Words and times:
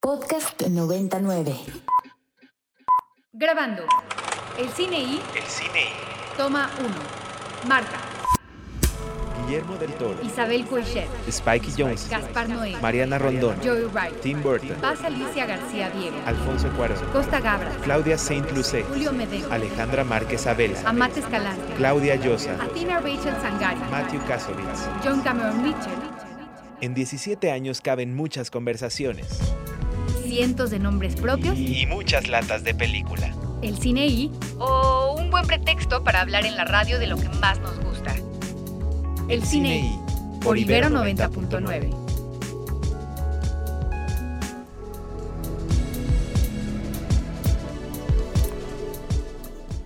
Podcast 0.00 0.62
99. 0.62 1.56
Grabando. 3.32 3.82
El 4.56 4.68
cine 4.68 5.00
y 5.00 5.20
El 5.36 5.42
cine 5.42 5.86
y 5.86 6.36
toma 6.36 6.70
1. 6.78 6.88
Marta, 7.68 7.98
Guillermo 9.44 9.76
del 9.76 9.92
Toro, 9.94 10.22
Isabel 10.22 10.64
Coixet, 10.66 11.08
Spikey 11.28 11.72
Jones, 11.76 12.08
Gaspar 12.08 12.48
Noé, 12.48 12.76
Mariana 12.80 13.18
Rondón, 13.18 13.56
Joey 13.60 13.86
Wright, 13.86 14.20
Tim 14.20 14.40
Burton, 14.40 14.76
Paz 14.80 15.02
Alicia 15.02 15.46
García 15.46 15.90
Diego, 15.90 16.16
Alfonso 16.26 16.70
Cuarón, 16.76 16.98
Costa 17.12 17.40
Gabra, 17.40 17.72
Claudia 17.82 18.16
Saint 18.16 18.48
Lucé, 18.52 18.84
Julio 18.84 19.12
Medeo, 19.12 19.50
Alejandra 19.52 20.04
Márquez 20.04 20.46
Abela, 20.46 20.78
Amate 20.86 21.18
Escalante, 21.18 21.74
Claudia 21.76 22.14
Llosa, 22.14 22.54
Athena 22.62 23.00
Rachel 23.00 23.34
Sangari, 23.42 23.80
Matthew 23.90 24.24
Kasovitz. 24.26 24.88
John 25.02 25.20
Cameron 25.22 25.60
Mitchell, 25.60 25.98
En 26.80 26.94
17 26.94 27.50
años 27.50 27.80
caben 27.80 28.14
muchas 28.14 28.52
conversaciones 28.52 29.26
cientos 30.28 30.70
de 30.70 30.78
nombres 30.78 31.16
propios, 31.16 31.58
y 31.58 31.86
muchas 31.86 32.28
latas 32.28 32.62
de 32.62 32.74
película. 32.74 33.34
el 33.62 33.78
cine 33.78 34.06
y 34.06 34.30
o 34.58 35.16
un 35.18 35.30
buen 35.30 35.46
pretexto 35.46 36.04
para 36.04 36.20
hablar 36.20 36.44
en 36.44 36.54
la 36.56 36.64
radio 36.64 36.98
de 36.98 37.06
lo 37.06 37.16
que 37.16 37.28
más 37.40 37.58
nos 37.60 37.78
gusta. 37.80 38.14
El 39.28 39.42
cine 39.42 39.78
y 39.80 40.40
por 40.44 40.58
Ibero 40.58 40.88
90.9. 40.88 42.08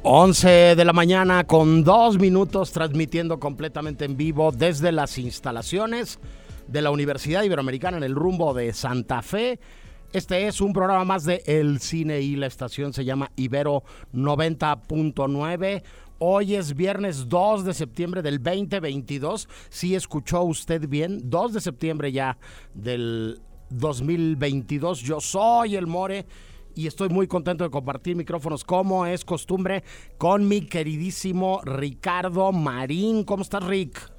Once 0.04 0.48
de 0.48 0.84
la 0.84 0.92
mañana 0.92 1.44
con 1.44 1.84
dos 1.84 2.18
minutos 2.18 2.72
transmitiendo 2.72 3.38
completamente 3.38 4.04
en 4.04 4.16
vivo 4.16 4.50
desde 4.50 4.90
las 4.90 5.16
instalaciones 5.16 6.18
de 6.66 6.82
la 6.82 6.90
Universidad 6.90 7.44
Iberoamericana 7.44 7.98
en 7.98 8.02
el 8.02 8.14
rumbo 8.14 8.52
de 8.52 8.72
Santa 8.72 9.22
Fe. 9.22 9.60
Este 10.12 10.46
es 10.46 10.60
un 10.60 10.74
programa 10.74 11.06
más 11.06 11.24
de 11.24 11.42
El 11.46 11.80
Cine 11.80 12.20
y 12.20 12.36
la 12.36 12.46
estación 12.46 12.92
se 12.92 13.02
llama 13.02 13.32
Ibero 13.34 13.82
90.9. 14.12 15.82
Hoy 16.18 16.54
es 16.54 16.76
viernes 16.76 17.30
2 17.30 17.64
de 17.64 17.72
septiembre 17.72 18.20
del 18.20 18.42
2022. 18.42 19.48
Si 19.70 19.94
escuchó 19.94 20.42
usted 20.42 20.86
bien, 20.86 21.30
2 21.30 21.54
de 21.54 21.60
septiembre 21.62 22.12
ya 22.12 22.36
del 22.74 23.40
2022. 23.70 25.00
Yo 25.00 25.18
soy 25.18 25.76
el 25.76 25.86
More 25.86 26.26
y 26.74 26.88
estoy 26.88 27.08
muy 27.08 27.26
contento 27.26 27.64
de 27.64 27.70
compartir 27.70 28.14
micrófonos 28.14 28.64
como 28.64 29.06
es 29.06 29.24
costumbre 29.24 29.82
con 30.18 30.46
mi 30.46 30.60
queridísimo 30.60 31.62
Ricardo 31.64 32.52
Marín. 32.52 33.24
¿Cómo 33.24 33.42
estás, 33.42 33.64
Rick? 33.64 34.11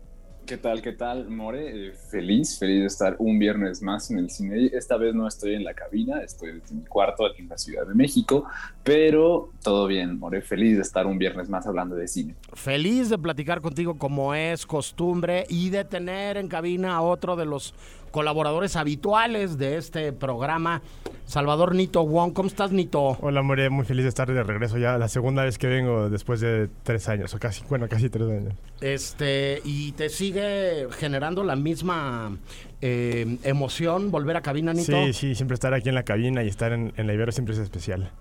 ¿Qué 0.45 0.57
tal? 0.57 0.81
¿Qué 0.81 0.91
tal, 0.91 1.29
More? 1.29 1.87
Eh, 1.87 1.93
feliz, 1.93 2.59
feliz 2.59 2.81
de 2.81 2.87
estar 2.87 3.15
un 3.19 3.39
viernes 3.39 3.81
más 3.81 4.11
en 4.11 4.19
el 4.19 4.29
cine. 4.29 4.69
Esta 4.73 4.97
vez 4.97 5.15
no 5.15 5.25
estoy 5.25 5.55
en 5.55 5.63
la 5.63 5.73
cabina, 5.73 6.19
estoy 6.21 6.49
en 6.49 6.61
mi 6.79 6.83
cuarto 6.83 7.25
aquí 7.25 7.43
en 7.43 7.47
la 7.47 7.57
Ciudad 7.57 7.87
de 7.87 7.93
México, 7.93 8.43
pero 8.83 9.51
todo 9.63 9.87
bien, 9.87 10.19
More. 10.19 10.41
Feliz 10.41 10.75
de 10.75 10.81
estar 10.81 11.07
un 11.07 11.17
viernes 11.17 11.47
más 11.47 11.65
hablando 11.65 11.95
de 11.95 12.09
cine. 12.09 12.35
Feliz 12.51 13.09
de 13.09 13.17
platicar 13.17 13.61
contigo 13.61 13.97
como 13.97 14.35
es 14.35 14.65
costumbre 14.65 15.45
y 15.47 15.69
de 15.69 15.85
tener 15.85 16.35
en 16.35 16.49
cabina 16.49 16.97
a 16.97 17.01
otro 17.01 17.37
de 17.37 17.45
los 17.45 17.73
colaboradores 18.13 18.75
habituales 18.75 19.57
de 19.57 19.77
este 19.77 20.13
programa, 20.13 20.83
Salvador 21.25 21.73
Nito 21.73 22.05
Wong. 22.05 22.31
¿Cómo 22.31 22.47
estás, 22.47 22.71
Nito? 22.71 23.17
Hola, 23.19 23.41
More, 23.41 23.71
muy 23.71 23.85
feliz 23.85 24.03
de 24.03 24.09
estar 24.09 24.31
de 24.31 24.43
regreso 24.43 24.77
ya, 24.77 24.99
la 24.99 25.07
segunda 25.07 25.43
vez 25.43 25.57
que 25.57 25.65
vengo 25.65 26.11
después 26.11 26.39
de 26.39 26.69
tres 26.83 27.09
años, 27.09 27.33
o 27.33 27.39
casi, 27.39 27.63
bueno, 27.67 27.89
casi 27.89 28.11
tres 28.11 28.29
años. 28.29 28.53
Este, 28.81 29.61
y 29.65 29.93
te 29.93 30.09
sigue 30.09 30.87
generando 30.91 31.43
la 31.43 31.55
misma 31.55 32.37
eh, 32.81 33.39
emoción 33.43 34.11
volver 34.11 34.37
a 34.37 34.41
cabina, 34.41 34.73
Nito. 34.73 34.91
Sí, 35.05 35.13
sí, 35.13 35.35
siempre 35.35 35.55
estar 35.55 35.73
aquí 35.73 35.89
en 35.89 35.95
la 35.95 36.03
cabina 36.03 36.43
y 36.43 36.49
estar 36.49 36.71
en, 36.71 36.93
en 36.95 37.07
la 37.07 37.13
Ibero 37.15 37.31
siempre 37.31 37.55
es 37.55 37.59
especial. 37.59 38.11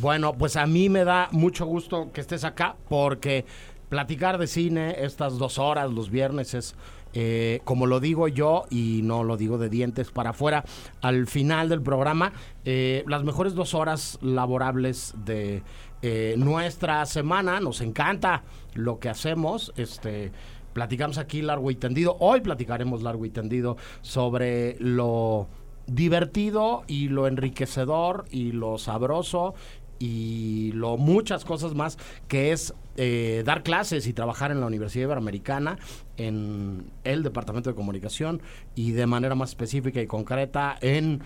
Bueno, 0.00 0.34
pues 0.34 0.54
a 0.54 0.66
mí 0.66 0.88
me 0.88 1.02
da 1.02 1.28
mucho 1.32 1.66
gusto 1.66 2.12
que 2.12 2.20
estés 2.20 2.44
acá 2.44 2.76
porque 2.88 3.44
platicar 3.88 4.38
de 4.38 4.46
cine 4.46 5.04
estas 5.04 5.38
dos 5.38 5.58
horas 5.58 5.90
los 5.90 6.10
viernes 6.10 6.54
es, 6.54 6.76
eh, 7.18 7.62
como 7.64 7.86
lo 7.86 7.98
digo 7.98 8.28
yo 8.28 8.66
y 8.68 9.00
no 9.02 9.24
lo 9.24 9.38
digo 9.38 9.56
de 9.56 9.70
dientes 9.70 10.10
para 10.10 10.30
afuera, 10.30 10.66
al 11.00 11.26
final 11.26 11.70
del 11.70 11.80
programa, 11.80 12.34
eh, 12.66 13.04
las 13.08 13.24
mejores 13.24 13.54
dos 13.54 13.72
horas 13.72 14.18
laborables 14.20 15.14
de 15.24 15.62
eh, 16.02 16.34
nuestra 16.36 17.06
semana. 17.06 17.58
Nos 17.58 17.80
encanta 17.80 18.42
lo 18.74 18.98
que 18.98 19.08
hacemos. 19.08 19.72
Este, 19.78 20.30
platicamos 20.74 21.16
aquí 21.16 21.40
largo 21.40 21.70
y 21.70 21.76
tendido. 21.76 22.18
Hoy 22.20 22.42
platicaremos 22.42 23.02
largo 23.02 23.24
y 23.24 23.30
tendido 23.30 23.78
sobre 24.02 24.76
lo 24.78 25.48
divertido 25.86 26.84
y 26.86 27.08
lo 27.08 27.28
enriquecedor 27.28 28.26
y 28.30 28.52
lo 28.52 28.76
sabroso 28.76 29.54
y 29.98 30.72
lo 30.72 30.96
muchas 30.96 31.44
cosas 31.44 31.74
más 31.74 31.96
que 32.28 32.52
es 32.52 32.74
eh, 32.96 33.42
dar 33.44 33.62
clases 33.62 34.06
y 34.06 34.12
trabajar 34.12 34.50
en 34.50 34.60
la 34.60 34.66
Universidad 34.66 35.04
Iberoamericana 35.04 35.78
en 36.16 36.90
el 37.04 37.22
Departamento 37.22 37.70
de 37.70 37.76
Comunicación 37.76 38.42
y 38.74 38.92
de 38.92 39.06
manera 39.06 39.34
más 39.34 39.50
específica 39.50 40.00
y 40.00 40.06
concreta 40.06 40.76
en 40.80 41.22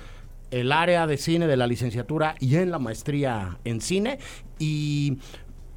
el 0.50 0.72
área 0.72 1.06
de 1.06 1.16
cine 1.16 1.46
de 1.46 1.56
la 1.56 1.66
licenciatura 1.66 2.34
y 2.40 2.56
en 2.56 2.70
la 2.70 2.78
maestría 2.78 3.58
en 3.64 3.80
cine 3.80 4.18
y 4.58 5.18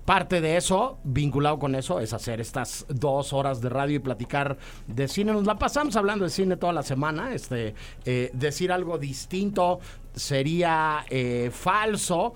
Parte 0.06 0.42
de 0.42 0.58
eso, 0.58 0.98
vinculado 1.06 1.60
con 1.60 1.76
eso, 1.76 2.02
es 2.02 2.12
hacer 2.12 2.42
estas 2.42 2.86
dos 2.90 3.32
horas 3.32 3.62
de 3.62 3.70
radio 3.70 3.96
y 3.96 4.00
platicar 4.00 4.58
de 4.86 5.08
cine. 5.08 5.32
Nos 5.32 5.46
la 5.46 5.58
pasamos 5.58 5.96
hablando 5.96 6.26
de 6.26 6.30
cine 6.30 6.58
toda 6.58 6.74
la 6.74 6.84
semana. 6.84 7.34
Este, 7.34 7.74
eh, 8.04 8.30
decir 8.34 8.74
algo 8.74 8.98
distinto 8.98 9.80
sería 10.14 11.06
eh, 11.10 11.52
falso. 11.54 12.34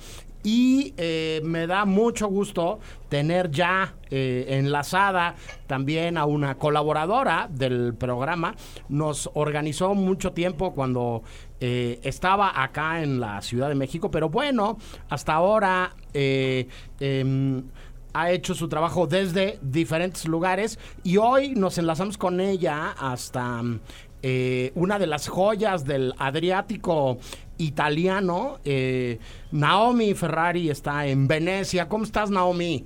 Y 0.47 0.93
eh, 0.95 1.41
me 1.43 1.67
da 1.67 1.83
mucho 1.83 2.29
gusto 2.29 2.79
tener 3.09 3.51
ya 3.51 3.95
eh, 4.09 4.45
enlazada 4.47 5.35
también 5.67 6.17
a 6.17 6.23
una 6.23 6.57
colaboradora 6.57 7.49
del 7.51 7.93
programa. 7.93 8.55
Nos 8.87 9.29
organizó 9.33 9.93
mucho 9.93 10.31
tiempo 10.31 10.73
cuando 10.73 11.23
eh, 11.59 11.99
estaba 12.01 12.63
acá 12.63 13.03
en 13.03 13.19
la 13.19 13.41
Ciudad 13.41 13.67
de 13.67 13.75
México, 13.75 14.09
pero 14.09 14.29
bueno, 14.29 14.77
hasta 15.09 15.33
ahora 15.33 15.93
eh, 16.13 16.69
em, 17.01 17.63
ha 18.13 18.31
hecho 18.31 18.55
su 18.55 18.69
trabajo 18.69 19.05
desde 19.05 19.59
diferentes 19.61 20.29
lugares 20.29 20.79
y 21.03 21.17
hoy 21.17 21.55
nos 21.55 21.77
enlazamos 21.77 22.17
con 22.17 22.39
ella 22.39 22.95
hasta 22.97 23.61
una 24.75 24.99
de 24.99 25.07
las 25.07 25.29
joyas 25.29 25.85
del 25.85 26.13
Adriático 26.17 27.17
italiano. 27.57 28.59
eh, 28.65 29.19
Naomi 29.51 30.13
Ferrari 30.13 30.69
está 30.69 31.05
en 31.07 31.27
Venecia. 31.27 31.87
¿Cómo 31.87 32.03
estás, 32.03 32.29
Naomi? 32.29 32.85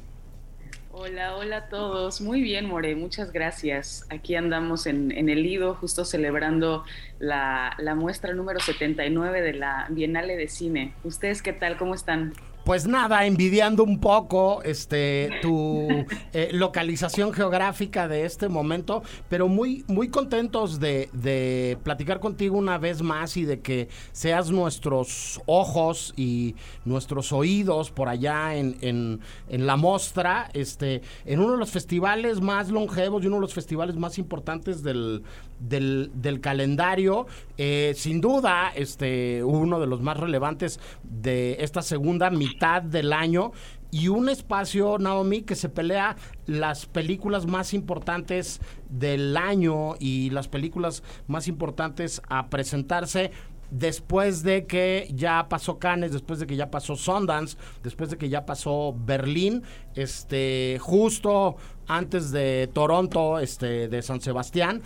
Hola, 0.94 1.36
hola 1.38 1.58
a 1.58 1.70
todos. 1.70 2.22
Muy 2.22 2.42
bien, 2.42 2.68
More, 2.68 2.96
muchas 2.96 3.32
gracias. 3.32 4.06
Aquí 4.09 4.36
andamos 4.36 4.86
en, 4.86 5.12
el 5.12 5.42
Lido, 5.42 5.74
justo 5.74 6.06
celebrando 6.06 6.84
la, 7.18 7.76
la 7.80 7.96
muestra 7.96 8.34
número 8.34 8.59
79 8.59 9.42
de 9.42 9.54
la 9.54 9.88
Bienale 9.90 10.36
de 10.36 10.48
Cine. 10.48 10.94
¿Ustedes 11.03 11.42
qué 11.42 11.53
tal? 11.53 11.78
¿Cómo 11.78 11.96
están? 11.96 12.34
Pues 12.64 12.86
nada, 12.86 13.26
envidiando 13.26 13.84
un 13.84 14.00
poco 14.00 14.62
este 14.62 15.32
tu 15.42 15.88
eh, 16.32 16.52
localización 16.54 17.34
geográfica 17.34 18.08
de 18.08 18.26
este 18.26 18.50
momento, 18.50 19.02
pero 19.30 19.48
muy, 19.48 19.84
muy 19.88 20.10
contentos 20.10 20.80
de, 20.80 21.10
de 21.12 21.80
platicar 21.84 22.20
contigo 22.20 22.56
una 22.56 22.78
vez 22.78 23.02
más 23.02 23.36
y 23.36 23.46
de 23.46 23.62
que 23.62 23.90
seas 24.12 24.52
nuestros 24.52 25.42
ojos 25.48 26.14
y 26.16 26.56
nuestros 26.86 27.32
oídos 27.32 27.90
por 27.90 28.10
allá 28.10 28.56
en, 28.56 28.78
en, 28.82 29.22
en 29.50 29.66
la 29.66 29.76
mostra, 29.76 30.50
este, 30.54 31.02
en 31.26 31.40
uno 31.40 31.54
de 31.54 31.58
los 31.58 31.72
festivales 31.72 32.42
más 32.42 32.70
longevos 32.70 33.24
y 33.24 33.28
uno 33.28 33.38
de 33.38 33.42
los 33.42 33.56
festivales 33.56 33.96
más 33.96 34.20
importantes 34.20 34.84
del, 34.84 35.24
del, 35.60 36.40
calendario. 36.42 37.26
Eh, 37.58 37.94
sin 37.96 38.22
duda, 38.22 38.72
este, 38.76 39.44
uno 39.44 39.80
de 39.80 39.88
los 39.88 40.02
más 40.02 40.18
relevantes 40.18 40.80
de 41.03 41.58
esta 41.59 41.82
segunda 41.82 42.30
mitad 42.30 42.60
del 42.84 43.11
año 43.11 43.52
y 43.90 44.08
un 44.08 44.29
espacio, 44.29 44.97
Naomi, 44.99 45.41
que 45.41 45.55
se 45.55 45.67
pelea 45.67 46.16
las 46.46 46.85
películas 46.85 47.46
más 47.46 47.73
importantes 47.73 48.61
del 48.90 49.35
año 49.35 49.96
y 49.99 50.29
las 50.29 50.47
películas 50.47 51.03
más 51.28 51.47
importantes 51.47 52.22
a 52.29 52.49
presentarse 52.49 53.31
después 53.72 54.43
de 54.43 54.66
que 54.67 55.09
ya 55.13 55.47
pasó 55.49 55.79
Cannes, 55.79 56.11
después 56.11 56.40
de 56.40 56.46
que 56.46 56.55
ya 56.55 56.69
pasó 56.69 56.96
Sundance, 56.96 57.58
después 57.81 58.09
de 58.11 58.17
que 58.17 58.29
ya 58.29 58.46
pasó 58.46 58.93
Berlín, 58.97 59.63
este, 59.96 60.78
justo 60.79 61.55
antes 61.87 62.31
de 62.31 62.69
Toronto, 62.72 63.40
este, 63.40 63.87
de 63.87 64.02
San 64.02 64.22
Sebastián. 64.22 64.81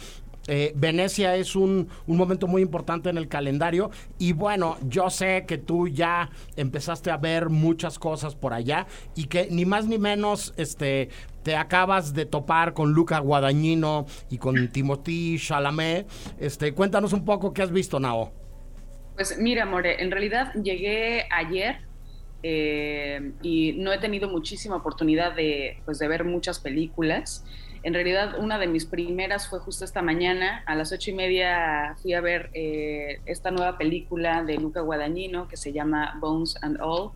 Eh, 0.47 0.73
Venecia 0.75 1.35
es 1.35 1.55
un, 1.55 1.89
un, 2.05 2.17
momento 2.17 2.45
muy 2.45 2.61
importante 2.61 3.09
en 3.09 3.17
el 3.17 3.27
calendario 3.27 3.89
y 4.19 4.33
bueno, 4.33 4.77
yo 4.83 5.09
sé 5.09 5.45
que 5.47 5.57
tú 5.57 5.87
ya 5.87 6.29
empezaste 6.55 7.09
a 7.09 7.17
ver 7.17 7.49
muchas 7.49 7.97
cosas 7.97 8.35
por 8.35 8.53
allá 8.53 8.85
y 9.15 9.25
que 9.25 9.47
ni 9.49 9.65
más 9.65 9.87
ni 9.87 9.97
menos 9.97 10.53
este, 10.57 11.09
te 11.45 11.55
acabas 11.55 12.13
de 12.13 12.25
topar 12.25 12.73
con 12.73 12.91
Luca 12.93 13.19
Guadagnino 13.19 14.07
y 14.29 14.39
con 14.39 14.67
Timothy 14.69 15.37
Chalamet. 15.39 16.07
Este, 16.39 16.73
cuéntanos 16.73 17.13
un 17.13 17.23
poco 17.23 17.53
qué 17.53 17.61
has 17.61 17.71
visto, 17.71 17.99
Nao. 17.99 18.31
Pues 19.15 19.37
mira, 19.39 19.65
More, 19.65 20.01
en 20.01 20.11
realidad 20.11 20.53
llegué 20.55 21.25
ayer 21.31 21.77
eh, 22.41 23.31
y 23.41 23.73
no 23.73 23.93
he 23.93 23.97
tenido 23.97 24.29
muchísima 24.29 24.75
oportunidad 24.75 25.35
de, 25.35 25.81
pues, 25.85 25.99
de 25.99 26.07
ver 26.07 26.25
muchas 26.25 26.59
películas. 26.59 27.45
En 27.85 27.93
realidad, 27.93 28.39
una 28.39 28.57
de 28.57 28.65
mis 28.65 28.83
primeras 28.87 29.47
fue 29.47 29.59
justo 29.59 29.85
esta 29.85 30.01
mañana. 30.01 30.63
A 30.65 30.73
las 30.73 30.91
ocho 30.91 31.11
y 31.11 31.13
media 31.13 31.95
fui 32.01 32.15
a 32.15 32.19
ver 32.19 32.49
eh, 32.55 33.19
esta 33.27 33.51
nueva 33.51 33.77
película 33.77 34.43
de 34.43 34.57
Luca 34.57 34.81
Guadagnino 34.81 35.47
que 35.47 35.55
se 35.55 35.71
llama 35.71 36.17
Bones 36.19 36.57
and 36.63 36.81
All. 36.81 37.11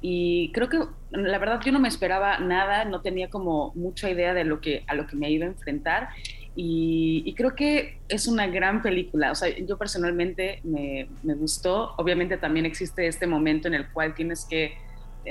Y 0.00 0.50
creo 0.52 0.70
que, 0.70 0.78
la 1.10 1.36
verdad, 1.36 1.60
yo 1.62 1.72
no 1.72 1.78
me 1.78 1.88
esperaba 1.88 2.38
nada, 2.38 2.86
no 2.86 3.02
tenía 3.02 3.28
como 3.28 3.72
mucha 3.74 4.08
idea 4.08 4.32
de 4.32 4.44
lo 4.44 4.62
que, 4.62 4.82
a 4.86 4.94
lo 4.94 5.06
que 5.06 5.14
me 5.14 5.30
iba 5.30 5.44
a 5.44 5.48
enfrentar. 5.48 6.08
Y, 6.56 7.34
creo 7.36 7.54
que 7.54 7.98
es 8.08 8.26
una 8.26 8.46
gran 8.46 8.80
película. 8.80 9.30
O 9.30 9.34
sea, 9.34 9.54
yo 9.54 9.76
personalmente 9.76 10.60
me, 10.64 11.06
me, 11.22 11.34
gustó. 11.34 11.92
Obviamente 11.98 12.38
también 12.38 12.64
existe 12.64 13.06
este 13.06 13.26
momento 13.26 13.68
en 13.68 13.74
el 13.74 13.90
cual 13.90 14.14
tienes 14.14 14.46
que, 14.46 14.78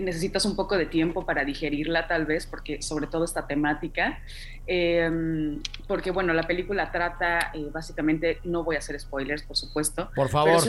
necesitas 0.01 0.45
un 0.45 0.55
poco 0.55 0.77
de 0.77 0.85
tiempo 0.85 1.25
para 1.25 1.45
digerirla 1.45 2.07
tal 2.07 2.25
vez, 2.25 2.45
porque 2.45 2.81
sobre 2.81 3.07
todo 3.07 3.25
esta 3.25 3.47
temática. 3.47 4.19
Em, 4.65 5.61
porque 5.87 6.11
bueno, 6.11 6.33
la 6.33 6.43
película 6.43 6.91
trata 6.91 7.51
eh, 7.53 7.69
básicamente, 7.71 8.39
no 8.43 8.63
voy 8.63 8.75
a 8.75 8.79
hacer 8.79 8.99
spoilers, 8.99 9.43
por 9.43 9.57
supuesto. 9.57 10.09
Por 10.15 10.29
favor. 10.29 10.61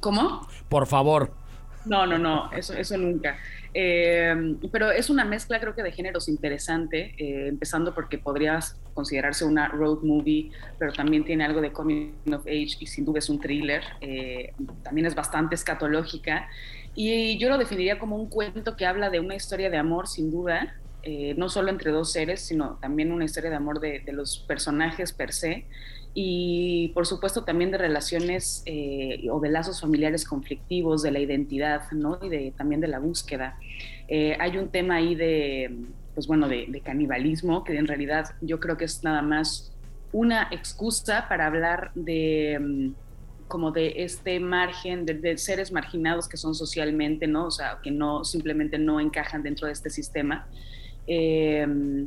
¿Cómo? 0.00 0.46
Por 0.68 0.86
favor. 0.86 1.32
No, 1.84 2.04
no, 2.04 2.18
no, 2.18 2.50
eso, 2.52 2.74
eso 2.74 2.98
nunca. 2.98 3.36
Eh, 3.78 4.56
pero 4.72 4.90
es 4.90 5.10
una 5.10 5.24
mezcla 5.24 5.60
creo 5.60 5.74
que 5.74 5.82
de 5.82 5.92
géneros 5.92 6.28
interesante, 6.28 7.14
eh, 7.18 7.48
empezando 7.48 7.94
porque 7.94 8.16
podría 8.16 8.58
considerarse 8.94 9.44
una 9.44 9.68
road 9.68 10.02
movie, 10.02 10.50
pero 10.78 10.94
también 10.94 11.24
tiene 11.24 11.44
algo 11.44 11.60
de 11.60 11.70
coming 11.72 12.12
of 12.32 12.46
age 12.46 12.78
y 12.80 12.86
sin 12.86 13.04
duda 13.04 13.18
es 13.18 13.28
un 13.28 13.38
thriller, 13.38 13.82
eh, 14.00 14.54
también 14.82 15.06
es 15.06 15.14
bastante 15.14 15.54
escatológica 15.54 16.48
y 16.96 17.38
yo 17.38 17.48
lo 17.48 17.58
definiría 17.58 17.98
como 17.98 18.16
un 18.16 18.28
cuento 18.28 18.76
que 18.76 18.86
habla 18.86 19.10
de 19.10 19.20
una 19.20 19.36
historia 19.36 19.70
de 19.70 19.76
amor 19.76 20.08
sin 20.08 20.30
duda, 20.30 20.76
no 21.36 21.48
solo 21.48 21.70
entre 21.70 21.92
dos 21.92 22.10
seres, 22.10 22.40
sino 22.40 22.78
también 22.80 23.12
una 23.12 23.24
historia 23.24 23.48
de 23.48 23.54
amor 23.54 23.78
de, 23.78 24.00
de 24.00 24.12
los 24.12 24.40
personajes 24.40 25.12
per 25.12 25.32
se 25.32 25.66
y 26.18 26.88
por 26.94 27.06
supuesto 27.06 27.44
también 27.44 27.70
de 27.70 27.76
relaciones 27.76 28.62
eh, 28.64 29.28
o 29.30 29.38
de 29.38 29.50
lazos 29.50 29.82
familiares 29.82 30.24
conflictivos, 30.24 31.02
de 31.02 31.10
la 31.10 31.18
identidad, 31.18 31.82
¿no? 31.92 32.18
Y 32.22 32.30
de, 32.30 32.54
también 32.56 32.80
de 32.80 32.88
la 32.88 32.98
búsqueda. 32.98 33.58
Eh, 34.08 34.34
hay 34.40 34.56
un 34.56 34.70
tema 34.70 34.94
ahí 34.94 35.14
de, 35.14 35.76
pues 36.14 36.26
bueno, 36.26 36.48
de, 36.48 36.80
canibalismo, 36.82 37.64
que 37.64 37.76
en 37.76 37.86
realidad 37.86 38.34
yo 38.40 38.60
creo 38.60 38.78
que 38.78 38.86
es 38.86 39.04
nada 39.04 39.20
más 39.20 39.70
una 40.10 40.48
excusa 40.52 41.26
para 41.28 41.48
hablar 41.48 41.90
de 41.94 42.58
mm, 42.58 42.94
como 43.48 43.70
de 43.70 44.04
este 44.04 44.40
margen 44.40 45.06
de, 45.06 45.38
seres 45.38 45.72
marginados 45.72 46.28
que 46.28 46.36
son 46.36 46.54
socialmente, 46.54 47.26
¿no? 47.26 47.46
O 47.46 47.50
sea, 47.50 47.78
que 47.82 47.90
no 47.90 48.24
simplemente 48.24 48.78
no 48.78 49.00
encajan 49.00 49.42
dentro 49.42 49.66
de 49.66 49.72
este 49.72 49.90
sistema. 49.90 50.46
Eh, 51.06 52.06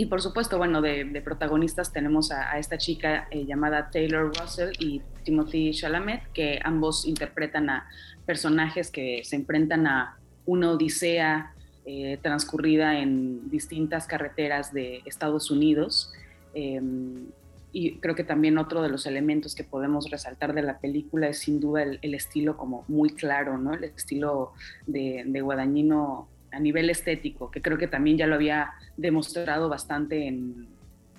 y 0.00 0.06
por 0.06 0.22
supuesto, 0.22 0.58
bueno, 0.58 0.80
de, 0.80 1.20
protagonistas 1.24 1.92
tenemos 1.92 2.30
a, 2.30 2.56
esta 2.56 2.78
chica 2.78 3.26
eh, 3.32 3.44
llamada 3.44 3.90
Taylor 3.90 4.30
Russell 4.38 4.70
y 4.78 5.02
Timothy 5.24 5.72
Chalamet, 5.72 6.22
que 6.32 6.60
ambos 6.62 7.04
interpretan 7.04 7.68
a 7.68 7.88
personajes 8.24 8.92
que 8.92 9.22
se 9.24 9.34
enfrentan 9.34 9.88
a 9.88 10.16
una 10.46 10.70
odisea 10.70 11.52
eh, 11.84 12.16
transcurrida 12.22 13.00
en 13.00 13.50
distintas 13.50 14.06
carreteras 14.06 14.72
de 14.72 15.02
Estados 15.04 15.50
Unidos. 15.50 16.12
Em, 16.54 17.26
y 17.72 17.98
creo 17.98 18.14
que 18.14 18.24
también 18.24 18.58
otro 18.58 18.82
de 18.82 18.88
los 18.88 19.06
elementos 19.06 19.54
que 19.54 19.64
podemos 19.64 20.10
resaltar 20.10 20.54
de 20.54 20.62
la 20.62 20.78
película 20.78 21.28
es 21.28 21.38
sin 21.38 21.60
duda 21.60 21.82
el, 21.82 22.14
estilo 22.14 22.56
como 22.56 22.84
muy 22.88 23.10
claro, 23.10 23.58
¿no? 23.58 23.74
El 23.74 23.84
estilo 23.84 24.52
de, 24.86 25.24
de 25.26 25.40
Guadañino 25.40 26.28
a 26.50 26.60
nivel 26.60 26.88
estético, 26.90 27.50
que 27.50 27.60
creo 27.60 27.78
que 27.78 27.88
también 27.88 28.16
ya 28.16 28.26
lo 28.26 28.34
había 28.34 28.72
demostrado 28.96 29.68
bastante 29.68 30.26
en, 30.26 30.68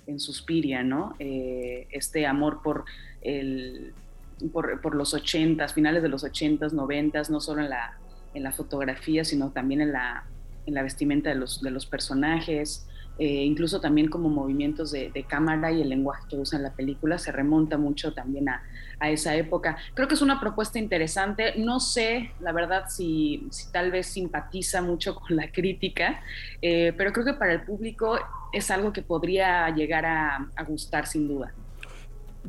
en 0.10 0.20
Suspiria, 0.20 0.84
¿no? 0.84 1.14
Eh, 1.20 1.88
este 1.92 2.26
amor 2.26 2.62
por, 2.64 2.86
el, 3.22 3.94
por, 4.52 4.96
los 4.96 5.14
ochentas, 5.14 5.74
finales 5.74 6.02
de 6.02 6.10
los 6.10 6.24
ochentas, 6.24 6.74
noventas, 6.74 7.30
no 7.30 7.40
solo 7.40 7.62
en 7.62 7.70
la, 7.70 7.98
en 8.34 8.44
la 8.44 8.52
fotografía, 8.52 9.24
sino 9.24 9.52
también 9.52 9.82
en 9.82 9.92
la, 9.92 10.26
en 10.66 10.74
la 10.74 10.84
vestimenta 10.84 11.30
de 11.30 11.36
los, 11.36 11.62
de 11.62 11.72
los 11.72 11.86
personajes, 11.86 12.88
eh, 13.20 13.44
incluso 13.44 13.82
también 13.82 14.10
como 14.10 14.30
movimientos 14.30 14.92
de, 14.92 15.26
cámara 15.28 15.72
y 15.72 15.82
el 15.82 15.90
lenguaje 15.90 16.24
que 16.30 16.38
usa 16.38 16.58
en 16.58 16.64
la 16.64 16.72
película 16.74 17.18
se 17.18 17.32
remonta 17.32 17.78
mucho 17.78 18.14
también 18.14 18.48
a, 18.50 18.64
esa 19.02 19.36
época. 19.36 19.78
Creo 19.94 20.08
que 20.08 20.16
es 20.16 20.22
una 20.22 20.40
propuesta 20.40 20.80
interesante. 20.80 21.54
No 21.58 21.80
sé, 21.80 22.32
la 22.42 22.52
verdad, 22.52 22.86
si, 22.90 23.48
si 23.50 23.72
tal 23.72 23.92
vez 23.92 24.08
simpatiza 24.08 24.82
mucho 24.82 25.16
con 25.16 25.36
la 25.38 25.52
crítica, 25.52 26.22
eh, 26.62 26.94
pero 26.98 27.14
creo 27.14 27.26
que 27.26 27.34
para 27.34 27.54
el 27.54 27.62
público 27.62 28.20
es 28.52 28.72
algo 28.72 28.92
que 28.92 29.02
podría 29.02 29.70
llegar 29.70 30.06
a 30.06 30.64
gustar 30.68 31.08
sin 31.08 31.28
duda. 31.28 31.54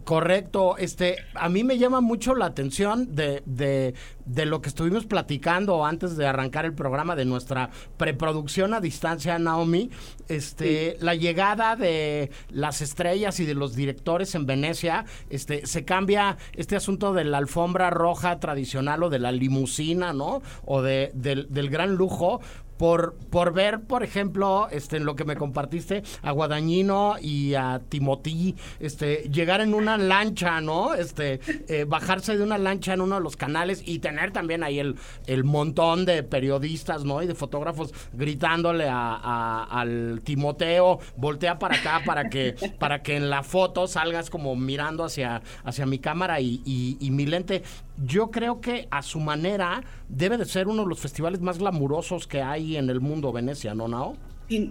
Correcto, 0.04 0.76
este, 0.78 1.16
a 1.34 1.48
mí 1.48 1.64
me 1.64 1.78
llama 1.78 2.00
mucho 2.00 2.34
la 2.34 2.46
atención 2.46 3.14
de, 3.14 3.42
de, 3.44 3.94
de, 4.24 4.46
lo 4.46 4.62
que 4.62 4.68
estuvimos 4.68 5.04
platicando 5.04 5.84
antes 5.84 6.16
de 6.16 6.26
arrancar 6.26 6.64
el 6.64 6.74
programa 6.74 7.16
de 7.16 7.24
nuestra 7.24 7.70
preproducción 7.96 8.72
a 8.72 8.80
distancia, 8.80 9.38
Naomi, 9.38 9.90
este, 10.28 10.96
la 11.00 11.14
llegada 11.14 11.76
de 11.76 12.30
las 12.50 12.80
estrellas 12.80 13.40
y 13.40 13.44
de 13.44 13.54
los 13.54 13.74
directores 13.74 14.34
en 14.34 14.46
Venecia, 14.46 15.04
este, 15.28 15.66
se 15.66 15.84
cambia 15.84 16.38
este 16.54 16.76
asunto 16.76 17.12
de 17.12 17.24
la 17.24 17.38
alfombra 17.38 17.90
roja 17.90 18.40
tradicional 18.40 19.02
o 19.02 19.10
de 19.10 19.18
la 19.18 19.32
limusina, 19.32 20.12
¿no? 20.12 20.40
O 20.64 20.82
de, 20.82 21.10
del, 21.14 21.52
del 21.52 21.68
gran 21.68 21.94
lujo 21.94 22.40
por, 22.80 23.14
por 23.28 23.52
ver, 23.52 23.82
por 23.82 24.02
ejemplo, 24.02 24.66
este, 24.70 24.96
en 24.96 25.04
lo 25.04 25.14
que 25.14 25.26
me 25.26 25.36
compartiste, 25.36 26.02
a 26.22 26.30
Guadañino 26.30 27.16
y 27.20 27.52
a 27.52 27.82
Timotí, 27.86 28.56
este, 28.78 29.28
llegar 29.30 29.60
en 29.60 29.74
una 29.74 29.98
lancha, 29.98 30.62
¿no? 30.62 30.94
Este, 30.94 31.40
eh, 31.68 31.84
bajarse 31.86 32.38
de 32.38 32.42
una 32.42 32.56
lancha 32.56 32.94
en 32.94 33.02
uno 33.02 33.16
de 33.16 33.20
los 33.20 33.36
canales 33.36 33.82
y 33.84 33.98
tener 33.98 34.30
también 34.30 34.62
ahí 34.62 34.78
el, 34.78 34.96
el 35.26 35.44
montón 35.44 36.06
de 36.06 36.22
periodistas, 36.22 37.04
¿no? 37.04 37.22
Y 37.22 37.26
de 37.26 37.34
fotógrafos 37.34 37.92
gritándole 38.14 38.88
a, 38.88 39.64
al 39.64 40.22
Timoteo, 40.24 41.00
voltea 41.18 41.58
para 41.58 41.76
acá 41.76 42.00
para 42.06 42.30
que, 42.30 42.54
para 42.78 43.02
que 43.02 43.16
en 43.16 43.28
la 43.28 43.42
foto 43.42 43.88
salgas 43.88 44.30
como 44.30 44.56
mirando 44.56 45.04
hacia, 45.04 45.42
hacia 45.64 45.84
mi 45.84 45.98
cámara 45.98 46.40
y, 46.40 46.62
y 46.64 47.10
mi 47.10 47.26
lente 47.26 47.62
yo 48.04 48.30
creo 48.30 48.60
que 48.60 48.88
a 48.90 49.02
su 49.02 49.20
manera 49.20 49.82
debe 50.08 50.38
de 50.38 50.44
ser 50.44 50.68
uno 50.68 50.82
de 50.82 50.88
los 50.88 51.00
festivales 51.00 51.40
más 51.40 51.58
glamurosos 51.58 52.26
que 52.26 52.42
hay 52.42 52.76
en 52.76 52.90
el 52.90 53.00
mundo 53.00 53.32
Venecia, 53.32 53.74
¿no, 53.74 53.88
Nao? 53.88 54.16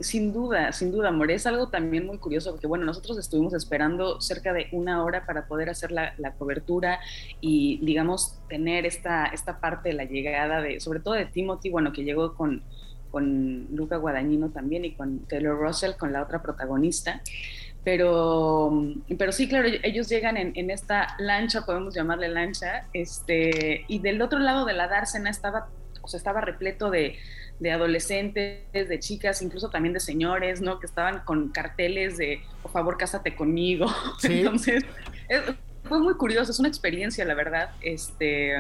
Sin, 0.02 0.34
duda, 0.34 0.74
sin 0.74 0.92
duda, 0.92 1.08
amor. 1.08 1.32
Es 1.32 1.48
algo 1.48 1.70
también 1.70 2.06
muy 2.06 2.18
curioso 2.18 2.52
porque, 2.52 2.68
bueno, 2.68 2.84
nosotros 2.84 3.18
estuvimos 3.18 3.54
esperando 3.54 4.20
cerca 4.20 4.52
de 4.52 4.68
una 4.74 5.06
hora 5.06 5.26
para 5.26 5.48
poder 5.48 5.70
hacer 5.70 5.92
la, 5.94 6.34
cobertura 6.38 7.00
y, 7.40 7.80
digamos, 7.82 8.40
tener 8.50 8.86
esta, 8.86 9.28
esta 9.28 9.62
parte 9.62 9.90
de 9.90 9.96
la 9.96 10.04
llegada 10.04 10.62
de, 10.62 10.82
sobre 10.82 11.00
todo 11.00 11.14
de 11.14 11.28
Timothy, 11.28 11.70
bueno, 11.70 11.94
que 11.94 12.04
llegó 12.04 12.36
con, 12.36 12.62
con 13.10 13.68
Luca 13.72 13.96
Guadagnino 13.96 14.50
también 14.50 14.84
y 14.84 14.92
con 14.96 15.20
Taylor 15.20 15.58
Russell, 15.58 15.94
con 15.98 16.12
la 16.12 16.24
otra 16.24 16.42
protagonista. 16.42 17.22
Pero, 17.84 18.72
pero 19.18 19.32
sí, 19.32 19.48
claro, 19.48 19.68
ellos 19.84 20.10
llegan 20.10 20.36
en, 20.38 20.70
esta 20.70 21.16
lancha, 21.18 21.66
podemos 21.66 21.96
llamarle 21.96 22.28
lancha, 22.28 22.86
este, 22.94 23.86
y 23.88 24.00
del 24.00 24.22
otro 24.22 24.40
lado 24.40 24.66
de 24.66 24.74
la 24.74 24.88
dársena 24.88 25.30
estaba, 25.30 25.70
o 26.02 26.08
sea, 26.08 26.18
estaba 26.18 26.42
repleto 26.42 26.90
de, 26.92 27.18
de 27.60 27.72
adolescentes, 27.72 28.64
de 28.74 29.00
chicas, 29.00 29.42
incluso 29.42 29.70
también 29.70 29.94
de 29.94 30.00
señores, 30.00 30.62
¿no? 30.62 30.80
Que 30.80 30.86
estaban 30.86 31.22
con 31.22 31.50
carteles 31.50 32.18
de, 32.18 32.42
por 32.62 32.72
favor, 32.72 32.98
cásate 32.98 33.36
conmigo. 33.36 33.88
Entonces, 34.24 34.84
fue 35.84 36.00
muy 36.00 36.16
curioso, 36.16 36.52
es 36.52 36.60
una 36.60 36.70
experiencia, 36.70 37.26
la 37.26 37.34
verdad, 37.34 37.72
este, 37.82 38.56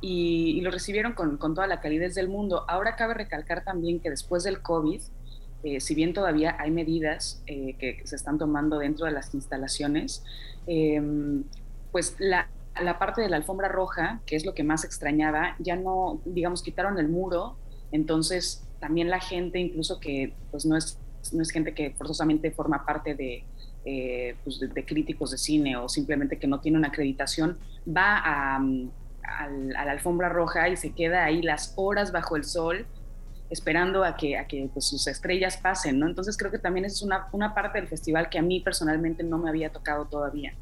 y, 0.00 0.60
lo 0.60 0.70
recibieron 0.70 1.12
con, 1.12 1.36
con, 1.36 1.54
toda 1.54 1.66
la 1.66 1.80
calidez 1.80 2.14
del 2.14 2.28
mundo. 2.28 2.64
Ahora 2.68 2.96
cabe 2.96 3.14
recalcar 3.14 3.64
también 3.64 4.00
que 4.00 4.10
después 4.10 4.44
del 4.44 4.62
COVID, 4.62 5.00
eh, 5.64 5.80
si 5.80 5.94
bien 5.94 6.12
todavía 6.12 6.56
hay 6.58 6.70
medidas 6.70 7.42
eh, 7.46 7.76
que 7.78 8.00
se 8.04 8.16
están 8.16 8.36
tomando 8.38 8.78
dentro 8.78 9.06
de 9.06 9.12
las 9.12 9.32
instalaciones, 9.32 10.24
em, 10.66 11.44
pues 11.92 12.16
la, 12.18 12.48
parte 12.98 13.20
de 13.20 13.28
la 13.28 13.36
alfombra 13.36 13.68
roja, 13.68 14.20
que 14.26 14.34
es 14.34 14.44
lo 14.44 14.54
que 14.54 14.64
más 14.64 14.84
extrañaba, 14.84 15.54
ya 15.60 15.76
no, 15.76 16.20
digamos, 16.24 16.62
quitaron 16.62 16.98
el 16.98 17.08
muro, 17.08 17.56
entonces 17.92 18.66
también 18.80 19.08
la 19.08 19.20
gente, 19.20 19.60
incluso 19.60 20.00
que 20.00 20.32
pues 20.50 20.66
no 20.66 20.76
es, 20.76 20.98
no 21.32 21.42
es 21.42 21.50
gente 21.50 21.74
que 21.74 21.90
forzosamente 21.92 22.50
forma 22.50 22.84
parte 22.84 23.14
de, 23.14 23.44
eh, 23.84 24.34
pues 24.42 24.58
de, 24.58 24.84
críticos 24.84 25.30
de 25.30 25.38
cine 25.38 25.76
o 25.76 25.88
simplemente 25.88 26.38
que 26.38 26.48
no 26.48 26.60
tiene 26.60 26.78
una 26.78 26.88
acreditación, 26.88 27.58
va 27.86 28.18
a, 28.18 28.56
a 28.56 29.48
la 29.48 29.92
alfombra 29.92 30.28
roja 30.28 30.68
y 30.68 30.76
se 30.76 30.90
queda 30.92 31.24
ahí 31.24 31.40
las 31.42 31.74
horas 31.76 32.10
bajo 32.10 32.34
el 32.34 32.42
sol 32.42 32.86
esperando 33.52 34.02
a 34.02 34.16
que, 34.16 34.38
a 34.38 34.46
que 34.46 34.68
pues, 34.72 34.86
sus 34.86 35.06
estrellas 35.06 35.58
pasen, 35.58 35.98
¿no? 35.98 36.06
Entonces 36.06 36.36
creo 36.36 36.50
que 36.50 36.58
también 36.58 36.86
es 36.86 37.02
una, 37.02 37.28
una 37.32 37.54
parte 37.54 37.78
del 37.78 37.88
festival 37.88 38.30
que 38.30 38.38
a 38.38 38.42
mí 38.42 38.60
personalmente 38.60 39.22
no 39.22 39.38
me 39.38 39.50
había 39.50 39.70
tocado 39.70 40.06
todavía. 40.06 40.54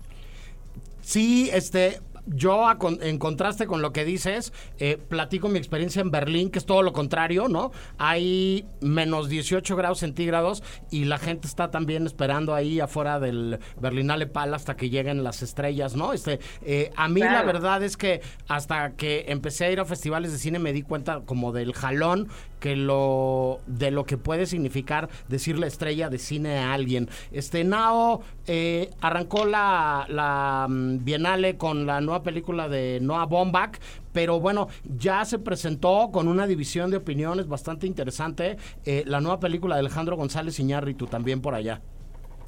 Sí, 1.02 1.48
este, 1.52 2.00
yo, 2.26 2.64
en 3.00 3.18
contraste 3.18 3.66
con 3.66 3.82
lo 3.82 3.92
que 3.92 4.04
dices, 4.04 4.52
eh, 4.78 4.98
platico 5.08 5.48
mi 5.48 5.58
experiencia 5.58 6.00
en 6.00 6.10
Berlín, 6.10 6.50
que 6.50 6.58
es 6.58 6.66
todo 6.66 6.82
lo 6.82 6.92
contrario, 6.92 7.48
¿no? 7.48 7.72
Hay 7.98 8.64
menos 8.80 9.28
18 9.28 9.74
grados 9.76 9.98
centígrados 10.00 10.62
y 10.90 11.04
la 11.06 11.18
gente 11.18 11.46
está 11.46 11.70
también 11.70 12.06
esperando 12.06 12.54
ahí 12.54 12.80
afuera 12.80 13.18
del 13.18 13.58
Berlinale 13.80 14.26
Pal 14.26 14.54
hasta 14.54 14.76
que 14.76 14.90
lleguen 14.90 15.24
las 15.24 15.42
estrellas, 15.42 15.96
¿no? 15.96 16.12
Este, 16.12 16.40
eh, 16.62 16.90
a 16.96 17.08
mí 17.08 17.20
la 17.20 17.42
verdad 17.42 17.82
es 17.82 17.96
que 17.96 18.20
hasta 18.48 18.92
que 18.92 19.26
empecé 19.28 19.64
a 19.64 19.72
ir 19.72 19.80
a 19.80 19.84
festivales 19.84 20.32
de 20.32 20.38
cine 20.38 20.58
me 20.58 20.72
di 20.72 20.82
cuenta 20.82 21.22
como 21.24 21.52
del 21.52 21.72
jalón 21.72 22.28
que 22.60 22.76
lo 22.76 23.60
de 23.66 23.90
lo 23.90 24.04
que 24.04 24.18
puede 24.18 24.46
significar 24.46 25.08
decirle 25.28 25.66
estrella 25.66 26.08
de 26.08 26.18
cine 26.18 26.58
a 26.58 26.72
alguien. 26.72 27.08
Este 27.32 27.64
Nao 27.64 28.22
eh, 28.46 28.90
arrancó 29.00 29.44
la, 29.44 30.06
la 30.08 30.66
mm, 30.68 31.04
Bienale 31.04 31.56
con 31.56 31.86
la 31.86 32.00
nueva 32.00 32.22
película 32.22 32.68
de 32.68 32.98
Noah 33.02 33.26
Baumbach, 33.26 33.78
pero 34.12 34.38
bueno, 34.40 34.68
ya 34.84 35.24
se 35.24 35.38
presentó 35.38 36.10
con 36.12 36.28
una 36.28 36.46
división 36.46 36.90
de 36.90 36.98
opiniones 36.98 37.48
bastante 37.48 37.86
interesante 37.86 38.56
eh, 38.84 39.02
la 39.06 39.20
nueva 39.20 39.40
película 39.40 39.74
de 39.74 39.80
Alejandro 39.80 40.16
González 40.16 40.58
Iñárritu 40.60 41.06
también 41.06 41.40
por 41.40 41.54
allá. 41.54 41.80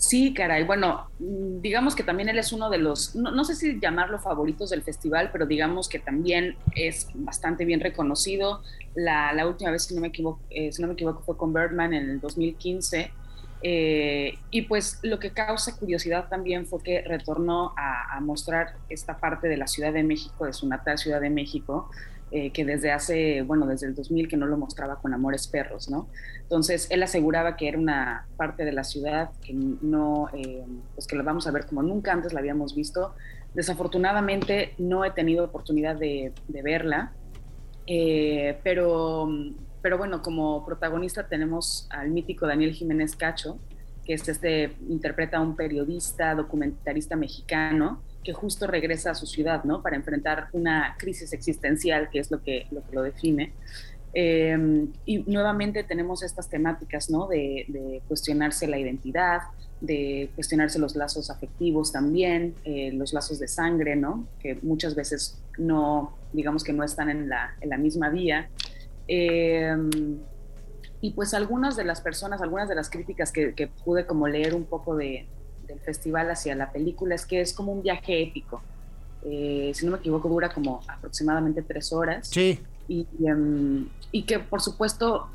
Sí, 0.03 0.35
caray. 0.35 0.65
Bueno, 0.65 1.07
digamos 1.21 1.95
que 1.95 2.03
también 2.03 2.29
él 2.29 2.37
es 2.37 2.53
uno 2.53 2.71
de 2.71 2.79
los, 2.79 3.15
no, 3.15 3.45
sé 3.45 3.55
si 3.55 3.79
llamarlo 3.79 4.19
favoritos 4.19 4.71
del 4.71 4.83
festival, 4.83 5.31
pero 5.31 5.47
digamos 5.47 5.89
que 5.89 6.01
también 6.01 6.57
es 6.75 7.07
bastante 7.15 7.65
bien 7.65 7.79
reconocido. 7.79 8.63
La, 8.97 9.47
última 9.47 9.71
vez, 9.71 9.85
si 9.85 9.95
no, 9.95 10.01
me 10.01 10.09
equivoco, 10.09 10.41
eh, 10.51 10.73
si 10.73 10.83
no 10.83 10.89
me 10.89 10.95
equivoco, 10.95 11.23
fue 11.23 11.37
con 11.37 11.55
Birdman 11.55 11.95
en 11.95 12.11
el 12.11 12.21
2015. 12.21 13.13
Eh, 13.63 14.39
y 14.51 14.63
pues 14.63 14.99
lo 15.03 15.21
que 15.21 15.31
causa 15.31 15.77
curiosidad 15.77 16.29
también 16.29 16.67
fue 16.67 16.83
que 16.83 17.03
retornó 17.03 17.73
a, 17.77 18.19
mostrar 18.23 18.75
esta 18.89 19.19
parte 19.19 19.47
de 19.47 19.57
la 19.57 19.69
Ciudad 19.69 19.93
de 19.93 20.03
México, 20.03 20.47
de 20.47 20.53
su 20.53 20.67
natal 20.67 20.99
Ciudad 20.99 21.21
de 21.21 21.31
México, 21.31 21.91
eh, 22.33 22.51
que 22.51 22.65
desde 22.65 22.91
hace, 22.91 23.43
bueno, 23.43 23.67
desde 23.67 23.87
el 23.87 23.95
2000 23.95 24.27
que 24.27 24.37
no 24.37 24.47
lo 24.47 24.57
mostraba 24.57 24.97
con 24.97 25.15
Amores 25.15 25.47
Perros, 25.47 25.89
¿no? 25.91 26.09
Entonces 26.41 26.89
él 26.91 27.03
aseguraba 27.03 27.57
que 27.57 27.69
era 27.69 27.79
una 27.79 28.27
parte 28.37 28.65
de 28.65 28.73
la 28.73 28.85
ciudad 28.85 29.31
que 29.45 29.53
no, 29.53 30.29
eh, 30.35 30.65
pues 30.95 31.07
que 31.07 31.17
la 31.17 31.23
vamos 31.23 31.47
a 31.47 31.51
ver 31.51 31.67
como 31.67 31.83
nunca 31.83 32.13
antes 32.13 32.33
la 32.33 32.41
habíamos 32.41 32.75
visto. 32.75 33.15
Desafortunadamente 33.55 34.75
no 34.79 35.05
he 35.05 35.11
tenido 35.11 35.45
oportunidad 35.45 35.97
de, 35.97 36.33
de 36.49 36.63
verla, 36.63 37.13
pero 38.65 39.29
pero 39.83 39.99
bueno, 39.99 40.23
como 40.23 40.65
protagonista 40.65 41.27
tenemos 41.27 41.89
al 41.91 42.11
mítico 42.11 42.47
Daniel 42.47 42.73
Jiménez 42.73 43.17
Cacho, 43.17 43.59
que 44.05 44.15
es 44.15 44.29
este, 44.29 44.77
interpreta 44.89 45.39
a 45.39 45.41
un 45.41 45.57
periodista, 45.57 46.35
documentarista 46.35 47.17
mexicano, 47.17 48.01
que 48.23 48.33
justo 48.33 48.67
regresa 48.67 49.11
a 49.11 49.15
su 49.15 49.27
ciudad, 49.27 49.65
¿no? 49.65 49.83
Para 49.83 49.97
enfrentar 49.97 50.49
una 50.53 50.97
crisis 50.99 51.33
existencial, 51.33 52.09
que 52.11 52.21
es 52.21 52.31
lo 52.31 52.43
que 52.43 52.67
lo, 52.71 52.83
que 52.85 52.99
define. 53.01 53.53
Em, 54.15 54.93
y 55.07 55.19
nuevamente 55.21 55.85
tenemos 55.85 56.23
estas 56.23 56.49
temáticas, 56.49 57.11
¿no? 57.11 57.27
De, 57.27 58.03
cuestionarse 58.09 58.67
la 58.67 58.79
identidad, 58.79 59.41
de 59.81 60.31
cuestionarse 60.35 60.79
los 60.79 60.95
lazos 60.95 61.31
afectivos 61.31 61.93
también, 61.93 62.55
eh, 62.65 62.93
los 62.93 63.13
lazos 63.13 63.39
de 63.39 63.49
sangre, 63.49 63.97
¿no? 63.97 64.27
Que 64.41 64.59
muchas 64.63 64.95
veces 64.95 65.43
no, 65.59 66.17
digamos 66.33 66.63
que 66.63 66.73
no 66.73 66.85
están 66.85 67.09
en 67.09 67.29
la, 67.29 67.79
misma 67.79 68.11
vía. 68.11 68.49
Em, 69.09 70.19
y 71.01 71.11
pues 71.11 71.35
algunas 71.35 71.75
de 71.77 71.85
las 71.85 72.01
personas, 72.01 72.41
algunas 72.43 72.69
de 72.69 72.77
las 72.77 72.89
críticas 72.89 73.33
que, 73.33 73.71
pude 73.85 74.07
como 74.07 74.29
leer 74.29 74.55
un 74.55 74.65
poco 74.65 74.95
de, 74.95 75.27
del 75.73 75.81
festival 75.81 76.31
hacia 76.31 76.55
la 76.55 76.71
película 76.71 77.15
es 77.15 77.27
que 77.27 77.41
es 77.41 77.53
como 77.53 77.73
un 77.73 77.83
viaje 77.83 78.23
épico. 78.23 78.63
Eh, 79.25 79.73
si 79.75 79.87
no 79.87 79.93
me 79.93 79.99
equivoco, 79.99 80.29
dura 80.29 80.53
como 80.53 80.81
aproximadamente 80.87 81.63
tres 81.63 81.93
horas. 81.93 82.29
Sí. 82.29 82.61
Y, 82.89 83.07
em, 83.25 83.89
y 84.11 84.25
que 84.25 84.39
por 84.39 84.61
supuesto 84.61 85.29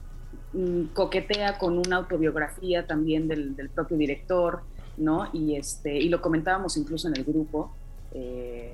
mm, 0.54 0.88
coquetea 0.94 1.58
con 1.58 1.78
una 1.78 1.98
autobiografía 1.98 2.86
también 2.86 3.28
del, 3.28 3.56
del, 3.56 3.70
propio 3.70 3.98
director, 3.98 4.62
¿no? 4.98 5.30
Y, 5.34 5.56
este, 5.56 5.98
y 5.98 6.10
lo 6.10 6.22
comentábamos 6.22 6.78
incluso 6.78 7.08
en 7.08 7.16
el 7.16 7.24
grupo. 7.24 7.72
Eh, 8.14 8.74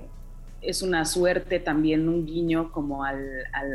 es 0.63 0.81
una 0.81 1.05
suerte 1.05 1.59
también 1.59 2.07
un 2.07 2.25
guiño 2.25 2.71
como 2.71 3.03
al, 3.03 3.19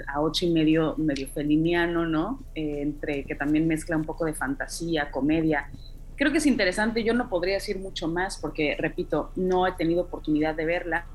a 0.07 0.21
ocho 0.21 0.47
y 0.47 0.51
medio 0.51 0.95
medio 0.97 1.29
feliniano, 1.29 2.07
¿no? 2.07 2.41
Eh, 2.55 2.81
entre 2.81 3.25
que 3.25 3.35
también 3.35 3.69
mezcla 3.69 3.97
un 3.97 4.05
poco 4.05 4.25
de 4.25 4.35
fantasía, 4.35 5.11
comedia. 5.11 5.71
Creo 6.19 6.33
que 6.33 6.39
es 6.39 6.47
interesante, 6.47 7.05
yo 7.05 7.15
no 7.15 7.29
podría 7.29 7.55
decir 7.55 7.79
mucho 7.79 8.09
más 8.09 8.39
porque, 8.39 8.75
repito, 8.77 9.31
no 9.37 9.69
he 9.69 9.73
tenido 9.73 10.03
oportunidad 10.03 10.57
de 10.57 10.65
verla, 10.65 11.07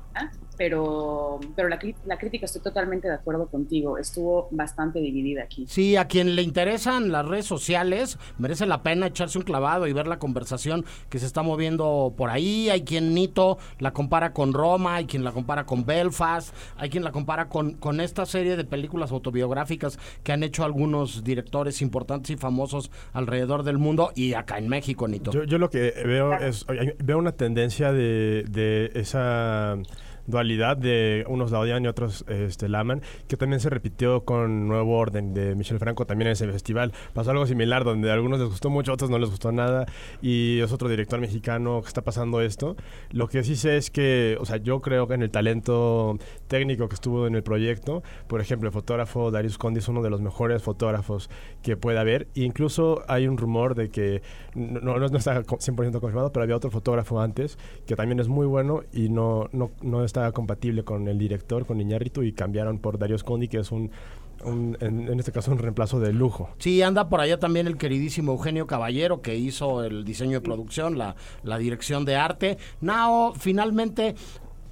pero, 0.56 1.40
pero 1.56 1.68
la, 1.68 1.78
la, 2.06 2.18
crítica 2.18 2.46
estoy 2.46 2.62
totalmente 2.62 3.08
de 3.08 3.14
acuerdo 3.14 3.46
contigo, 3.48 3.98
estuvo 3.98 4.48
bastante 4.50 5.00
dividida 5.00 5.42
aquí. 5.42 5.66
Sí, 5.68 5.96
a 5.96 6.06
quien 6.06 6.36
le 6.36 6.42
interesan 6.42 7.12
las 7.12 7.26
redes 7.26 7.46
sociales, 7.46 8.18
merece 8.38 8.66
la 8.66 8.82
pena 8.82 9.06
echarse 9.06 9.38
un 9.38 9.44
clavado 9.44 9.86
y 9.86 9.92
ver 9.92 10.06
la 10.06 10.18
conversación 10.18 10.84
que 11.08 11.18
se 11.18 11.26
está 11.26 11.42
moviendo 11.42 12.14
por 12.16 12.30
ahí. 12.30 12.70
Hay 12.70 12.82
quien 12.82 13.14
Nito 13.14 13.58
la 13.78 13.92
compara 13.92 14.32
con 14.32 14.52
Roma, 14.52 14.96
hay 14.96 15.06
quien 15.06 15.24
la 15.24 15.32
compara 15.32 15.66
con 15.66 15.84
Belfast, 15.84 16.54
hay 16.76 16.90
quien 16.90 17.04
la 17.04 17.12
compara 17.12 17.48
con, 17.48 17.74
con 17.74 18.00
esta 18.00 18.26
serie 18.26 18.56
de 18.56 18.64
películas 18.64 19.12
autobiográficas 19.12 19.98
que 20.22 20.32
han 20.32 20.42
hecho 20.42 20.64
algunos 20.64 21.24
directores 21.24 21.82
importantes 21.82 22.30
y 22.30 22.36
famosos 22.36 22.90
alrededor 23.12 23.62
del 23.62 23.78
mundo 23.78 24.12
y 24.14 24.34
acá 24.34 24.58
en 24.58 24.68
México, 24.68 25.08
Nito. 25.08 25.30
Yo, 25.32 25.44
yo 25.44 25.58
lo 25.58 25.70
que 25.70 25.92
veo 26.04 26.34
es, 26.34 26.66
veo 27.02 27.18
una 27.18 27.32
tendencia 27.32 27.92
de, 27.92 28.44
de 28.48 28.90
esa 28.94 29.76
dualidad 30.26 30.76
de 30.76 31.24
unos 31.28 31.50
la 31.50 31.60
odian 31.60 31.84
y 31.84 31.88
otros 31.88 32.24
este, 32.28 32.68
la 32.68 32.80
aman, 32.80 33.02
que 33.28 33.36
también 33.36 33.60
se 33.60 33.70
repitió 33.70 34.24
con 34.24 34.68
Nuevo 34.68 34.96
Orden 34.96 35.34
de 35.34 35.54
Michel 35.54 35.78
Franco 35.78 36.06
también 36.06 36.28
en 36.28 36.32
ese 36.32 36.50
festival. 36.50 36.92
Pasó 37.12 37.30
algo 37.30 37.46
similar 37.46 37.84
donde 37.84 38.10
a 38.10 38.14
algunos 38.14 38.38
les 38.40 38.48
gustó 38.48 38.70
mucho, 38.70 38.90
a 38.90 38.94
otros 38.94 39.10
no 39.10 39.18
les 39.18 39.30
gustó 39.30 39.52
nada 39.52 39.86
y 40.22 40.60
es 40.60 40.72
otro 40.72 40.88
director 40.88 41.20
mexicano 41.20 41.80
que 41.82 41.88
está 41.88 42.02
pasando 42.02 42.40
esto. 42.40 42.76
Lo 43.10 43.28
que 43.28 43.42
sí 43.42 43.56
sé 43.56 43.76
es 43.76 43.90
que, 43.90 44.36
o 44.40 44.44
sea, 44.44 44.56
yo 44.56 44.80
creo 44.80 45.06
que 45.06 45.14
en 45.14 45.22
el 45.22 45.30
talento 45.30 46.18
técnico 46.48 46.88
que 46.88 46.94
estuvo 46.94 47.26
en 47.26 47.34
el 47.34 47.42
proyecto, 47.42 48.02
por 48.26 48.40
ejemplo, 48.40 48.68
el 48.68 48.72
fotógrafo 48.72 49.30
Darius 49.30 49.58
Condi 49.58 49.78
es 49.78 49.88
uno 49.88 50.02
de 50.02 50.10
los 50.10 50.20
mejores 50.20 50.62
fotógrafos 50.62 51.30
que 51.62 51.76
puede 51.76 51.98
haber. 51.98 52.28
E 52.34 52.42
incluso 52.42 53.02
hay 53.08 53.26
un 53.26 53.36
rumor 53.36 53.74
de 53.74 53.90
que 53.90 54.22
no, 54.54 54.80
no, 54.80 55.08
no 55.08 55.18
está 55.18 55.42
100% 55.42 56.00
confirmado, 56.00 56.32
pero 56.32 56.44
había 56.44 56.56
otro 56.56 56.70
fotógrafo 56.70 57.20
antes 57.20 57.58
que 57.86 57.96
también 57.96 58.20
es 58.20 58.28
muy 58.28 58.46
bueno 58.46 58.82
y 58.92 59.08
no, 59.08 59.48
no, 59.52 59.70
no 59.82 60.04
estaba 60.14 60.30
compatible 60.30 60.84
con 60.84 61.08
el 61.08 61.18
director, 61.18 61.66
con 61.66 61.80
Iñárritu, 61.80 62.22
y 62.22 62.32
cambiaron 62.32 62.78
por 62.78 62.98
Dario 62.98 63.18
Scondi, 63.18 63.48
que 63.48 63.58
es 63.58 63.72
un, 63.72 63.90
en, 64.44 65.18
este 65.18 65.32
caso 65.32 65.50
un 65.50 65.58
reemplazo 65.58 65.98
de 65.98 66.12
lujo. 66.12 66.50
Sí, 66.58 66.82
anda 66.82 67.08
por 67.08 67.20
allá 67.20 67.40
también 67.40 67.66
el 67.66 67.76
queridísimo 67.76 68.30
Eugenio 68.30 68.68
Caballero, 68.68 69.22
que 69.22 69.34
hizo 69.34 69.82
el 69.82 70.04
diseño 70.04 70.34
de 70.34 70.40
producción, 70.40 70.98
la, 70.98 71.16
la 71.42 71.58
dirección 71.58 72.04
de 72.04 72.14
arte. 72.14 72.58
Nao, 72.80 73.34
finalmente, 73.36 74.14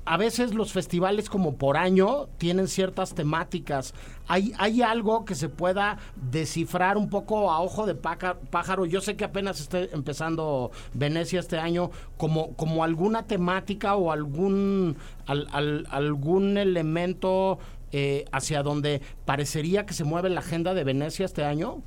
a 0.05 0.17
veces 0.17 0.55
los 0.55 0.73
festivales 0.73 1.31
como 1.31 1.57
por 1.57 1.77
año 1.77 2.27
tienen 2.39 2.69
ciertas 2.69 3.15
temáticas. 3.15 3.95
¿Hay, 4.27 4.53
¿Hay 4.59 4.83
algo 4.83 5.25
que 5.25 5.35
se 5.35 5.49
pueda 5.49 5.99
descifrar 6.17 6.97
un 6.97 7.09
poco 7.09 7.51
a 7.51 7.61
ojo 7.61 7.87
de 7.87 7.95
pájaro? 7.95 8.87
Yo 8.87 9.01
sé 9.01 9.17
que 9.17 9.25
apenas 9.25 9.61
esté 9.61 9.91
empezando 9.93 10.73
Venecia 10.93 11.41
este 11.41 11.59
año, 11.59 11.91
como, 12.17 12.55
como 12.57 12.83
alguna 12.83 13.27
temática 13.27 13.95
o 13.95 14.11
algún, 14.11 14.97
algún 15.27 16.59
elemento 16.59 17.59
eh, 17.93 18.25
hacia 18.33 18.63
donde 18.63 19.03
parecería 19.25 19.87
que 19.87 19.95
se 19.95 20.05
mueve 20.05 20.31
la 20.31 20.41
agenda 20.41 20.75
de 20.75 20.83
Venecia 20.83 21.27
este 21.27 21.45
año. 21.45 21.83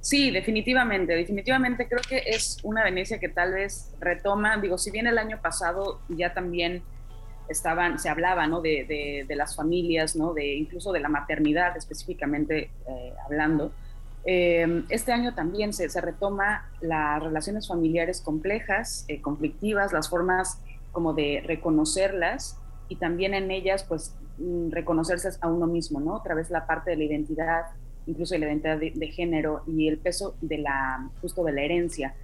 Sí, 0.00 0.30
definitivamente, 0.30 1.12
definitivamente 1.14 1.86
creo 1.86 2.00
que 2.08 2.22
es 2.24 2.56
una 2.62 2.82
Venecia 2.84 3.18
que 3.18 3.28
tal 3.28 3.52
vez 3.52 3.92
retoma, 4.00 4.56
digo, 4.56 4.78
si 4.78 4.90
bien 4.90 5.06
el 5.06 5.18
año 5.18 5.38
pasado 5.42 6.00
ya 6.08 6.32
también 6.32 6.82
se 7.50 8.08
hablaba 8.08 8.46
de, 8.62 9.26
las 9.36 9.56
familias, 9.56 10.16
incluso 10.16 10.92
de 10.92 11.00
la 11.00 11.08
maternidad 11.08 11.76
específicamente 11.76 12.70
eh, 12.88 13.12
hablando. 13.24 13.72
Eh, 14.24 14.84
este 14.90 15.12
año 15.12 15.34
también 15.34 15.72
se, 15.72 15.88
se, 15.88 16.00
retoma 16.00 16.70
las 16.80 17.22
relaciones 17.22 17.66
familiares 17.66 18.20
complejas, 18.20 19.04
eh, 19.08 19.20
conflictivas, 19.20 19.92
las 19.92 20.10
formas 20.10 20.60
como 20.92 21.14
de 21.14 21.42
reconocerlas 21.46 22.58
y 22.88 22.96
también 22.96 23.32
en 23.32 23.50
ellas 23.50 23.84
pues 23.84 24.14
mm, 24.38 24.72
reconocerse 24.72 25.30
a 25.40 25.48
uno 25.48 25.66
mismo, 25.66 26.00
¿no? 26.00 26.16
Otra 26.16 26.34
vez 26.34 26.50
la 26.50 26.66
parte 26.66 26.90
de 26.90 26.96
la 26.96 27.04
identidad, 27.04 27.62
incluso 28.06 28.34
de 28.34 28.40
la 28.40 28.46
identidad 28.46 28.78
de, 28.78 28.92
de 28.94 29.06
género 29.08 29.62
y 29.66 29.88
el 29.88 29.96
peso 29.96 30.36
de 30.42 30.58
la, 30.58 31.08
justo 31.22 31.42
de 31.42 31.52
la 31.52 31.62
herencia 31.62 32.14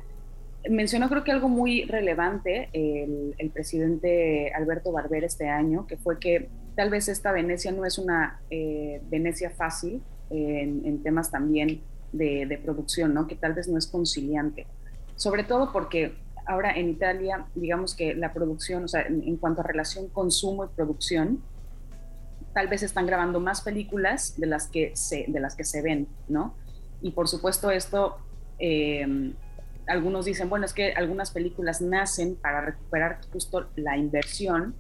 mencionó 0.70 1.08
creo 1.08 1.25
que 1.25 1.32
algo 1.32 1.49
muy 1.49 1.85
relevante 1.85 2.68
el, 2.73 3.50
presidente 3.50 4.52
Alberto 4.54 4.92
Barber 4.92 5.25
este 5.25 5.49
año, 5.49 5.87
que 5.87 5.96
fue 5.96 6.18
que 6.18 6.49
tal 6.75 6.90
vez 6.90 7.08
esta 7.08 7.32
Venecia 7.32 7.73
no 7.73 7.85
es 7.85 7.99
una 7.99 8.40
eh, 8.50 9.00
Venecia 9.08 9.50
fácil 9.50 10.02
en, 10.30 11.02
temas 11.02 11.30
también 11.30 11.80
de, 12.12 12.61
producción, 12.62 13.14
¿no? 13.14 13.26
que 13.26 13.37
tal 13.37 13.54
vez 13.54 13.68
no 13.68 13.78
es 13.78 13.87
conciliante. 13.87 14.66
Sobre 15.14 15.44
todo 15.44 15.73
porque 15.73 16.14
ahora 16.44 16.73
en 16.73 16.90
Italia, 16.90 17.46
digamos 17.54 17.94
que 17.94 18.14
la 18.14 18.32
producción, 18.32 18.85
o 18.85 18.88
sea, 18.88 19.02
en, 19.02 19.37
cuanto 19.37 19.62
a 19.62 19.64
relación 19.64 20.08
consumo 20.08 20.64
y 20.64 20.68
producción, 20.68 21.42
tal 22.52 22.68
vez 22.68 22.82
están 22.82 23.06
grabando 23.06 23.40
más 23.40 23.62
películas 23.62 24.38
de 24.38 24.46
las 24.46 24.66
que 24.66 24.92
se, 24.94 25.26
de 25.28 25.40
las 25.40 25.56
que 25.56 25.64
se 25.64 25.82
ven, 25.82 26.08
¿no? 26.28 26.54
Y 27.02 27.11
por 27.11 27.28
supuesto 27.28 27.70
esto, 27.70 28.16
eh, 28.58 29.32
algunos 29.87 30.25
dicen, 30.25 30.49
bueno, 30.49 30.66
es 30.66 30.73
que 30.73 30.93
algunas 30.93 31.31
películas 31.31 31.81
nacen 31.81 32.37
para 32.37 32.61
recuperar 32.61 33.21
justo 33.33 33.69
la 33.76 33.97
inversión 33.97 34.75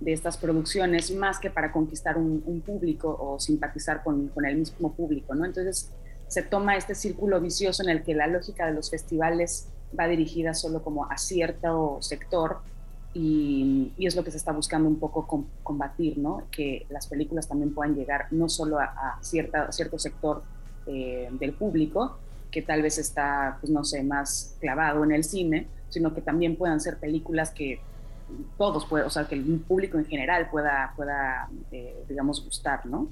de 0.00 0.12
estas 0.12 0.38
producciones 0.38 1.10
más 1.14 1.38
que 1.38 1.50
para 1.50 1.72
conquistar 1.72 2.16
un, 2.16 2.62
público 2.64 3.16
o 3.20 3.38
simpatizar 3.38 4.02
con, 4.02 4.28
con, 4.28 4.44
el 4.44 4.56
mismo 4.56 4.92
público, 4.94 5.34
¿no? 5.34 5.44
Entonces 5.44 5.90
se 6.28 6.42
toma 6.42 6.76
este 6.76 6.94
círculo 6.94 7.40
vicioso 7.40 7.82
en 7.82 7.90
el 7.90 8.02
que 8.02 8.14
la 8.14 8.26
lógica 8.26 8.66
de 8.66 8.72
los 8.72 8.90
festivales 8.90 9.68
va 9.98 10.06
dirigida 10.06 10.54
solo 10.54 10.82
como 10.82 11.10
a 11.10 11.18
cierto 11.18 11.98
sector 12.00 12.58
y, 13.12 13.92
es 13.98 14.14
lo 14.14 14.22
que 14.22 14.30
se 14.30 14.36
está 14.36 14.52
buscando 14.52 14.88
un 14.88 14.98
poco 14.98 15.26
combatir, 15.62 16.18
¿no? 16.18 16.44
Que 16.50 16.86
las 16.90 17.06
películas 17.06 17.48
también 17.48 17.74
puedan 17.74 17.94
llegar 17.94 18.28
no 18.30 18.48
solo 18.48 18.78
a, 18.78 19.18
cierta, 19.20 19.72
cierto 19.72 19.98
sector 19.98 20.42
eh, 20.86 21.28
del 21.32 21.52
público, 21.52 22.18
que 22.50 22.62
tal 22.62 22.82
vez 22.82 22.98
está, 22.98 23.58
pues 23.60 23.70
no 23.70 23.84
sé, 23.84 24.02
más 24.02 24.56
clavado 24.60 25.04
en 25.04 25.12
el 25.12 25.24
cine, 25.24 25.68
sino 25.88 26.14
que 26.14 26.20
también 26.20 26.56
puedan 26.56 26.80
ser 26.80 26.98
películas 26.98 27.50
que 27.50 27.80
todos 28.56 28.86
puedan, 28.86 29.06
o 29.06 29.10
sea, 29.10 29.26
que 29.26 29.34
el 29.34 29.60
público 29.60 29.98
en 29.98 30.06
general 30.06 30.48
pueda, 30.50 30.92
pueda 30.96 31.48
eh, 31.72 32.04
digamos, 32.08 32.44
gustar, 32.44 32.86
¿no? 32.86 33.08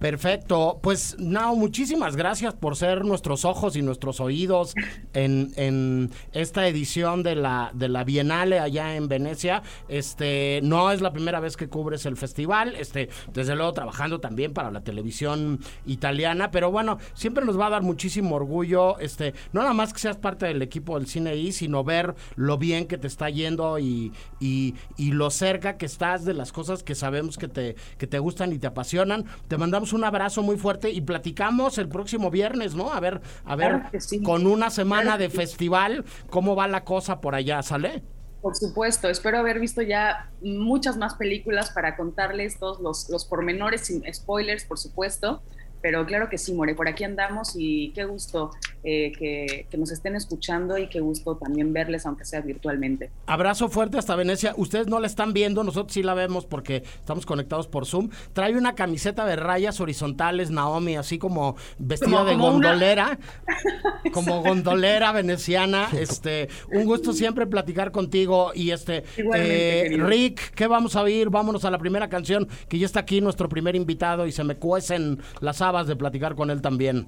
Perfecto. 0.00 0.80
Pues, 0.82 1.14
Nao, 1.18 1.54
muchísimas 1.56 2.16
gracias 2.16 2.54
por 2.54 2.74
ser 2.74 3.04
nuestros 3.04 3.44
ojos 3.44 3.76
y 3.76 3.82
nuestros 3.82 4.18
oídos 4.18 4.72
en, 5.12 5.52
en, 5.56 6.10
esta 6.32 6.66
edición 6.66 7.22
de 7.22 7.34
la, 7.34 7.70
de 7.74 7.90
la 7.90 8.02
Bienale 8.02 8.60
allá 8.60 8.96
en 8.96 9.08
Venecia. 9.08 9.62
Este, 9.88 10.60
no 10.62 10.90
es 10.90 11.02
la 11.02 11.12
primera 11.12 11.38
vez 11.38 11.54
que 11.58 11.68
cubres 11.68 12.06
el 12.06 12.16
festival, 12.16 12.76
este, 12.76 13.10
desde 13.34 13.54
luego 13.54 13.74
trabajando 13.74 14.20
también 14.20 14.54
para 14.54 14.70
la 14.70 14.80
televisión 14.80 15.60
italiana, 15.84 16.50
pero 16.50 16.70
bueno, 16.70 16.96
siempre 17.12 17.44
nos 17.44 17.60
va 17.60 17.66
a 17.66 17.70
dar 17.70 17.82
muchísimo 17.82 18.36
orgullo, 18.36 18.98
este, 19.00 19.34
no 19.52 19.60
nada 19.60 19.74
más 19.74 19.92
que 19.92 19.98
seas 19.98 20.16
parte 20.16 20.46
del 20.46 20.62
equipo 20.62 20.98
del 20.98 21.08
cine 21.08 21.36
y, 21.36 21.52
sino 21.52 21.84
ver 21.84 22.14
lo 22.36 22.56
bien 22.56 22.86
que 22.86 22.96
te 22.96 23.06
está 23.06 23.28
yendo 23.28 23.78
y, 23.78 24.14
y, 24.40 24.76
y 24.96 25.12
lo 25.12 25.28
cerca 25.28 25.76
que 25.76 25.84
estás 25.84 26.24
de 26.24 26.32
las 26.32 26.52
cosas 26.52 26.82
que 26.82 26.94
sabemos 26.94 27.36
que 27.36 27.48
te, 27.48 27.76
que 27.98 28.06
te 28.06 28.18
gustan 28.18 28.54
y 28.54 28.58
te 28.58 28.66
apasionan. 28.66 29.26
Te 29.46 29.58
mandamos 29.58 29.89
un 29.92 30.04
abrazo 30.04 30.42
muy 30.42 30.56
fuerte 30.56 30.90
y 30.90 31.00
platicamos 31.00 31.78
el 31.78 31.88
próximo 31.88 32.30
viernes, 32.30 32.74
¿no? 32.74 32.92
A 32.92 33.00
ver, 33.00 33.20
a 33.44 33.56
ver, 33.56 33.82
con 34.24 34.46
una 34.46 34.70
semana 34.70 35.18
de 35.18 35.30
festival, 35.30 36.04
¿cómo 36.28 36.56
va 36.56 36.68
la 36.68 36.84
cosa 36.84 37.20
por 37.20 37.34
allá? 37.34 37.62
¿Sale? 37.62 38.02
Por 38.42 38.56
supuesto, 38.56 39.08
espero 39.08 39.38
haber 39.38 39.60
visto 39.60 39.82
ya 39.82 40.30
muchas 40.40 40.96
más 40.96 41.14
películas 41.14 41.70
para 41.70 41.96
contarles 41.96 42.58
todos 42.58 42.80
los, 42.80 43.10
los 43.10 43.26
pormenores 43.26 43.82
sin 43.82 44.02
spoilers, 44.12 44.64
por 44.64 44.78
supuesto. 44.78 45.42
Pero 45.82 46.04
claro 46.06 46.28
que 46.28 46.38
sí, 46.38 46.52
More, 46.52 46.74
por 46.74 46.88
aquí 46.88 47.04
andamos 47.04 47.52
y 47.56 47.92
qué 47.94 48.04
gusto 48.04 48.50
eh, 48.82 49.12
que, 49.18 49.78
nos 49.78 49.90
estén 49.92 50.14
escuchando 50.14 50.76
y 50.76 50.88
qué 50.88 51.00
gusto 51.00 51.36
también 51.36 51.72
verles, 51.72 52.04
aunque 52.04 52.24
sea 52.24 52.40
virtualmente. 52.40 53.10
Abrazo 53.26 53.68
fuerte 53.68 53.98
hasta 53.98 54.14
Venecia. 54.16 54.52
Ustedes 54.56 54.88
no 54.88 55.00
la 55.00 55.06
están 55.06 55.32
viendo, 55.32 55.64
nosotros 55.64 55.94
sí 55.94 56.02
la 56.02 56.12
vemos 56.14 56.44
porque 56.44 56.82
estamos 56.98 57.24
conectados 57.24 57.66
por 57.66 57.86
Zoom. 57.86 58.10
Trae 58.34 58.56
una 58.56 58.74
camiseta 58.74 59.24
de 59.24 59.36
rayas 59.36 59.80
horizontales, 59.80 60.50
Naomi, 60.50 60.96
así 60.96 61.18
como 61.18 61.56
vestida 61.78 62.24
de 62.24 62.36
gondolera, 62.36 63.18
como 64.12 64.42
gondolera 64.42 65.12
veneciana. 65.12 65.88
Este, 65.92 66.48
un 66.72 66.84
gusto 66.84 67.12
siempre 67.12 67.46
platicar 67.46 67.92
contigo 67.92 68.52
y 68.54 68.70
este, 68.70 69.04
eh, 69.34 69.96
Rick, 69.98 70.54
¿qué 70.54 70.66
vamos 70.66 70.96
a 70.96 71.02
oír? 71.02 71.30
Vámonos 71.30 71.64
a 71.64 71.70
la 71.70 71.78
primera 71.78 72.08
canción 72.08 72.48
que 72.68 72.78
ya 72.78 72.86
está 72.86 73.00
aquí 73.00 73.20
nuestro 73.20 73.48
primer 73.48 73.76
invitado 73.76 74.26
y 74.26 74.32
se 74.32 74.44
me 74.44 74.56
cuecen 74.56 75.20
las 75.40 75.60
de 75.86 75.94
platicar 75.94 76.34
con 76.34 76.50
él 76.50 76.62
también. 76.62 77.06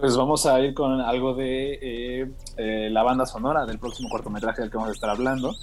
Pues 0.00 0.16
vamos 0.16 0.46
a 0.46 0.58
ir 0.60 0.72
con 0.72 0.98
algo 0.98 1.34
de 1.34 1.74
eh, 1.74 2.30
eh, 2.56 2.88
la 2.90 3.02
banda 3.02 3.26
sonora 3.26 3.66
del 3.66 3.78
próximo 3.78 4.08
cortometraje 4.08 4.62
del 4.62 4.70
que 4.70 4.78
vamos 4.78 4.88
a 4.88 4.94
estar 4.94 5.10
hablando. 5.10 5.54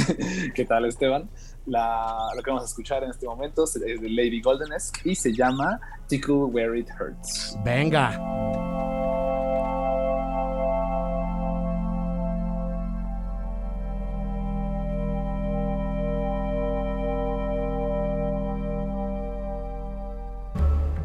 ¿Qué 0.54 0.64
tal, 0.66 0.84
Esteban? 0.84 1.30
lo 1.64 2.42
que 2.42 2.50
vamos 2.50 2.62
a 2.62 2.66
escuchar 2.66 3.04
en 3.04 3.10
este 3.10 3.26
momento 3.26 3.64
es 3.64 3.74
de 3.74 4.08
Lady 4.10 4.42
Goldenesque 4.42 5.00
y 5.10 5.14
se 5.14 5.34
llama 5.34 5.80
Tickle 6.06 6.34
Where 6.34 6.78
It 6.78 6.88
Hurts. 7.00 7.58
Venga. 7.64 8.18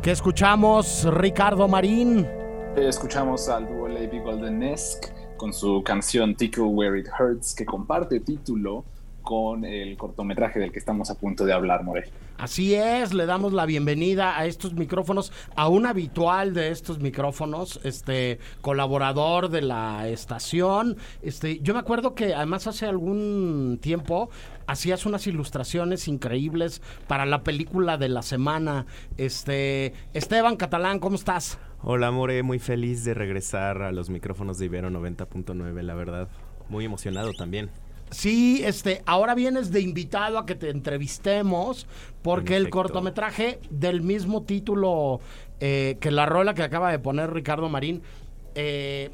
¿Qué 0.02 0.12
escuchamos, 0.12 1.06
Ricardo 1.06 1.70
Marín? 1.70 2.43
Escuchamos 2.76 3.50
al 3.50 3.68
dúo 3.68 3.88
Lady 3.88 4.20
Goldenesque 4.20 5.10
con 5.38 5.54
su 5.54 5.84
canción 5.84 6.36
Tickle 6.36 6.64
Where 6.64 7.00
It 7.00 7.08
Hurts, 7.20 7.54
que 7.54 7.66
comparte 7.66 8.20
título 8.20 8.84
con 9.24 9.66
el 9.66 9.98
cortometraje 9.98 10.60
del 10.60 10.72
que 10.72 10.80
estamos 10.80 11.10
a 11.10 11.16
punto 11.16 11.46
de 11.46 11.54
hablar, 11.54 11.84
More. 11.84 12.04
Así 12.38 12.76
es, 12.76 13.14
le 13.14 13.26
damos 13.26 13.54
la 13.54 13.66
bienvenida 13.66 14.38
a 14.38 14.46
estos 14.46 14.74
micrófonos, 14.74 15.32
a 15.56 15.68
un 15.70 15.86
habitual 15.86 16.54
de 16.54 16.70
estos 16.70 17.00
micrófonos, 17.00 17.80
este 17.84 18.40
colaborador 18.62 19.50
de 19.50 19.62
la 19.62 20.08
estación. 20.10 20.98
Este, 21.22 21.60
yo 21.62 21.74
me 21.74 21.80
acuerdo 21.80 22.16
que 22.16 22.36
además 22.36 22.68
hace 22.68 22.86
algún 22.86 23.80
tiempo 23.82 24.30
hacías 24.68 25.06
unas 25.06 25.26
ilustraciones 25.28 26.08
increíbles 26.08 26.82
para 27.08 27.26
la 27.26 27.44
película 27.44 27.98
de 27.98 28.10
la 28.10 28.22
semana. 28.22 28.86
Este, 29.18 29.94
Esteban 30.14 30.58
Catalán, 30.58 31.00
¿cómo 31.00 31.16
estás? 31.16 31.60
Hola, 31.82 32.12
More, 32.12 32.44
muy 32.44 32.60
feliz 32.60 33.04
de 33.04 33.14
regresar 33.14 33.82
a 33.82 33.92
los 33.92 34.10
micrófonos 34.10 34.58
de 34.58 34.66
Ibero 34.66 34.90
90.9, 34.90 35.82
la 35.82 35.94
verdad. 35.94 36.30
Muy 36.70 36.86
emocionado 36.86 37.34
también. 37.34 37.70
Sí, 38.14 38.62
este, 38.64 39.02
ahora 39.06 39.34
vienes 39.34 39.72
de 39.72 39.82
invitado 39.82 40.38
a 40.38 40.46
que 40.46 40.56
te 40.56 40.70
entrevistemos 40.70 41.88
porque 42.22 42.56
el 42.56 42.70
cortometraje 42.70 43.60
del 43.70 44.02
mismo 44.02 44.44
título 44.44 45.20
eh, 45.60 45.98
que 46.00 46.12
la 46.12 46.26
rola 46.26 46.54
que 46.54 46.62
acaba 46.62 46.92
de 46.92 47.00
poner 47.00 47.34
Ricardo 47.34 47.70
Marín 47.70 48.04
eh, 48.56 49.10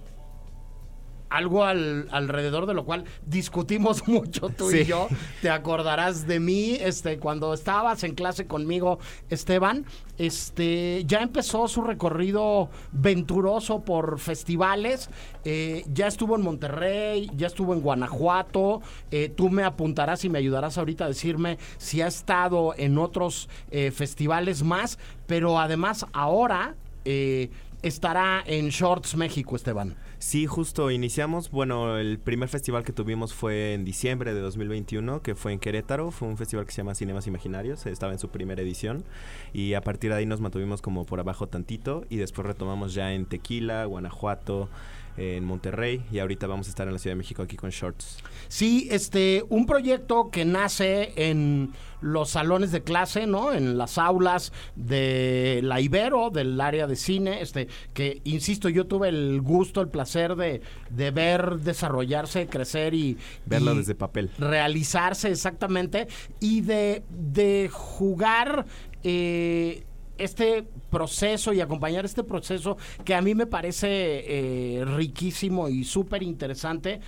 algo 1.30 1.64
alrededor 1.64 2.66
de 2.66 2.74
lo 2.74 2.86
cual 2.86 3.06
discutimos 3.26 4.08
mucho 4.08 4.50
tú 4.50 4.72
y 4.72 4.86
yo. 4.86 5.08
Te 5.42 5.50
acordarás 5.50 6.28
de 6.28 6.40
mí, 6.40 6.78
este, 6.80 7.20
cuando 7.20 7.54
estabas 7.54 8.04
en 8.04 8.16
clase 8.16 8.48
conmigo, 8.48 9.00
Esteban, 9.30 9.86
este, 10.18 11.04
ya 11.06 11.20
empezó 11.20 11.68
su 11.68 11.82
recorrido 11.82 12.70
venturoso 12.92 13.86
por 13.86 14.20
festivales. 14.20 15.10
Eh, 15.46 15.86
ya 15.94 16.08
estuvo 16.08 16.36
en 16.36 16.42
Monterrey, 16.42 17.32
ya 17.36 17.48
estuvo 17.48 17.74
en 17.74 17.82
Guanajuato. 17.82 18.82
Eh, 19.12 19.32
tú 19.36 19.50
me 19.50 19.64
apuntarás 19.64 20.26
y 20.26 20.30
me 20.30 20.40
ayudarás 20.40 20.78
ahorita 20.78 21.06
a 21.06 21.08
decirme 21.08 21.58
si 21.78 22.02
ha 22.02 22.08
estado 22.08 22.74
en 22.78 22.98
otros 22.98 23.50
eh, 23.72 23.92
festivales 23.92 24.64
más. 24.64 25.00
Pero 25.26 25.60
además 25.60 26.06
ahora 26.12 26.76
estará 27.82 28.44
en 28.46 28.70
Shorts 28.70 29.16
México, 29.16 29.56
Esteban. 29.56 29.96
Sí, 30.22 30.48
justo 30.48 30.92
iniciamos, 30.92 31.50
bueno, 31.50 31.98
el 31.98 32.20
primer 32.20 32.50
festival 32.50 32.84
que 32.84 32.92
tuvimos 32.92 33.34
fue 33.34 33.74
en 33.74 33.86
diciembre 33.86 34.34
de 34.34 34.42
2021, 34.42 35.22
que 35.22 35.34
fue 35.34 35.54
en 35.54 35.60
Querétaro, 35.60 36.12
fue 36.12 36.28
un 36.28 36.36
festival 36.36 36.66
que 36.66 36.74
se 36.74 36.82
llama 36.82 36.94
Cinemas 36.94 37.26
Imaginarios, 37.26 37.86
estaba 37.86 38.12
en 38.12 38.20
su 38.20 38.28
primera 38.28 38.62
edición. 38.62 39.06
Y 39.54 39.76
a 39.76 39.82
partir 39.82 40.12
de 40.12 40.18
ahí 40.18 40.26
nos 40.26 40.42
mantuvimos 40.42 40.82
como 40.82 41.06
por 41.06 41.22
abajo 41.22 41.48
tantito 41.48 42.04
y 42.10 42.18
después 42.18 42.46
retomamos 42.46 42.94
ya 42.94 43.14
en 43.14 43.28
Tequila, 43.28 43.86
Guanajuato, 43.86 44.68
en 45.20 45.44
Monterrey 45.44 46.02
y 46.12 46.20
ahorita 46.20 46.48
vamos 46.48 46.68
a 46.68 46.70
estar 46.70 46.88
en 46.88 46.94
la 46.94 47.00
Ciudad 47.00 47.14
de 47.14 47.18
México 47.18 47.44
aquí 47.44 47.58
con 47.58 47.72
Shorts. 47.72 48.20
Sí, 48.48 48.88
este, 48.90 49.44
un 49.50 49.66
proyecto 49.66 50.30
que 50.32 50.46
nace 50.46 51.12
en 51.18 51.74
los 52.00 52.30
salones 52.30 52.72
de 52.72 52.84
clase, 52.84 53.28
¿no? 53.28 53.52
En 53.52 53.78
las 53.78 53.98
aulas 53.98 54.54
de 54.78 55.60
la 55.62 55.82
Ibero, 55.82 56.30
del 56.30 56.60
área 56.62 56.88
de 56.88 56.96
cine, 56.96 57.42
este, 57.42 57.68
que 57.94 58.22
insisto, 58.24 58.70
yo 58.70 58.88
tuve 58.88 59.10
el 59.10 59.42
gusto, 59.42 59.82
el 59.82 59.90
placer 59.90 60.38
de, 60.38 60.62
de 60.90 61.12
ver 61.12 61.58
desarrollarse, 61.58 62.48
crecer 62.48 62.94
y 62.94 63.18
verlo 63.46 63.76
desde 63.76 63.96
papel. 63.96 64.32
Realizarse 64.40 65.30
exactamente 65.30 66.08
y 66.40 66.62
de, 66.62 67.04
de 67.10 67.70
jugar 67.70 68.66
eh, 69.04 69.84
este 70.20 70.66
proceso 70.90 71.54
y 71.54 71.62
acompañar 71.62 72.06
este 72.06 72.24
proceso 72.24 72.78
que 73.04 73.16
a 73.16 73.22
mí 73.22 73.36
me 73.36 73.46
parece 73.46 73.88
eh, 73.90 74.86
riquísimo 74.86 75.70
y 75.70 75.84
súper 75.84 76.24
interesante 76.24 77.00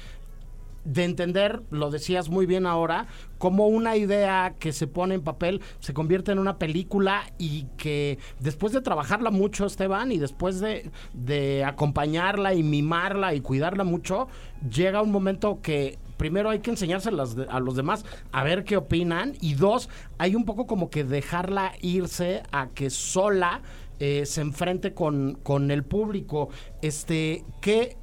de 0.83 1.03
entender, 1.03 1.61
lo 1.69 1.91
decías 1.91 2.29
muy 2.29 2.45
bien 2.45 2.65
ahora, 2.65 3.07
cómo 3.37 3.67
una 3.67 3.97
idea 3.97 4.55
que 4.59 4.73
se 4.73 4.87
pone 4.87 5.15
en 5.15 5.21
papel 5.21 5.61
se 5.79 5.93
convierte 5.93 6.31
en 6.31 6.39
una 6.39 6.57
película 6.57 7.23
y 7.37 7.65
que 7.77 8.17
después 8.39 8.73
de 8.73 8.81
trabajarla 8.81 9.29
mucho, 9.29 9.65
Esteban, 9.65 10.11
y 10.11 10.17
después 10.17 10.59
de, 10.59 10.89
de 11.13 11.63
acompañarla 11.63 12.53
y 12.53 12.63
mimarla 12.63 13.33
y 13.35 13.41
cuidarla 13.41 13.83
mucho, 13.83 14.27
llega 14.69 15.01
un 15.01 15.11
momento 15.11 15.61
que 15.61 15.97
primero 16.21 16.51
hay 16.51 16.59
que 16.59 16.69
enseñárselas 16.69 17.35
a 17.49 17.59
los 17.59 17.75
demás 17.75 18.05
a 18.31 18.43
ver 18.43 18.63
qué 18.63 18.77
opinan 18.77 19.33
y 19.41 19.55
dos, 19.55 19.89
hay 20.19 20.35
un 20.35 20.45
poco 20.45 20.67
como 20.67 20.91
que 20.91 21.03
dejarla 21.03 21.73
irse 21.81 22.43
a 22.51 22.67
que 22.67 22.91
sola 22.91 23.63
eh, 23.97 24.27
se 24.27 24.41
enfrente 24.41 24.93
con, 24.93 25.39
con 25.41 25.71
el 25.71 25.83
público. 25.83 26.49
Este, 26.83 27.43
¿qué 27.59 27.97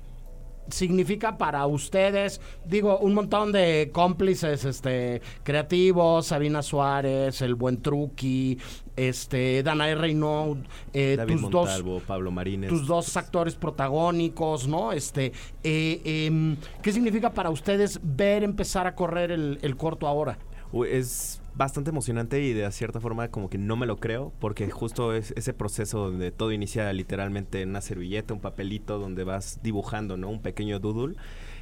significa 0.69 1.39
para 1.39 1.65
ustedes? 1.69 2.41
Digo, 2.65 2.99
un 2.99 3.15
montón 3.15 3.53
de 3.53 3.91
cómplices 3.93 4.65
este, 4.65 5.23
creativos, 5.45 6.27
Sabina 6.27 6.63
Suárez, 6.63 7.41
el 7.41 7.55
buen 7.55 7.81
Truqui, 7.83 8.59
este, 8.99 9.63
Danae 9.63 9.95
Reynaud, 9.95 10.59
eh, 10.93 11.15
David 11.17 11.35
tus 11.35 11.43
dos 11.43 11.53
Montalvo, 11.53 12.01
Pablo 12.07 12.31
Marínez. 12.31 12.69
tus 12.69 12.87
dos 12.87 13.17
actores 13.17 13.55
protagónicos, 13.55 14.67
¿no? 14.67 14.93
Este, 14.93 15.33
eh, 15.63 16.01
em, 16.05 16.57
¿qué 16.83 16.93
significa 16.93 17.33
para 17.33 17.51
ustedes 17.51 18.01
ver 18.03 18.43
empezar 18.43 18.87
a 18.87 18.95
correr 18.95 19.31
el, 19.31 19.59
el 19.63 19.77
corto 19.77 20.07
ahora? 20.07 20.39
Es 20.87 21.41
bastante 21.55 21.91
emocionante 21.91 22.41
y 22.41 22.53
de 22.53 22.71
cierta 22.71 23.01
forma 23.01 23.29
como 23.29 23.51
que 23.51 23.59
no 23.59 23.75
me 23.75 23.87
lo 23.87 23.97
creo 23.97 24.33
porque 24.39 24.71
justo 24.71 25.13
es 25.13 25.33
ese 25.37 25.53
proceso 25.53 25.99
donde 25.99 26.31
todo 26.31 26.53
inicia 26.53 26.93
literalmente 26.93 27.63
en 27.63 27.71
una 27.71 27.81
servilleta, 27.81 28.33
un 28.33 28.41
papelito 28.41 28.99
donde 28.99 29.25
vas 29.25 29.59
dibujando, 29.63 30.17
¿no? 30.17 30.29
Un 30.29 30.41
pequeño 30.41 30.79
doodle 30.79 31.17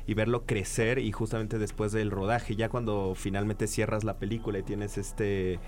y 0.07 0.15
verlo 0.15 0.45
crecer 0.45 0.99
y 0.99 1.13
justamente 1.13 1.59
después 1.59 1.93
del 1.93 2.11
rodaje, 2.11 2.57
ya 2.57 2.69
cuando 2.69 3.15
finalmente 3.17 3.67
cierras 3.67 4.05
la 4.05 4.19
película 4.19 4.59
y 4.59 4.63
tienes 4.63 4.99
este 4.99 5.59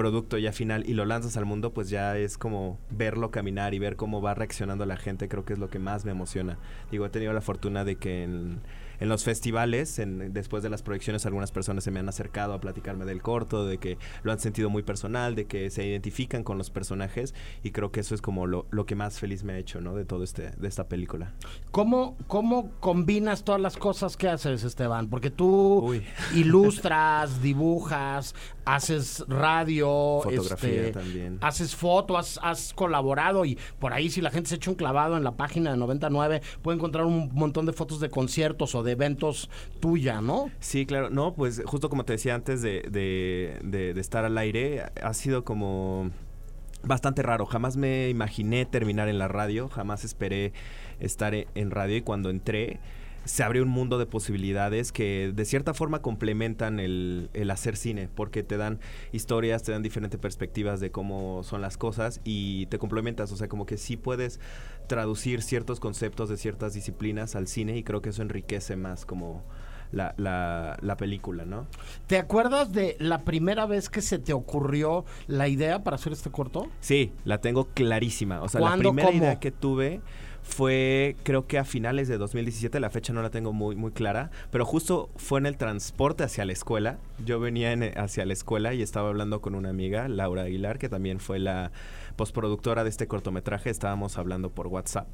producto 0.00 0.38
ya 0.38 0.50
final 0.52 0.88
y 0.88 0.94
lo 0.94 1.04
lanzas 1.04 1.36
al 1.36 1.44
mundo, 1.44 1.74
pues 1.74 1.90
ya 1.90 2.16
es 2.16 2.38
como 2.38 2.78
verlo 2.90 3.30
caminar 3.30 3.74
y 3.74 3.78
ver 3.78 3.96
cómo 3.96 4.22
va 4.22 4.32
reaccionando 4.32 4.86
la 4.86 4.96
gente, 4.96 5.28
creo 5.28 5.44
que 5.44 5.52
es 5.52 5.58
lo 5.58 5.68
que 5.68 5.78
más 5.78 6.06
me 6.06 6.10
emociona. 6.12 6.56
Digo, 6.90 7.04
he 7.04 7.10
tenido 7.10 7.34
la 7.34 7.42
fortuna 7.42 7.84
de 7.84 7.96
que 7.96 8.22
en, 8.24 8.60
en 8.98 9.08
los 9.10 9.24
festivales, 9.24 9.98
en- 9.98 10.32
después 10.32 10.62
de 10.62 10.70
las 10.70 10.82
proyecciones, 10.82 11.26
algunas 11.26 11.52
personas 11.52 11.84
se 11.84 11.90
me 11.90 12.00
han 12.00 12.08
acercado 12.08 12.54
a 12.54 12.60
platicarme 12.62 13.04
del 13.04 13.20
corto, 13.20 13.66
de 13.66 13.76
que 13.76 13.98
lo 14.22 14.32
han 14.32 14.40
sentido 14.40 14.70
muy 14.70 14.82
personal, 14.82 15.34
de 15.34 15.44
que 15.44 15.68
se 15.68 15.86
identifican 15.86 16.44
con 16.44 16.56
los 16.56 16.70
personajes 16.70 17.34
y 17.62 17.72
creo 17.72 17.92
que 17.92 18.00
eso 18.00 18.14
es 18.14 18.22
como 18.22 18.46
lo, 18.46 18.64
lo 18.70 18.86
que 18.86 18.94
más 18.94 19.18
feliz 19.20 19.44
me 19.44 19.52
ha 19.52 19.58
hecho, 19.58 19.82
¿no? 19.82 19.94
De 19.94 20.06
todo 20.06 20.24
este, 20.24 20.50
de 20.52 20.66
esta 20.68 20.88
película. 20.88 21.34
¿Cómo, 21.72 22.16
¿Cómo 22.26 22.70
combinas 22.80 23.44
todas 23.44 23.60
las 23.60 23.76
cosas 23.76 24.16
que 24.16 24.28
haces, 24.30 24.64
Esteban? 24.64 25.08
Porque 25.10 25.30
tú 25.30 25.80
Uy. 25.84 26.02
ilustras, 26.34 27.42
dibujas, 27.42 28.34
haces 28.74 29.24
radio, 29.28 30.20
Fotografía 30.22 30.70
este, 30.70 30.92
también. 30.92 31.38
haces 31.40 31.74
foto, 31.76 32.16
has, 32.18 32.38
has 32.42 32.72
colaborado 32.74 33.44
y 33.44 33.58
por 33.78 33.92
ahí 33.92 34.10
si 34.10 34.20
la 34.20 34.30
gente 34.30 34.48
se 34.50 34.56
echa 34.56 34.70
un 34.70 34.76
clavado 34.76 35.16
en 35.16 35.24
la 35.24 35.32
página 35.32 35.70
de 35.72 35.76
99 35.76 36.40
puede 36.62 36.76
encontrar 36.76 37.04
un 37.06 37.30
montón 37.32 37.66
de 37.66 37.72
fotos 37.72 38.00
de 38.00 38.10
conciertos 38.10 38.74
o 38.74 38.82
de 38.82 38.92
eventos 38.92 39.48
tuya, 39.80 40.20
¿no? 40.20 40.50
Sí, 40.60 40.86
claro. 40.86 41.10
No, 41.10 41.34
pues 41.34 41.62
justo 41.64 41.88
como 41.90 42.04
te 42.04 42.14
decía 42.14 42.34
antes 42.34 42.62
de, 42.62 42.82
de- 42.90 43.58
de- 43.62 43.94
de 43.94 44.00
estar 44.00 44.24
al 44.24 44.36
aire, 44.38 44.84
ha 45.02 45.14
sido 45.14 45.44
como 45.44 46.10
bastante 46.82 47.22
raro. 47.22 47.46
Jamás 47.46 47.76
me 47.76 48.08
imaginé 48.08 48.64
terminar 48.66 49.08
en 49.08 49.18
la 49.18 49.28
radio, 49.28 49.68
jamás 49.68 50.04
esperé 50.04 50.52
estar 50.98 51.34
en 51.34 51.70
radio 51.70 51.96
y 51.96 52.02
cuando 52.02 52.30
entré 52.30 52.80
se 53.24 53.42
abrió 53.42 53.62
un 53.62 53.68
mundo 53.68 53.98
de 53.98 54.06
posibilidades 54.06 54.92
que 54.92 55.32
de 55.34 55.44
cierta 55.44 55.74
forma 55.74 56.00
complementan 56.02 56.80
el, 56.80 57.30
el 57.34 57.50
hacer 57.50 57.76
cine, 57.76 58.08
porque 58.14 58.42
te 58.42 58.56
dan 58.56 58.80
historias, 59.12 59.62
te 59.62 59.72
dan 59.72 59.82
diferentes 59.82 60.18
perspectivas 60.18 60.80
de 60.80 60.90
cómo 60.90 61.42
son 61.42 61.60
las 61.60 61.76
cosas 61.76 62.20
y 62.24 62.66
te 62.66 62.78
complementas, 62.78 63.32
o 63.32 63.36
sea, 63.36 63.48
como 63.48 63.66
que 63.66 63.76
sí 63.76 63.96
puedes 63.96 64.40
traducir 64.86 65.42
ciertos 65.42 65.80
conceptos 65.80 66.28
de 66.28 66.36
ciertas 66.36 66.74
disciplinas 66.74 67.36
al 67.36 67.46
cine 67.46 67.76
y 67.76 67.82
creo 67.82 68.02
que 68.02 68.10
eso 68.10 68.22
enriquece 68.22 68.76
más 68.76 69.06
como 69.06 69.44
la, 69.92 70.14
la, 70.16 70.76
la 70.80 70.96
película, 70.96 71.44
¿no? 71.44 71.66
¿Te 72.06 72.18
acuerdas 72.18 72.72
de 72.72 72.96
la 72.98 73.24
primera 73.24 73.66
vez 73.66 73.88
que 73.88 74.02
se 74.02 74.18
te 74.18 74.32
ocurrió 74.32 75.04
la 75.26 75.48
idea 75.48 75.82
para 75.82 75.96
hacer 75.96 76.12
este 76.12 76.30
corto? 76.30 76.68
Sí, 76.80 77.12
la 77.24 77.40
tengo 77.40 77.66
clarísima. 77.66 78.42
O 78.42 78.48
sea, 78.48 78.60
la 78.60 78.76
primera 78.76 79.08
¿Cómo? 79.08 79.18
idea 79.18 79.40
que 79.40 79.50
tuve 79.50 80.00
fue, 80.42 81.16
creo 81.22 81.46
que 81.46 81.58
a 81.58 81.64
finales 81.64 82.08
de 82.08 82.18
2017, 82.18 82.80
la 82.80 82.90
fecha 82.90 83.12
no 83.12 83.22
la 83.22 83.30
tengo 83.30 83.52
muy, 83.52 83.76
muy 83.76 83.92
clara, 83.92 84.30
pero 84.50 84.64
justo 84.64 85.10
fue 85.16 85.38
en 85.40 85.46
el 85.46 85.56
transporte 85.56 86.24
hacia 86.24 86.44
la 86.44 86.52
escuela. 86.52 86.98
Yo 87.24 87.40
venía 87.40 87.72
en- 87.72 87.96
hacia 87.98 88.24
la 88.26 88.32
escuela 88.32 88.74
y 88.74 88.82
estaba 88.82 89.08
hablando 89.08 89.40
con 89.40 89.54
una 89.54 89.68
amiga, 89.70 90.08
Laura 90.08 90.42
Aguilar, 90.42 90.78
que 90.78 90.88
también 90.88 91.20
fue 91.20 91.38
la 91.38 91.70
postproductora 92.16 92.84
de 92.84 92.90
este 92.90 93.06
cortometraje. 93.06 93.70
Estábamos 93.70 94.18
hablando 94.18 94.50
por 94.50 94.66
WhatsApp. 94.66 95.06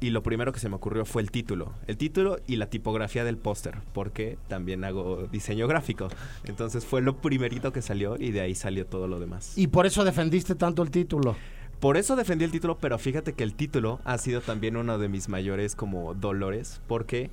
Y 0.00 0.10
lo 0.10 0.22
primero 0.22 0.52
que 0.52 0.60
se 0.60 0.68
me 0.68 0.76
ocurrió 0.76 1.04
fue 1.04 1.22
el 1.22 1.32
título. 1.32 1.72
El 1.88 1.96
título 1.96 2.38
y 2.46 2.54
la 2.54 2.70
tipografía 2.70 3.24
del 3.24 3.36
póster, 3.36 3.78
porque 3.92 4.38
también 4.46 4.84
hago 4.84 5.26
diseño 5.32 5.66
gráfico. 5.66 6.06
Entonces 6.44 6.86
fue 6.86 7.02
lo 7.02 7.16
primerito 7.16 7.72
que 7.72 7.82
salió 7.82 8.14
y 8.16 8.30
de 8.30 8.40
ahí 8.40 8.54
salió 8.54 8.86
todo 8.86 9.08
lo 9.08 9.18
demás. 9.18 9.58
Y 9.58 9.66
por 9.66 9.86
eso 9.86 10.04
defendiste 10.04 10.54
tanto 10.54 10.84
el 10.84 10.92
título. 10.92 11.34
Por 11.80 11.96
eso 11.96 12.16
defendí 12.16 12.44
el 12.44 12.50
título, 12.50 12.78
pero 12.78 12.98
fíjate 12.98 13.34
que 13.34 13.44
el 13.44 13.54
título 13.54 14.00
ha 14.04 14.18
sido 14.18 14.40
también 14.40 14.76
uno 14.76 14.98
de 14.98 15.08
mis 15.08 15.28
mayores 15.28 15.76
como 15.76 16.14
dolores, 16.14 16.80
porque 16.88 17.30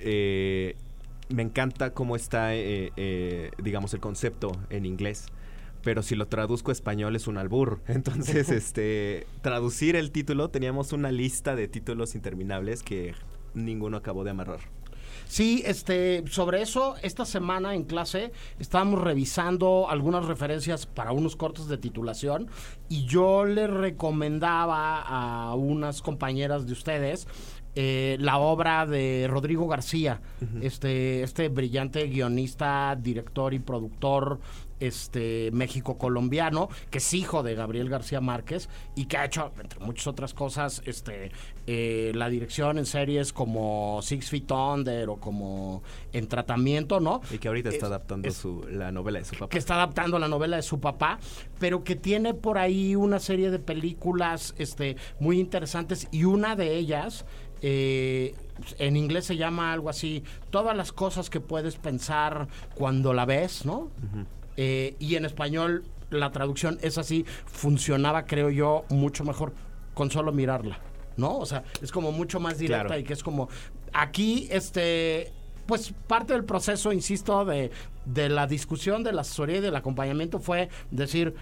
eh, 0.00 0.76
me 1.30 1.42
encanta 1.42 1.94
cómo 1.94 2.14
está, 2.16 2.54
eh, 2.54 2.92
eh, 2.96 3.50
digamos, 3.62 3.94
el 3.94 4.00
concepto 4.00 4.52
en 4.68 4.84
inglés. 4.84 5.26
Pero 5.82 6.02
si 6.02 6.14
lo 6.14 6.28
traduzco 6.28 6.70
a 6.70 6.72
español 6.72 7.16
es 7.16 7.26
un 7.26 7.38
albur. 7.38 7.80
Entonces, 7.86 8.48
este, 8.50 9.26
traducir 9.40 9.96
el 9.96 10.10
título, 10.10 10.50
teníamos 10.50 10.92
una 10.92 11.10
lista 11.10 11.56
de 11.56 11.68
títulos 11.68 12.14
interminables 12.14 12.82
que 12.82 13.14
ninguno 13.54 13.96
acabó 13.96 14.24
de 14.24 14.30
amarrar. 14.30 14.60
Sí, 15.26 15.62
este, 15.66 16.24
sobre 16.28 16.62
eso, 16.62 16.96
esta 17.02 17.24
semana 17.24 17.74
en 17.74 17.84
clase 17.84 18.32
estábamos 18.58 19.00
revisando 19.00 19.88
algunas 19.88 20.26
referencias 20.26 20.86
para 20.86 21.12
unos 21.12 21.36
cortos 21.36 21.68
de 21.68 21.78
titulación 21.78 22.48
y 22.88 23.06
yo 23.06 23.44
le 23.44 23.66
recomendaba 23.66 25.02
a 25.02 25.54
unas 25.54 26.02
compañeras 26.02 26.66
de 26.66 26.72
ustedes 26.72 27.26
eh, 27.76 28.16
la 28.18 28.38
obra 28.38 28.84
de 28.84 29.28
Rodrigo 29.30 29.68
García, 29.68 30.20
este, 30.60 31.22
este 31.22 31.48
brillante 31.48 32.04
guionista, 32.08 32.98
director 33.00 33.54
y 33.54 33.60
productor 33.60 34.40
este 34.80 35.50
México 35.52 35.96
colombiano, 35.98 36.68
que 36.90 36.98
es 36.98 37.14
hijo 37.14 37.42
de 37.42 37.54
Gabriel 37.54 37.88
García 37.88 38.20
Márquez 38.20 38.68
y 38.96 39.04
que 39.06 39.16
ha 39.18 39.24
hecho, 39.26 39.52
entre 39.60 39.78
muchas 39.80 40.06
otras 40.06 40.34
cosas, 40.34 40.82
este 40.86 41.30
eh, 41.66 42.10
la 42.14 42.28
dirección 42.28 42.78
en 42.78 42.86
series 42.86 43.32
como 43.32 44.00
Six 44.02 44.28
Feet 44.30 44.50
Under 44.50 45.08
o 45.10 45.16
como 45.16 45.82
En 46.12 46.26
Tratamiento, 46.26 46.98
¿no? 46.98 47.20
Y 47.30 47.38
que 47.38 47.48
ahorita 47.48 47.68
está 47.68 47.86
Es- 47.86 47.90
adaptando 47.92 48.28
es- 48.28 48.34
su, 48.34 48.66
la 48.68 48.90
novela 48.90 49.18
de 49.20 49.24
su 49.24 49.36
papá. 49.36 49.48
que 49.50 49.58
está 49.58 49.74
adaptando 49.74 50.18
la 50.18 50.26
novela 50.28 50.56
de 50.56 50.62
su 50.62 50.80
papá, 50.80 51.18
pero 51.58 51.84
que 51.84 51.94
tiene 51.96 52.34
por 52.34 52.58
ahí 52.58 52.96
una 52.96 53.20
serie 53.20 53.50
de 53.50 53.58
películas 53.58 54.54
este, 54.58 54.96
muy 55.20 55.38
interesantes 55.38 56.08
y 56.10 56.24
una 56.24 56.56
de 56.56 56.74
ellas, 56.76 57.24
eh, 57.62 58.34
en 58.78 58.96
inglés 58.96 59.26
se 59.26 59.36
llama 59.36 59.72
algo 59.72 59.90
así, 59.90 60.24
todas 60.50 60.76
las 60.76 60.92
cosas 60.92 61.30
que 61.30 61.40
puedes 61.40 61.76
pensar 61.76 62.48
cuando 62.74 63.12
la 63.12 63.26
ves, 63.26 63.64
¿no? 63.64 63.90
Eh, 64.62 64.94
y 64.98 65.14
en 65.14 65.24
español 65.24 65.84
la 66.10 66.30
traducción 66.32 66.78
es 66.82 66.98
así, 66.98 67.24
funcionaba 67.46 68.26
creo 68.26 68.50
yo 68.50 68.84
mucho 68.90 69.24
mejor 69.24 69.54
con 69.94 70.10
solo 70.10 70.32
mirarla, 70.32 70.78
¿no? 71.16 71.38
O 71.38 71.46
sea, 71.46 71.64
es 71.80 71.90
como 71.90 72.12
mucho 72.12 72.40
más 72.40 72.58
directa 72.58 72.88
Claro. 72.88 73.00
y 73.00 73.04
que 73.04 73.14
es 73.14 73.22
como, 73.22 73.48
aquí 73.94 74.48
este 74.50 75.32
pues 75.66 75.94
parte 76.06 76.34
del 76.34 76.44
proceso, 76.44 76.92
insisto, 76.92 77.44
de, 77.46 77.70
de 78.04 78.28
la 78.28 78.46
discusión, 78.46 79.02
de 79.02 79.12
la 79.12 79.22
asesoría 79.22 79.58
y 79.58 79.60
del 79.60 79.76
acompañamiento 79.76 80.40
fue 80.40 80.68
decir, 80.90 81.34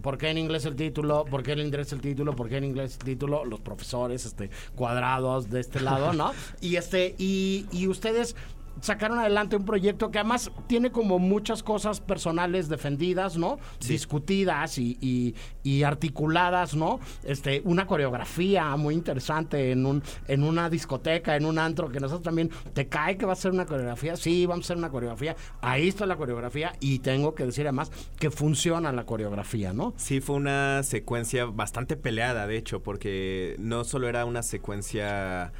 ¿por 0.00 0.16
qué 0.16 0.30
en 0.30 0.38
inglés 0.38 0.64
el 0.64 0.74
título? 0.76 1.24
¿Por 1.26 1.42
qué 1.42 1.52
en 1.52 1.58
inglés 1.58 1.92
el 1.92 2.00
título? 2.00 2.34
¿Por 2.34 2.48
qué 2.48 2.56
en 2.58 2.64
inglés 2.64 2.94
el 3.00 3.04
título? 3.04 3.44
Los 3.44 3.60
profesores, 3.60 4.24
este, 4.24 4.48
cuadrados 4.74 5.50
de 5.50 5.60
este 5.60 5.80
lado, 5.80 6.12
¿no? 6.14 6.30
Y 6.62 6.76
este, 6.76 7.14
y, 7.18 7.66
y 7.72 7.88
ustedes 7.88 8.36
sacaron 8.80 9.18
adelante 9.18 9.56
un 9.56 9.64
proyecto 9.64 10.10
que 10.10 10.18
además 10.18 10.50
tiene 10.66 10.90
como 10.90 11.18
muchas 11.18 11.62
cosas 11.62 12.00
personales 12.00 12.68
defendidas, 12.68 13.36
¿no? 13.36 13.58
Discutidas 13.86 14.78
y, 14.78 14.96
y- 15.00 15.34
y 15.62 15.82
articuladas, 15.82 16.74
¿no? 16.74 17.00
Este, 17.24 17.60
una 17.64 17.86
coreografía 17.86 18.74
muy 18.76 18.94
interesante 18.94 19.70
en 19.72 19.84
un, 19.86 20.02
en 20.26 20.42
una 20.42 20.70
discoteca, 20.70 21.36
en 21.36 21.44
un 21.44 21.58
antro, 21.58 21.88
que 21.90 22.00
nosotros 22.00 22.22
también, 22.22 22.50
¿te 22.72 22.88
cae 22.88 23.16
que 23.18 23.26
va 23.26 23.32
a 23.32 23.36
ser 23.36 23.52
una 23.52 23.66
coreografía? 23.66 24.16
Sí, 24.16 24.46
vamos 24.46 24.64
a 24.64 24.66
hacer 24.66 24.76
una 24.78 24.90
coreografía. 24.90 25.36
Ahí 25.60 25.88
está 25.88 26.06
la 26.06 26.16
coreografía 26.16 26.72
y 26.80 27.00
tengo 27.00 27.34
que 27.34 27.44
decir 27.44 27.66
además 27.66 27.90
que 28.18 28.30
funciona 28.30 28.92
la 28.92 29.04
coreografía, 29.04 29.72
¿no? 29.72 29.92
Sí, 29.96 30.20
fue 30.20 30.36
una 30.36 30.82
secuencia 30.82 31.44
bastante 31.46 31.96
peleada, 31.96 32.46
de 32.46 32.56
hecho, 32.56 32.82
porque 32.82 33.56
no 33.58 33.84
solo 33.84 34.08
era 34.08 34.24
una 34.24 34.42
secuencia, 34.42 35.52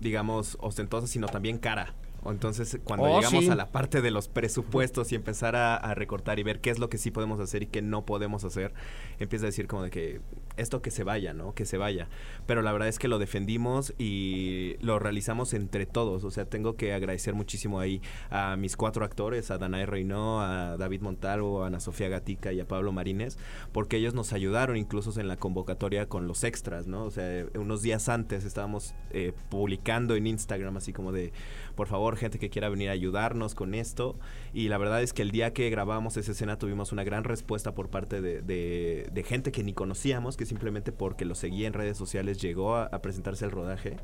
digamos, 0.00 0.56
ostentosa, 0.60 1.06
sino 1.06 1.26
también 1.28 1.58
cara. 1.58 1.94
Entonces, 2.30 2.78
cuando 2.84 3.06
Oh, 3.06 3.16
llegamos 3.20 3.44
sí. 3.44 3.50
a 3.50 3.54
la 3.54 3.70
parte 3.70 4.00
de 4.02 4.10
los 4.10 4.28
presupuestos 4.28 5.12
y 5.12 5.14
empezar 5.14 5.56
a, 5.56 5.76
a 5.76 5.94
recortar 5.94 6.38
y 6.38 6.42
ver 6.42 6.60
qué 6.60 6.70
es 6.70 6.78
lo 6.78 6.88
que 6.88 6.98
sí 6.98 7.10
podemos 7.10 7.40
hacer 7.40 7.62
y 7.62 7.66
qué 7.66 7.82
no 7.82 8.04
podemos 8.04 8.44
hacer, 8.44 8.72
empieza 9.18 9.46
a 9.46 9.48
decir 9.48 9.66
como 9.66 9.82
de 9.82 9.90
que 9.90 10.20
esto 10.56 10.82
que 10.82 10.90
se 10.90 11.04
vaya, 11.04 11.32
¿no? 11.34 11.54
Que 11.54 11.64
se 11.66 11.76
vaya. 11.78 12.08
Pero 12.46 12.62
la 12.62 12.72
verdad 12.72 12.88
es 12.88 12.98
que 12.98 13.08
lo 13.08 13.18
defendimos 13.18 13.94
y 13.98 14.76
lo 14.80 14.98
realizamos 14.98 15.54
entre 15.54 15.86
todos. 15.86 16.24
O 16.24 16.30
sea, 16.30 16.44
tengo 16.46 16.76
que 16.76 16.92
agradecer 16.92 17.34
muchísimo 17.34 17.80
ahí 17.80 18.00
a 18.30 18.56
mis 18.56 18.76
cuatro 18.76 19.04
actores, 19.04 19.50
a 19.50 19.58
Danae 19.58 19.86
Reynó, 19.86 20.40
a 20.40 20.76
David 20.76 21.00
Montalvo, 21.02 21.62
a 21.62 21.66
Ana 21.66 21.80
Sofía 21.80 22.08
Gatica 22.08 22.52
y 22.52 22.60
a 22.60 22.66
Pablo 22.68 22.92
Marínez, 22.92 23.36
porque 23.72 23.96
ellos 23.98 24.14
nos 24.14 24.32
ayudaron 24.32 24.76
incluso 24.76 25.18
en 25.20 25.28
la 25.28 25.36
convocatoria 25.36 26.08
con 26.08 26.26
los 26.26 26.44
extras, 26.44 26.86
¿no? 26.86 27.04
O 27.04 27.10
sea, 27.10 27.46
unos 27.54 27.82
días 27.82 28.08
antes 28.08 28.44
estábamos 28.44 28.94
eh, 29.10 29.32
publicando 29.50 30.14
en 30.16 30.26
Instagram 30.26 30.76
así 30.76 30.92
como 30.92 31.12
de, 31.12 31.32
por 31.74 31.86
favor, 31.86 32.16
gente 32.16 32.38
que 32.38 32.50
quiera 32.50 32.68
venir 32.68 32.88
a 32.88 32.92
ayudarnos 32.92 33.54
con 33.54 33.74
esto. 33.74 34.18
Y 34.54 34.68
la 34.68 34.78
verdad 34.78 35.02
es 35.02 35.12
que 35.12 35.22
el 35.22 35.30
día 35.30 35.52
que 35.52 35.68
grabamos 35.70 36.16
esa 36.16 36.32
escena 36.32 36.58
tuvimos 36.58 36.92
una 36.92 37.04
gran 37.04 37.24
respuesta 37.24 37.74
por 37.74 37.90
parte 37.90 38.20
de, 38.20 38.40
de- 38.42 39.08
de 39.12 39.22
gente 39.22 39.52
que 39.52 39.62
ni 39.62 39.72
conocíamos, 39.74 40.36
que 40.36 40.45
simplemente 40.46 40.92
porque 40.92 41.24
lo 41.24 41.34
seguía 41.34 41.66
en 41.66 41.72
redes 41.72 41.96
sociales 41.96 42.38
llegó 42.40 42.76
a, 42.76 42.90
presentarse 43.00 43.44
el 43.44 43.50
rodaje. 43.50 43.96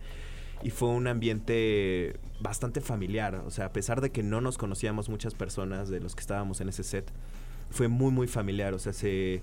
Y 0.63 0.71
fue 0.71 0.89
un 0.91 1.09
ambiente 1.09 2.21
bastante 2.41 2.81
familiar. 2.81 3.43
O 3.47 3.51
sea, 3.51 3.67
a 3.67 3.73
pesar 3.73 4.01
de 4.01 4.11
que 4.11 4.23
no 4.23 4.41
nos 4.41 4.59
conocíamos 4.59 5.09
muchas 5.09 5.35
personas 5.35 5.89
de 5.89 6.01
los 6.01 6.15
que 6.15 6.21
estábamos 6.21 6.61
en 6.61 6.69
ese 6.69 6.85
set, 6.85 7.11
fue 7.71 7.89
muy, 7.89 8.13
muy 8.13 8.29
familiar. 8.29 8.73
O 8.75 8.79
sea, 8.79 8.93
se, 8.93 9.43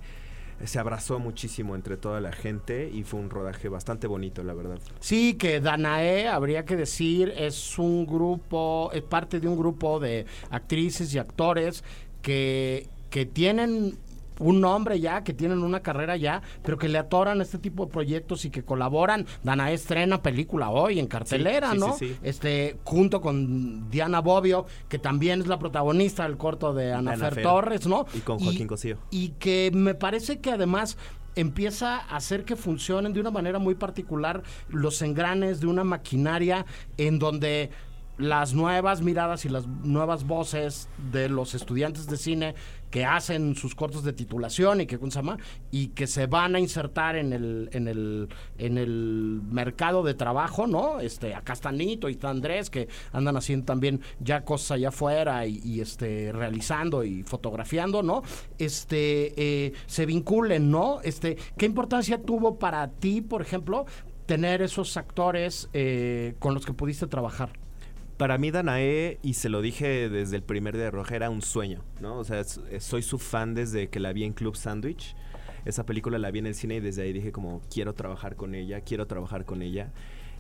se 0.64 0.80
abrazó 0.80 1.20
muchísimo 1.20 1.76
entre 1.76 1.98
toda 1.98 2.22
la 2.22 2.32
gente 2.32 2.90
y 2.94 3.04
fue 3.04 3.20
un 3.20 3.30
rodaje 3.30 3.68
bastante 3.68 4.08
bonito, 4.08 4.44
la 4.44 4.54
verdad. 4.54 4.80
Sí, 5.00 5.34
que 5.34 5.60
Danae, 5.60 6.28
habría 6.28 6.64
que 6.64 6.78
decir, 6.78 7.34
es 7.36 7.78
un 7.78 8.06
grupo, 8.06 8.92
es 8.94 9.02
parte 9.02 9.40
de 9.40 9.48
un 9.48 9.58
grupo 9.58 10.00
de 10.00 10.26
actrices 10.50 11.14
y 11.14 11.18
actores 11.18 11.84
que, 12.22 12.88
que 13.10 13.26
tienen 13.26 13.98
un 14.40 14.60
nombre 14.62 15.00
ya, 15.00 15.24
que 15.24 15.34
tienen 15.34 15.60
una 15.60 15.82
carrera 15.82 16.18
ya, 16.18 16.42
pero 16.64 16.78
que 16.78 16.90
le 16.90 16.98
atoran 16.98 17.42
este 17.42 17.58
tipo 17.60 17.86
de 17.86 17.92
proyectos 17.92 18.46
y 18.46 18.50
que 18.50 18.64
colaboran. 18.64 19.26
Danae 19.44 19.74
estrena 19.74 20.22
película 20.22 20.70
hoy 20.70 21.00
en 21.00 21.08
cartelera, 21.08 21.70
Sí, 21.72 21.76
sí, 21.76 21.80
¿no? 21.80 21.94
sí, 21.98 22.08
sí. 22.10 22.18
Este, 22.24 22.78
junto 22.84 23.22
con 23.22 23.90
Diana 23.90 24.22
Bobbio, 24.22 24.66
que 24.88 24.98
también 25.00 25.42
es 25.42 25.48
la 25.48 25.60
protagonista 25.60 26.24
del 26.24 26.38
corto 26.38 26.74
de 26.74 26.94
Ana, 26.94 27.12
Ana 27.14 27.26
Fer 27.26 27.34
Fer. 27.36 27.44
Torres, 27.44 27.86
¿no? 27.88 28.06
Y 28.14 28.20
con 28.20 28.40
Joaquín 28.40 28.68
Cosío. 28.68 28.98
y 29.12 29.30
que 29.40 29.72
me 29.74 29.94
parece 29.94 30.40
que 30.40 30.52
además 30.52 30.98
empieza 31.36 31.98
a 31.98 32.16
hacer 32.18 32.44
que 32.44 32.56
funcionen 32.56 33.14
de 33.14 33.20
una 33.22 33.32
manera 33.32 33.60
muy 33.60 33.76
particular 33.76 34.44
los 34.68 35.02
engranes 35.02 35.60
de 35.60 35.68
una 35.68 35.84
maquinaria 35.84 36.66
en 36.98 37.20
donde 37.20 37.70
las 38.20 38.54
nuevas 38.54 39.02
miradas 39.02 39.46
y 39.46 39.50
las 39.50 39.66
nuevas 39.66 40.26
voces 40.26 40.90
de 41.12 41.30
los 41.30 41.56
estudiantes 41.56 42.06
de 42.06 42.18
cine 42.18 42.54
que 42.92 43.06
hacen 43.06 43.56
sus 43.56 43.76
cortos 43.76 44.04
de 44.04 44.12
titulación 44.14 44.82
y 44.82 44.88
que 44.88 45.00
y 45.72 45.88
que 45.90 46.06
se 46.06 46.28
van 46.28 46.56
a 46.56 46.60
insertar 46.60 47.16
en 47.16 47.32
el 47.32 47.70
en 47.72 47.88
el 47.88 48.28
en 48.58 48.78
el 48.78 49.42
mercado 49.50 50.04
de 50.04 50.16
trabajo, 50.16 50.68
¿no? 50.68 51.00
Este 51.00 51.34
acá 51.34 51.54
está 51.54 51.72
Nito 51.72 52.10
y 52.10 52.14
está 52.14 52.30
Andrés 52.30 52.70
que 52.70 52.90
andan 53.14 53.38
haciendo 53.38 53.66
también 53.66 54.02
ya 54.20 54.44
cosas 54.44 54.72
allá 54.72 54.90
afuera 54.90 55.46
y, 55.48 55.62
y, 55.64 55.80
este 55.80 56.32
realizando 56.34 57.06
y 57.06 57.24
fotografiando, 57.24 58.04
¿no? 58.04 58.24
Este 58.58 59.34
eh, 59.38 59.74
se 59.86 60.06
vinculen, 60.06 60.70
¿no? 60.70 61.00
Este 61.04 61.38
¿qué 61.58 61.66
importancia 61.66 62.22
tuvo 62.22 62.60
para 62.60 62.90
ti, 62.90 63.22
por 63.22 63.42
ejemplo, 63.42 63.86
tener 64.26 64.62
esos 64.62 64.98
actores 64.98 65.70
eh, 65.74 66.36
con 66.40 66.54
los 66.54 66.66
que 66.66 66.74
pudiste 66.74 67.08
trabajar? 67.08 67.52
Para 68.20 68.38
mí 68.38 68.52
Danae, 68.52 69.18
y 69.24 69.36
se 69.36 69.48
lo 69.48 69.62
dije 69.62 70.10
desde 70.10 70.36
el 70.36 70.44
primer 70.44 70.76
día 70.76 70.84
de 70.84 70.92
Roja, 70.92 71.16
era 71.16 71.30
un 71.30 71.42
sueño, 71.42 71.86
¿no? 72.02 72.18
O 72.20 72.26
sea, 72.26 72.42
s- 72.42 72.60
eh, 72.70 72.82
soy 72.82 73.02
su 73.02 73.18
fan 73.18 73.54
desde 73.54 73.88
que 73.88 74.02
la 74.02 74.12
vi 74.12 74.26
en 74.26 74.34
Club 74.34 74.58
Sandwich. 74.58 75.16
Esa 75.64 75.86
película 75.86 76.18
la 76.20 76.30
vi 76.30 76.40
en 76.40 76.48
el 76.48 76.54
cine 76.54 76.76
y 76.76 76.80
desde 76.82 77.04
ahí 77.04 77.14
dije 77.14 77.32
como, 77.32 77.62
quiero 77.74 77.94
trabajar 77.94 78.36
con 78.36 78.56
ella, 78.56 78.82
quiero 78.82 79.08
trabajar 79.08 79.46
con 79.46 79.62
ella. 79.62 79.94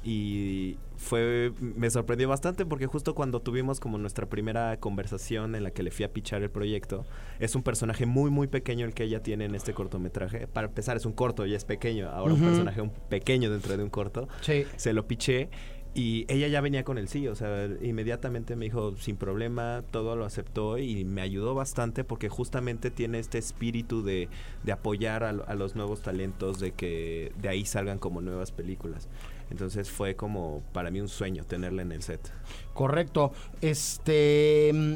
Y 0.03 0.77
fue, 0.97 1.51
me 1.59 1.89
sorprendió 1.89 2.27
bastante 2.29 2.65
porque 2.65 2.85
justo 2.87 3.15
cuando 3.15 3.41
tuvimos 3.41 3.79
como 3.81 3.97
nuestra 3.97 4.27
primera 4.27 4.77
conversación 4.79 5.55
en 5.55 5.63
la 5.63 5.71
que 5.71 5.83
le 5.83 5.91
fui 5.91 6.03
a 6.05 6.11
pichar 6.13 6.41
el 6.41 6.49
proyecto, 6.49 7.05
es 7.39 7.53
un 7.55 7.63
personaje 7.63 8.05
muy, 8.05 8.29
muy 8.31 8.47
pequeño 8.47 8.85
el 8.85 8.93
que 8.93 9.03
ella 9.03 9.21
tiene 9.23 9.43
en 9.45 9.55
este 9.55 9.73
cortometraje. 9.73 10.47
Para 10.47 10.67
empezar, 10.67 10.95
es 10.97 11.05
un 11.05 11.11
corto 11.13 11.45
y 11.45 11.53
es 11.53 11.65
pequeño. 11.65 12.09
Ahora 12.09 12.33
Ujú. 12.33 12.43
un 12.43 12.49
personaje 12.49 12.81
un 12.81 12.91
pequeño 13.09 13.51
dentro 13.51 13.75
de 13.75 13.83
un 13.83 13.89
corto. 13.89 14.27
Sí. 14.41 14.65
Se 14.77 14.93
lo 14.93 15.05
piché 15.05 15.49
y 15.95 16.25
ella 16.27 16.47
ya 16.47 16.61
venía 16.61 16.83
con 16.83 16.97
el 16.97 17.07
sí, 17.07 17.27
o 17.27 17.35
sea, 17.35 17.67
inmediatamente 17.81 18.55
me 18.55 18.65
dijo 18.65 18.95
sin 18.97 19.17
problema, 19.17 19.83
todo 19.91 20.15
lo 20.15 20.25
aceptó 20.25 20.77
y 20.77 21.03
me 21.03 21.21
ayudó 21.21 21.55
bastante 21.55 22.03
porque 22.03 22.29
justamente 22.29 22.91
tiene 22.91 23.19
este 23.19 23.37
espíritu 23.37 24.03
de, 24.03 24.29
de 24.63 24.71
apoyar 24.71 25.23
a, 25.23 25.29
a 25.29 25.55
los 25.55 25.75
nuevos 25.75 26.01
talentos, 26.01 26.59
de 26.59 26.71
que 26.73 27.31
de 27.41 27.49
ahí 27.49 27.65
salgan 27.65 27.97
como 27.97 28.21
nuevas 28.21 28.51
películas. 28.51 29.09
Entonces 29.49 29.89
fue 29.89 30.15
como 30.15 30.61
para 30.73 30.91
mí 30.91 31.01
un 31.01 31.09
sueño 31.09 31.43
tenerla 31.43 31.81
en 31.81 31.91
el 31.91 32.03
set. 32.03 32.31
Correcto. 32.73 33.31
Este. 33.61 34.71
mm, 34.73 34.93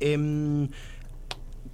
em, 0.00 0.68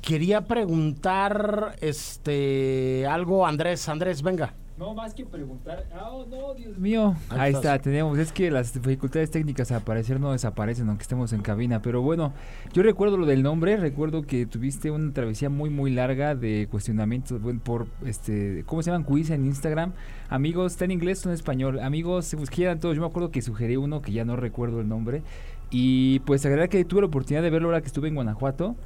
quería 0.03 0.43
preguntar 0.47 1.77
este 1.81 3.07
algo, 3.07 3.47
Andrés. 3.47 3.89
Andrés, 3.89 4.23
venga. 4.23 4.55
No, 4.79 4.95
más 4.95 5.15
que 5.15 5.25
preguntar. 5.25 5.87
Ah, 5.91 6.11
oh, 6.11 6.27
no, 6.27 6.53
Dios 6.55 6.77
mío. 6.77 7.15
Ahí 7.31 7.55
está, 7.55 7.79
tenemos. 7.79 8.19
Es 8.19 8.31
que 8.31 8.51
las 8.51 8.75
dificultades 8.75 9.31
técnicas 9.31 9.73
al 9.73 9.81
parecer 9.81 10.21
no 10.21 10.33
desaparecen 10.33 10.87
aunque 10.89 11.03
estemos 11.03 11.33
en 11.33 11.41
cabina. 11.41 11.81
Pero 11.81 12.03
bueno, 12.03 12.35
yo 12.75 12.83
recuerdo 12.83 13.17
lo 13.17 13.25
del 13.25 13.43
nombre. 13.43 13.79
Recuerdo 13.79 14.23
que 14.23 14.45
tuviste 14.45 14.91
una 14.91 15.15
travesía 15.15 15.49
muy, 15.49 15.71
muy 15.71 15.91
larga 15.93 16.35
de 16.35 16.69
cuestionamientos 16.71 17.41
bueno, 17.41 17.61
por, 17.65 17.87
este, 18.05 18.65
¿cómo 18.67 18.83
se 18.83 18.91
llaman? 18.91 19.07
Quiz 19.07 19.31
en 19.31 19.47
Instagram. 19.47 19.95
Amigos, 20.29 20.73
está 20.73 20.85
en 20.85 20.91
inglés 20.91 21.25
o 21.25 21.31
en 21.31 21.35
español. 21.35 21.81
Amigos, 21.81 22.27
se 22.27 22.37
quieran 22.37 22.79
todos. 22.79 22.97
Yo 22.97 23.01
me 23.01 23.09
acuerdo 23.09 23.31
que 23.31 23.41
sugerí 23.41 23.77
uno 23.77 24.03
que 24.03 24.13
ya 24.13 24.27
no 24.27 24.37
recuerdo 24.37 24.81
el 24.81 24.89
nombre. 24.89 25.23
Y 25.71 26.21
pues 26.21 26.45
agregar 26.45 26.69
que 26.69 26.85
tuve 26.85 27.01
la 27.01 27.07
oportunidad 27.07 27.43
de 27.43 27.51
verlo 27.51 27.69
ahora 27.69 27.81
que 27.81 27.87
estuve 27.87 28.09
en 28.09 28.15
Guanajuato 28.15 28.77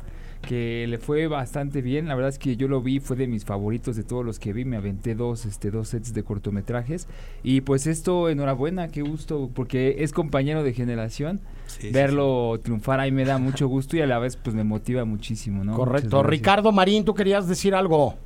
que 0.40 0.86
le 0.88 0.98
fue 0.98 1.26
bastante 1.26 1.82
bien. 1.82 2.08
La 2.08 2.14
verdad 2.14 2.30
es 2.30 2.38
que 2.38 2.56
yo 2.56 2.68
lo 2.68 2.80
vi, 2.80 3.00
fue 3.00 3.16
de 3.16 3.26
mis 3.26 3.44
favoritos 3.44 3.96
de 3.96 4.02
todos 4.02 4.24
los 4.24 4.38
que 4.38 4.52
vi. 4.52 4.64
Me 4.64 4.76
aventé 4.76 5.14
dos, 5.14 5.46
este, 5.46 5.70
dos 5.70 5.88
sets 5.88 6.14
de 6.14 6.22
cortometrajes. 6.22 7.06
Y 7.42 7.60
pues 7.62 7.86
esto, 7.86 8.28
enhorabuena, 8.28 8.88
qué 8.88 9.02
gusto, 9.02 9.50
porque 9.54 9.96
es 9.98 10.12
compañero 10.12 10.62
de 10.62 10.72
generación. 10.72 11.40
Sí, 11.66 11.82
sí, 11.82 11.90
Verlo 11.92 12.58
triunfar 12.62 13.00
ahí 13.00 13.12
me 13.12 13.24
da 13.24 13.38
mucho 13.38 13.68
gusto 13.68 13.96
y 13.96 14.00
a 14.00 14.06
la 14.06 14.18
vez 14.18 14.36
pues 14.36 14.56
me 14.56 14.64
motiva 14.64 15.04
muchísimo, 15.04 15.62
¿no? 15.62 15.74
Correcto. 15.74 16.22
Ricardo 16.22 16.72
Marín, 16.72 17.04
tú 17.04 17.14
querías 17.14 17.46
decir 17.46 17.74
algo. 17.74 18.16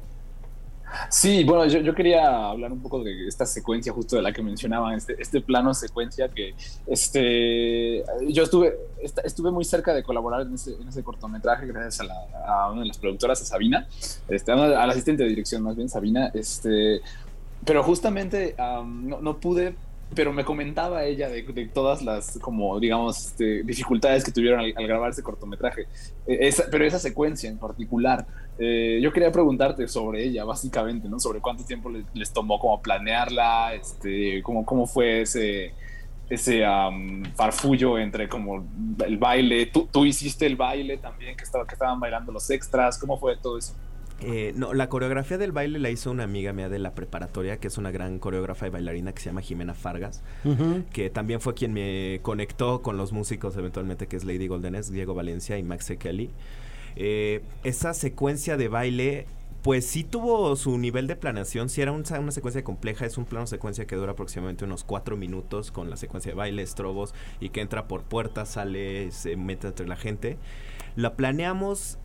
Sí, 1.11 1.45
bueno, 1.45 1.67
yo, 1.67 1.81
yo 1.81 1.95
quería 1.95 2.49
hablar 2.51 2.73
un 2.73 2.81
poco 2.81 3.03
de 3.03 3.27
esta 3.27 3.47
secuencia 3.47 3.93
justo 3.93 4.17
de 4.17 4.23
la 4.23 4.33
que 4.33 4.43
mencionaban, 4.43 4.95
este, 4.95 5.21
este 5.21 5.41
plano 5.41 5.73
secuencia 5.75 6.29
que 6.29 6.55
este, 6.87 8.05
yo 8.29 8.43
estuve, 8.45 8.75
est- 9.03 9.19
estuve 9.25 9.51
muy 9.51 9.65
cerca 9.65 9.95
de 9.95 10.03
colaborar 10.03 10.43
en 10.43 10.55
ese, 10.55 10.75
en 10.75 10.89
ese 10.89 11.03
cortometraje 11.03 11.67
gracias 11.67 12.01
a, 12.01 12.05
la- 12.05 12.71
una 12.71 12.81
de 12.83 12.87
las 12.89 12.99
productoras, 12.99 13.41
a 13.43 13.45
Sabina, 13.45 13.87
este, 14.29 14.53
a 14.53 14.55
al 14.55 14.91
asistente 14.91 15.23
de 15.23 15.29
dirección 15.29 15.63
más 15.63 15.77
bien, 15.77 15.89
Sabina, 15.89 16.31
este, 16.35 17.01
pero 17.65 17.83
justamente 17.83 18.55
am, 18.59 19.09
no, 19.09 19.21
no 19.21 19.39
pude, 19.39 19.75
pero 20.15 20.33
me 20.33 20.45
comentaba 20.45 21.05
ella 21.05 21.29
de, 21.29 21.43
todas 21.73 22.03
las, 22.03 22.39
como 22.39 22.79
digamos, 22.81 23.27
este, 23.27 23.63
dificultades 23.63 24.25
que 24.25 24.33
tuvieron 24.33 24.61
al, 24.61 24.73
grabar 24.73 25.11
ese 25.11 25.23
cortometraje, 25.23 25.87
esa- 26.27 26.65
pero 26.71 26.85
esa 26.85 26.99
secuencia 26.99 27.49
en 27.51 27.59
particular. 27.59 28.27
Eh, 28.59 29.01
yo 29.03 29.13
quería 29.13 29.33
preguntarte 29.33 29.89
sobre 29.89 30.25
ella, 30.25 30.45
básicamente, 30.45 31.09
¿no? 31.09 31.19
Sobre 31.19 31.41
cuánto 31.41 31.65
tiempo 31.65 31.91
les, 31.91 32.33
tomó 32.33 32.59
como 32.59 32.81
planearla, 32.81 33.75
este, 33.75 34.43
cómo, 34.43 34.65
cómo 34.65 34.87
fue 34.87 35.23
ese, 35.23 35.75
ese 36.29 36.65
am, 36.65 37.25
farfullo 37.35 37.99
entre 37.99 38.29
como 38.29 38.67
el 39.05 39.19
baile. 39.19 39.67
¿Tú, 39.67 39.89
tú 39.91 40.05
hiciste 40.05 40.47
el 40.47 40.57
baile 40.57 40.99
también, 40.99 41.37
que, 41.37 41.45
estaba, 41.45 41.67
que 41.67 41.75
estaban 41.75 41.99
bailando 42.01 42.33
los 42.33 42.49
extras. 42.51 42.99
¿Cómo 42.99 43.19
fue 43.19 43.37
todo 43.37 43.59
eso? 43.59 43.75
Eh, 44.21 44.53
no, 44.57 44.73
la 44.73 44.89
coreografía 44.89 45.37
del 45.39 45.53
baile 45.53 45.79
la 45.79 45.91
hizo 45.91 46.11
una 46.11 46.23
amiga 46.25 46.53
mía 46.53 46.69
de 46.69 46.79
la 46.79 46.95
preparatoria, 46.95 47.59
que 47.59 47.67
es 47.67 47.77
una 47.79 47.91
gran 47.91 48.19
coreógrafa 48.19 48.67
y 48.67 48.71
bailarina 48.71 49.13
que 49.13 49.21
se 49.21 49.27
llama 49.27 49.43
Jimena 49.43 49.75
Fargas, 49.75 50.23
que 50.93 51.11
también 51.11 51.41
fue 51.41 51.55
quien 51.55 51.73
me 51.73 52.21
conectó 52.23 52.81
con 52.81 52.97
los 52.97 53.13
músicos 53.13 53.57
eventualmente, 53.57 54.07
que 54.07 54.17
es 54.17 54.25
Lady 54.25 54.47
Goldenes, 54.47 54.91
Diego 54.91 55.15
Valencia 55.15 55.59
y 55.59 55.63
Max 55.63 55.93
Kelly. 55.99 56.31
Eh, 56.97 57.43
esa 57.65 57.93
secuencia 57.93 58.57
de 58.57 58.69
baile, 58.69 59.27
pues 59.63 59.85
sí 59.85 60.05
tuvo 60.05 60.55
su 60.57 60.79
nivel 60.79 61.07
de 61.07 61.17
planeación, 61.17 61.69
sí 61.69 61.83
era 61.83 61.91
un- 61.91 62.05
una 62.19 62.31
secuencia 62.31 62.63
compleja, 62.63 63.05
es 63.07 63.19
un 63.19 63.25
plano 63.25 63.47
secuencia 63.47 63.87
que 63.87 63.97
dura 63.97 64.13
aproximadamente 64.13 64.65
unos 64.65 64.85
cuatro 64.85 65.17
minutos 65.17 65.71
con 65.73 65.91
la 65.91 65.97
secuencia 65.97 66.31
de 66.33 66.37
baile, 66.37 66.63
estrobos 66.63 67.15
y 67.41 67.49
que 67.49 67.61
entra 67.63 67.89
por 67.89 68.03
puertas, 68.03 68.51
sale, 68.51 69.11
se 69.11 69.37
mete 69.37 69.67
entre 69.67 69.89
la 69.89 69.97
gente. 69.97 70.37
La 70.97 71.17
planeamos, 71.17 71.99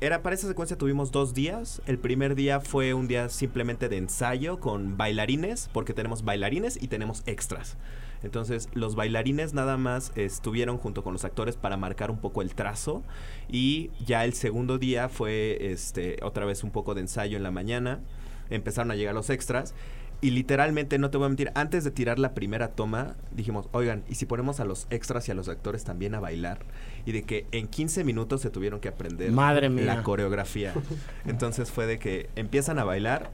era 0.00 0.22
para 0.22 0.34
esa 0.34 0.48
secuencia 0.48 0.78
tuvimos 0.78 1.12
dos 1.12 1.34
días. 1.34 1.82
El 1.84 1.98
primer 1.98 2.34
día 2.34 2.58
fue 2.58 2.94
un 2.94 3.06
día 3.06 3.28
simplemente 3.28 3.90
de 3.90 3.98
ensayo 3.98 4.60
con 4.60 4.96
bailarines, 4.96 5.68
porque 5.74 5.92
tenemos 5.92 6.24
bailarines 6.24 6.82
y 6.82 6.88
tenemos 6.88 7.22
extras. 7.26 7.76
Entonces 8.22 8.70
los 8.72 8.94
bailarines 8.94 9.52
nada 9.52 9.76
más 9.76 10.12
estuvieron 10.16 10.78
junto 10.78 11.04
con 11.04 11.12
los 11.12 11.26
actores 11.26 11.56
para 11.56 11.76
marcar 11.76 12.10
un 12.10 12.18
poco 12.18 12.40
el 12.40 12.54
trazo 12.54 13.04
y 13.48 13.90
ya 14.06 14.24
el 14.24 14.32
segundo 14.32 14.78
día 14.78 15.08
fue 15.08 15.58
este 15.70 16.16
otra 16.22 16.46
vez 16.46 16.64
un 16.64 16.70
poco 16.70 16.94
de 16.94 17.02
ensayo 17.02 17.36
en 17.36 17.42
la 17.42 17.50
mañana. 17.50 18.00
Empezaron 18.48 18.90
a 18.90 18.96
llegar 18.96 19.14
los 19.14 19.28
extras 19.28 19.74
y 20.20 20.30
literalmente, 20.30 20.98
no 20.98 21.10
te 21.10 21.16
voy 21.18 21.26
a 21.26 21.28
mentir, 21.28 21.52
antes 21.54 21.84
de 21.84 21.92
tirar 21.92 22.18
la 22.18 22.34
primera 22.34 22.68
toma, 22.68 23.14
dijimos, 23.30 23.68
oigan, 23.70 24.02
¿y 24.08 24.16
si 24.16 24.26
ponemos 24.26 24.58
a 24.58 24.64
los 24.64 24.88
extras 24.90 25.28
y 25.28 25.30
a 25.30 25.34
los 25.34 25.48
actores 25.48 25.84
también 25.84 26.14
a 26.16 26.20
bailar? 26.20 26.58
Y 27.06 27.12
de 27.12 27.22
que 27.22 27.46
en 27.52 27.68
15 27.68 28.02
minutos 28.02 28.40
se 28.40 28.50
tuvieron 28.50 28.80
que 28.80 28.88
aprender 28.88 29.30
Madre 29.30 29.68
mía. 29.68 29.84
la 29.84 30.02
coreografía. 30.02 30.74
Entonces 31.26 31.70
fue 31.70 31.86
de 31.86 32.00
que 32.00 32.30
empiezan 32.34 32.80
a 32.80 32.84
bailar. 32.84 33.30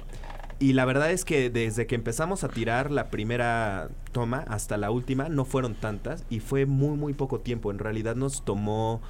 Y 0.58 0.74
la 0.74 0.84
verdad 0.84 1.10
es 1.10 1.24
que 1.24 1.48
desde 1.48 1.86
que 1.86 1.94
empezamos 1.94 2.44
a 2.44 2.48
tirar 2.48 2.90
la 2.90 3.08
primera 3.08 3.88
toma 4.12 4.44
hasta 4.46 4.76
la 4.76 4.90
última, 4.90 5.28
no 5.30 5.44
fueron 5.44 5.74
tantas 5.74 6.24
y 6.28 6.40
fue 6.40 6.66
muy, 6.66 6.96
muy 6.96 7.14
poco 7.14 7.40
tiempo. 7.40 7.70
En 7.70 7.78
realidad 7.78 8.14
nos 8.14 8.44
tomó 8.44 9.00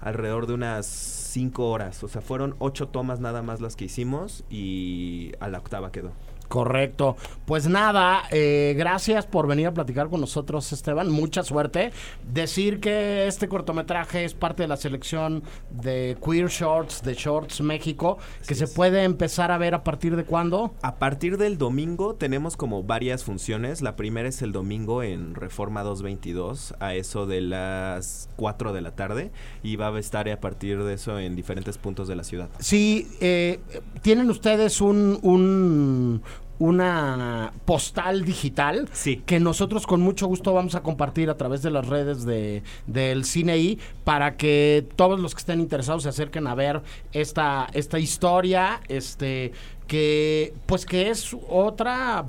alrededor 0.00 0.46
de 0.46 0.52
unas 0.52 0.86
5 0.86 1.68
horas. 1.68 2.04
O 2.04 2.08
sea, 2.08 2.20
fueron 2.20 2.54
8 2.58 2.88
tomas 2.88 3.18
nada 3.18 3.42
más 3.42 3.62
las 3.62 3.76
que 3.76 3.86
hicimos 3.86 4.44
y 4.50 5.32
a 5.40 5.48
la 5.48 5.58
octava 5.58 5.90
quedó. 5.90 6.12
Correcto. 6.48 7.16
Pues 7.46 7.68
nada, 7.68 8.22
eh, 8.30 8.74
gracias 8.76 9.26
por 9.26 9.46
venir 9.46 9.66
a 9.66 9.74
platicar 9.74 10.08
con 10.08 10.20
nosotros, 10.20 10.72
Esteban. 10.72 11.10
Mucha 11.10 11.42
suerte. 11.42 11.92
Decir 12.32 12.80
que 12.80 13.26
este 13.26 13.48
cortometraje 13.48 14.24
es 14.24 14.34
parte 14.34 14.62
de 14.62 14.68
la 14.68 14.76
selección 14.76 15.42
de 15.70 16.16
Queer 16.24 16.48
Shorts, 16.48 17.02
de 17.02 17.14
Shorts 17.14 17.60
México, 17.60 18.18
que 18.46 18.54
se 18.54 18.66
puede 18.68 19.04
empezar 19.04 19.50
a 19.50 19.58
ver 19.58 19.74
a 19.74 19.84
partir 19.84 20.16
de 20.16 20.24
cuándo. 20.24 20.74
A 20.82 20.96
partir 20.96 21.38
del 21.38 21.58
domingo 21.58 22.14
tenemos 22.14 22.56
como 22.56 22.82
varias 22.82 23.24
funciones. 23.24 23.82
La 23.82 23.96
primera 23.96 24.28
es 24.28 24.42
el 24.42 24.52
domingo 24.52 25.02
en 25.02 25.34
Reforma 25.34 25.82
222 25.82 26.74
a 26.80 26.94
eso 26.94 27.26
de 27.26 27.40
las 27.40 28.28
4 28.36 28.72
de 28.72 28.80
la 28.80 28.92
tarde 28.92 29.32
y 29.62 29.76
va 29.76 29.88
a 29.88 29.98
estar 29.98 30.28
a 30.28 30.40
partir 30.40 30.82
de 30.82 30.94
eso 30.94 31.18
en 31.18 31.36
diferentes 31.36 31.78
puntos 31.78 32.08
de 32.08 32.16
la 32.16 32.24
ciudad. 32.24 32.48
Sí, 32.58 33.08
eh, 33.20 33.60
tienen 34.02 34.30
ustedes 34.30 34.80
un, 34.80 35.18
un 35.22 36.22
una 36.58 37.52
postal 37.64 38.24
digital 38.24 38.88
Sí. 38.92 39.22
que 39.26 39.40
nosotros 39.40 39.86
con 39.86 40.00
mucho 40.00 40.26
gusto 40.26 40.52
vamos 40.52 40.74
a 40.74 40.82
compartir 40.82 41.30
a 41.30 41.36
través 41.36 41.62
de 41.62 41.70
las 41.70 41.86
redes 41.86 42.24
de, 42.24 42.62
del 42.86 43.24
Cine 43.24 43.58
I 43.58 43.78
para 44.04 44.36
que 44.36 44.86
todos 44.96 45.18
los 45.18 45.34
que 45.34 45.40
estén 45.40 45.60
interesados 45.60 46.04
se 46.04 46.08
acerquen 46.08 46.46
a 46.46 46.54
ver 46.54 46.82
esta, 47.12 47.66
esta 47.72 47.98
historia, 47.98 48.80
este, 48.88 49.52
que 49.86 50.54
pues 50.66 50.86
que 50.86 51.10
es 51.10 51.36
otra 51.48 52.26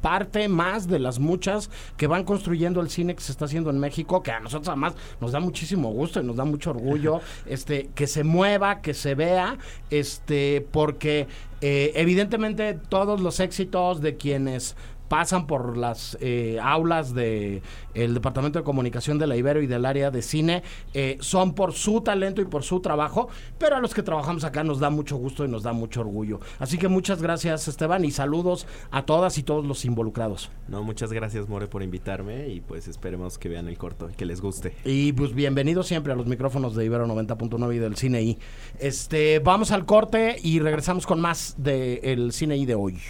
parte 0.00 0.48
más 0.48 0.88
de 0.88 0.98
las 0.98 1.18
muchas 1.18 1.70
que 1.96 2.06
van 2.06 2.24
construyendo 2.24 2.80
el 2.80 2.90
cine 2.90 3.14
que 3.14 3.22
se 3.22 3.32
está 3.32 3.44
haciendo 3.44 3.70
en 3.70 3.78
México, 3.78 4.22
que 4.22 4.32
a 4.32 4.40
nosotros 4.40 4.68
además 4.68 4.94
nos 5.20 5.32
da 5.32 5.40
muchísimo 5.40 5.90
gusto 5.90 6.20
y 6.20 6.24
nos 6.24 6.36
da 6.36 6.44
mucho 6.44 6.70
orgullo, 6.70 7.20
este, 7.46 7.90
que 7.94 8.06
se 8.06 8.24
mueva, 8.24 8.80
que 8.80 8.94
se 8.94 9.14
vea, 9.14 9.58
este, 9.90 10.66
porque 10.70 11.26
eh, 11.60 11.92
evidentemente 11.94 12.74
todos 12.74 13.20
los 13.20 13.40
éxitos 13.40 14.00
de 14.00 14.16
quienes 14.16 14.76
pasan 15.10 15.48
por 15.48 15.76
las 15.76 16.16
eh, 16.20 16.60
aulas 16.62 17.12
de 17.14 17.62
el 17.94 18.14
departamento 18.14 18.60
de 18.60 18.64
comunicación 18.64 19.18
de 19.18 19.26
la 19.26 19.36
Ibero 19.36 19.60
y 19.60 19.66
del 19.66 19.84
área 19.84 20.12
de 20.12 20.22
cine 20.22 20.62
eh, 20.94 21.18
son 21.18 21.52
por 21.56 21.72
su 21.72 22.00
talento 22.00 22.40
y 22.40 22.44
por 22.44 22.62
su 22.62 22.78
trabajo 22.78 23.28
pero 23.58 23.74
a 23.74 23.80
los 23.80 23.92
que 23.92 24.04
trabajamos 24.04 24.44
acá 24.44 24.62
nos 24.62 24.78
da 24.78 24.88
mucho 24.88 25.16
gusto 25.16 25.44
y 25.44 25.48
nos 25.48 25.64
da 25.64 25.72
mucho 25.72 26.02
orgullo. 26.02 26.38
Así 26.60 26.78
que 26.78 26.86
muchas 26.86 27.20
gracias 27.20 27.66
Esteban 27.66 28.04
y 28.04 28.12
saludos 28.12 28.68
a 28.92 29.04
todas 29.04 29.36
y 29.36 29.42
todos 29.42 29.66
los 29.66 29.84
involucrados. 29.84 30.48
No, 30.68 30.84
muchas 30.84 31.12
gracias 31.12 31.48
More 31.48 31.66
por 31.66 31.82
invitarme 31.82 32.46
y 32.48 32.60
pues 32.60 32.86
esperemos 32.86 33.36
que 33.36 33.48
vean 33.48 33.66
el 33.66 33.76
corto 33.76 34.08
y 34.10 34.14
que 34.14 34.24
les 34.24 34.40
guste. 34.40 34.76
y 34.84 35.12
pues 35.12 35.34
bienvenidos 35.34 35.88
siempre 35.88 36.12
a 36.12 36.16
los 36.16 36.26
micrófonos 36.26 36.76
de 36.76 36.84
Ibero 36.84 37.08
90.9 37.08 37.74
y 37.74 37.78
del 37.78 37.96
Cine 37.96 38.22
I. 38.22 38.38
Este 38.78 39.40
vamos 39.40 39.72
al 39.72 39.86
corte 39.86 40.36
y 40.40 40.60
regresamos 40.60 41.04
con 41.04 41.20
más 41.20 41.56
del 41.58 42.30
Cine 42.30 42.56
I 42.56 42.64
de 42.64 42.76
hoy 42.76 43.00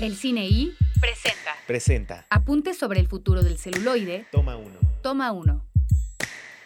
El 0.00 0.14
Cine 0.14 0.46
I 0.46 0.76
presenta 1.00 1.52
Presenta. 1.66 2.26
Apuntes 2.28 2.78
sobre 2.78 3.00
el 3.00 3.08
futuro 3.08 3.42
del 3.42 3.56
celuloide. 3.58 4.26
Toma 4.30 4.56
uno. 4.56 4.78
Toma 5.02 5.32
1. 5.32 5.64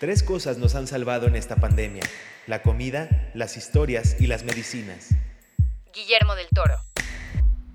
Tres 0.00 0.22
cosas 0.24 0.58
nos 0.58 0.74
han 0.74 0.88
salvado 0.88 1.28
en 1.28 1.36
esta 1.36 1.56
pandemia. 1.56 2.02
La 2.48 2.62
comida, 2.62 3.30
las 3.34 3.56
historias 3.56 4.16
y 4.20 4.26
las 4.26 4.42
medicinas. 4.44 5.10
Guillermo 5.94 6.34
del 6.34 6.48
Toro. 6.48 6.74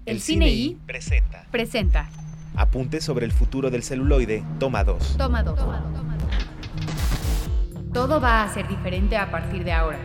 El, 0.06 0.20
Cine 0.20 0.50
I 0.50 0.78
presenta. 0.86 1.48
presenta 1.52 2.10
Apuntes 2.56 3.06
sobre 3.06 3.26
el 3.26 3.32
futuro 3.32 3.72
del 3.72 3.84
celuloide. 3.84 4.44
Toma 4.60 4.84
2. 4.84 5.16
Toma 5.18 5.42
2. 5.42 5.60
Todo 7.94 8.20
va 8.20 8.44
a 8.44 8.54
ser 8.54 8.68
diferente 8.68 9.16
a 9.16 9.32
partir 9.32 9.64
de 9.64 9.72
ahora. 9.72 10.00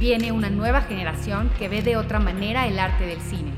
Viene 0.00 0.32
una 0.32 0.48
nueva 0.48 0.80
generación 0.80 1.50
que 1.58 1.68
ve 1.68 1.82
de 1.82 1.96
otra 1.98 2.18
manera 2.18 2.66
el 2.66 2.78
arte 2.78 3.04
del 3.04 3.20
cine. 3.20 3.52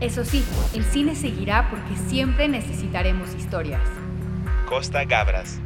Eso 0.00 0.24
sí, 0.24 0.44
el 0.74 0.84
cine 0.84 1.16
seguirá 1.16 1.68
porque 1.70 1.96
siempre 2.08 2.46
necesitaremos 2.46 3.34
historias. 3.34 3.82
Costa 4.68 5.04
Gabras. 5.04 5.58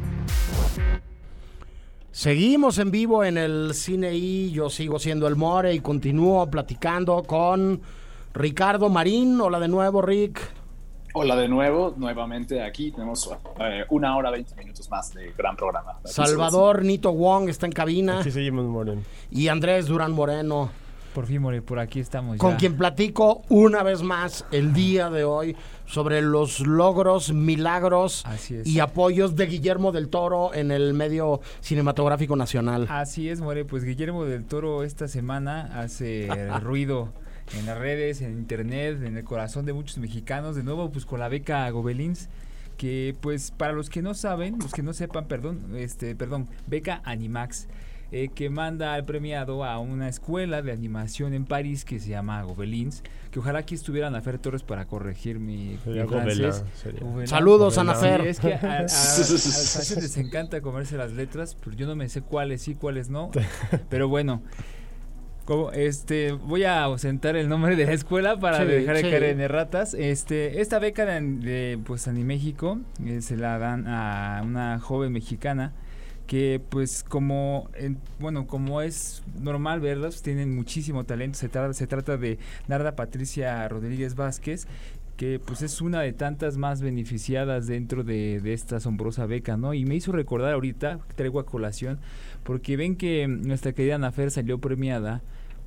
Seguimos 2.11 2.79
en 2.79 2.89
vivo 2.91 3.23
en 3.23 3.37
el 3.37 3.73
Cine 3.73 4.13
I, 4.15 4.51
yo 4.51 4.69
sigo 4.69 4.97
siendo 4.99 5.27
el 5.27 5.35
More 5.35 5.73
y 5.73 5.79
continúo 5.81 6.49
platicando 6.49 7.21
con 7.23 7.81
Ricardo 8.33 8.89
Marín. 8.89 9.39
Hola 9.39 9.59
de 9.59 9.67
nuevo, 9.67 10.01
Rick. 10.01 10.39
Hola 11.15 11.35
de 11.35 11.47
nuevo, 11.47 11.93
nuevamente 11.95 12.63
aquí 12.63 12.91
tenemos 12.91 13.29
eh, 13.59 13.83
una 13.89 14.17
hora 14.17 14.31
20 14.31 14.55
minutos 14.55 14.89
más 14.89 15.13
de 15.13 15.31
gran 15.37 15.55
programa. 15.55 15.99
Salvador 16.05 16.83
Nito 16.83 17.11
Wong 17.11 17.49
está 17.49 17.67
en 17.67 17.71
cabina 17.71 18.19
Aquí 18.21 18.31
seguimos, 18.31 18.65
Moren. 18.65 19.05
y 19.29 19.47
Andrés 19.47 19.85
Durán 19.85 20.11
Moreno, 20.13 20.71
Por 21.13 21.27
fin, 21.27 21.41
More, 21.41 21.61
por 21.61 21.77
aquí 21.77 21.99
estamos 21.99 22.37
con 22.37 22.55
quien 22.55 22.75
platico 22.75 23.43
una 23.49 23.83
vez 23.83 24.01
más 24.01 24.45
el 24.51 24.73
día 24.73 25.11
de 25.11 25.23
hoy 25.23 25.55
sobre 25.85 26.23
los 26.23 26.61
logros, 26.61 27.31
milagros 27.31 28.25
y 28.65 28.79
apoyos 28.79 29.35
de 29.35 29.45
Guillermo 29.45 29.91
del 29.91 30.09
Toro 30.09 30.53
en 30.55 30.71
el 30.71 30.95
medio 30.95 31.39
cinematográfico 31.61 32.35
nacional. 32.35 32.87
Así 32.89 33.29
es, 33.29 33.41
More. 33.41 33.63
Pues 33.63 33.83
Guillermo 33.83 34.25
del 34.25 34.45
Toro 34.45 34.83
esta 34.83 35.07
semana 35.07 35.69
hace 35.79 36.27
ruido 36.61 37.13
en 37.57 37.67
las 37.67 37.77
redes, 37.77 38.21
en 38.21 38.31
internet, 38.31 39.03
en 39.03 39.15
el 39.15 39.23
corazón 39.23 39.67
de 39.67 39.73
muchos 39.73 39.99
mexicanos. 39.99 40.55
De 40.55 40.63
nuevo, 40.63 40.91
pues 40.91 41.05
con 41.05 41.19
la 41.19 41.29
beca 41.29 41.69
Gobelins, 41.69 42.29
que 42.77 43.15
pues 43.21 43.51
para 43.51 43.73
los 43.73 43.91
que 43.91 44.01
no 44.01 44.15
saben, 44.15 44.57
los 44.59 44.71
que 44.71 44.81
no 44.81 44.93
sepan, 44.93 45.27
perdón, 45.27 45.75
este, 45.75 46.15
perdón, 46.15 46.47
beca 46.65 47.01
Animax. 47.05 47.67
Eh, 48.15 48.29
que 48.33 48.49
manda 48.49 48.93
al 48.93 49.05
premiado 49.05 49.63
a 49.65 49.79
una 49.79 50.07
escuela 50.07 50.61
de 50.61 50.71
animación 50.71 51.33
en 51.33 51.45
París 51.45 51.83
que 51.83 51.99
se 51.99 52.09
llama 52.09 52.41
Gobelins, 52.43 53.01
que 53.31 53.39
ojalá 53.39 53.59
aquí 53.59 53.73
estuvieran 53.75 54.15
a 54.15 54.21
Fer 54.21 54.37
Torres 54.37 54.61
para 54.63 54.85
corregir 54.85 55.39
mi, 55.39 55.69
mi 55.69 55.77
Sería 55.83 56.05
francés. 56.07 56.63
Gobelin. 57.01 57.27
Saludos, 57.27 57.75
Gobelin. 57.75 57.89
Ana 57.89 57.99
Sí, 57.99 58.05
Fer. 58.05 58.27
es 58.27 58.39
que 58.39 58.53
a, 58.53 58.57
a- 58.57 58.77
a 58.77 58.81
los 58.83 58.87
franceses 58.87 60.01
les 60.03 60.17
encanta 60.17 60.61
comerse 60.61 60.95
las 60.95 61.11
letras, 61.11 61.57
pero 61.63 61.75
yo 61.75 61.87
no 61.87 61.95
me 61.95 62.07
sé 62.07 62.21
cuáles 62.21 62.61
sí, 62.61 62.75
cuáles 62.75 63.09
no. 63.09 63.31
Pero 63.89 64.07
bueno, 64.07 64.41
como, 65.45 65.71
este, 65.71 66.31
voy 66.31 66.63
a 66.63 66.83
ausentar 66.83 67.35
el 67.35 67.49
nombre 67.49 67.75
de 67.75 67.85
la 67.85 67.91
escuela 67.93 68.39
para 68.39 68.59
Sí, 68.59 68.65
dejar 68.65 68.95
de 68.95 69.01
sí. 69.01 69.09
caer 69.09 69.23
en 69.23 69.41
erratas. 69.41 69.93
Este, 69.93 70.61
esta 70.61 70.79
beca 70.79 71.05
de, 71.05 71.19
de, 71.19 71.79
pues 71.83 72.07
Animéxico 72.07 72.79
eh, 73.05 73.21
se 73.21 73.35
la 73.35 73.57
dan 73.57 73.85
a 73.87 74.41
una 74.45 74.79
joven 74.79 75.11
mexicana 75.11 75.73
que 76.27 76.61
pues 76.69 77.03
como 77.03 77.69
en- 77.75 77.97
bueno 78.19 78.47
como 78.47 78.81
es 78.81 79.23
normal 79.41 79.81
verlos 79.81 80.21
tienen 80.21 80.55
muchísimo 80.55 81.03
talento 81.03 81.37
se 81.37 81.49
trata 81.49 81.73
se 81.73 81.85
trata 81.87 82.17
de 82.17 82.39
Narda 82.67 82.95
Patricia 82.95 83.67
Rodríguez 83.67 84.15
Vázquez 84.15 84.67
que 85.17 85.39
pues 85.39 85.61
es 85.61 85.79
una 85.81 86.01
de 86.01 86.11
tantas 86.11 86.57
más 86.57 86.81
beneficiadas 86.81 87.67
dentro 87.67 88.03
de, 88.03 88.39
de 88.41 88.53
esta 88.53 88.77
asombrosa 88.77 89.27
beca, 89.27 89.57
¿no? 89.57 89.75
Y 89.75 89.85
me 89.85 89.93
hizo 89.93 90.11
recordar 90.11 90.53
ahorita, 90.55 90.97
traigo 91.15 91.39
a 91.39 91.45
colación, 91.45 91.99
porque 92.43 92.77
ven 92.77 92.95
que 92.95 93.27
nuestra 93.27 93.73
querida 93.73 93.99
Nafer 93.99 94.31
salió 94.31 94.57
premiada 94.57 95.21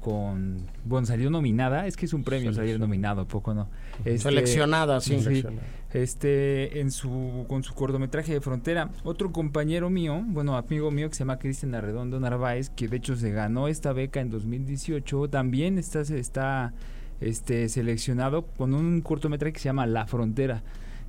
con, 0.07 0.59
bueno, 0.85 1.05
salió 1.05 1.31
nominada, 1.31 1.89
es 1.89 1.97
que 1.97 2.07
es 2.07 2.13
un 2.13 2.23
premio 2.23 2.53
salir 2.55 2.79
nominado, 2.79 3.23
¿a 3.23 3.25
poco 3.25 3.55
no? 3.55 3.67
Este, 4.05 4.21
Seleccionada, 4.21 5.01
sí. 5.01 5.17
sí. 5.17 5.25
Seleccionada. 5.25 5.67
este 5.93 6.79
en 6.79 6.93
su 6.93 7.45
con 7.49 7.65
su 7.65 7.75
cortometraje 7.75 8.33
de 8.33 8.41
frontera 8.41 8.91
otro 9.03 9.33
compañero 9.33 9.91
mío 9.91 10.23
bueno 10.25 10.57
amigo 10.57 10.93
mío 10.93 11.09
que 11.09 11.17
se 11.17 11.21
llama 11.21 11.41
Cristian 11.41 11.75
Arredondo 11.75 12.21
Narváez 12.21 12.71
que 12.71 12.87
de 12.87 12.99
hecho 12.99 13.17
se 13.17 13.33
ganó 13.33 13.67
esta 13.67 13.93
beca 13.93 14.21
en 14.21 14.31
2018 14.31 15.29
también 15.29 15.77
está 15.77 16.03
está 16.03 16.73
este 17.21 17.69
seleccionado 17.69 18.43
con 18.43 18.75
un 18.75 19.01
cortometraje 19.01 19.55
que 19.55 19.59
se 19.59 19.65
llama 19.65 19.87
La 19.87 20.07
Frontera 20.07 20.63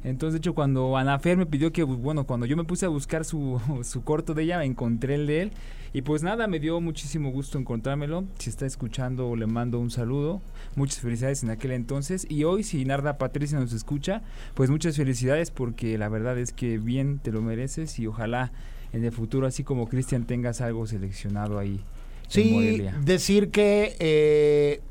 Entonces, 0.03 0.33
de 0.33 0.37
hecho, 0.39 0.55
cuando 0.55 0.95
Anafer 0.95 1.37
me 1.37 1.45
pidió 1.45 1.71
que, 1.73 1.83
bueno, 1.83 2.23
cuando 2.25 2.45
yo 2.45 2.55
me 2.55 2.63
puse 2.63 2.85
a 2.85 2.89
buscar 2.89 3.25
su, 3.25 3.59
su 3.83 4.03
corto 4.03 4.33
de 4.33 4.43
ella, 4.43 4.63
encontré 4.63 5.15
el 5.15 5.27
de 5.27 5.41
él. 5.41 5.51
Y 5.93 6.01
pues 6.01 6.23
nada, 6.23 6.47
me 6.47 6.59
dio 6.59 6.79
muchísimo 6.81 7.31
gusto 7.31 7.57
encontrármelo. 7.57 8.25
Si 8.39 8.49
está 8.49 8.65
escuchando, 8.65 9.35
le 9.35 9.47
mando 9.47 9.79
un 9.79 9.89
saludo. 9.89 10.41
Muchas 10.75 10.99
felicidades 10.99 11.43
en 11.43 11.49
aquel 11.49 11.71
entonces. 11.71 12.27
Y 12.29 12.43
hoy, 12.43 12.63
si 12.63 12.83
Narda 12.85 13.17
Patricia 13.17 13.59
nos 13.59 13.73
escucha, 13.73 14.21
pues 14.53 14.69
muchas 14.69 14.95
felicidades 14.97 15.51
porque 15.51 15.97
la 15.97 16.09
verdad 16.09 16.37
es 16.37 16.51
que 16.53 16.77
bien 16.77 17.19
te 17.19 17.31
lo 17.31 17.41
mereces 17.41 17.99
y 17.99 18.07
ojalá 18.07 18.51
en 18.93 19.03
el 19.03 19.11
futuro, 19.11 19.47
así 19.47 19.63
como 19.63 19.87
Cristian, 19.87 20.25
tengas 20.25 20.61
algo 20.61 20.87
seleccionado 20.87 21.59
ahí. 21.59 21.81
Sí, 22.27 22.85
decir 23.03 23.51
que 23.51 23.95
eh, 23.99 24.81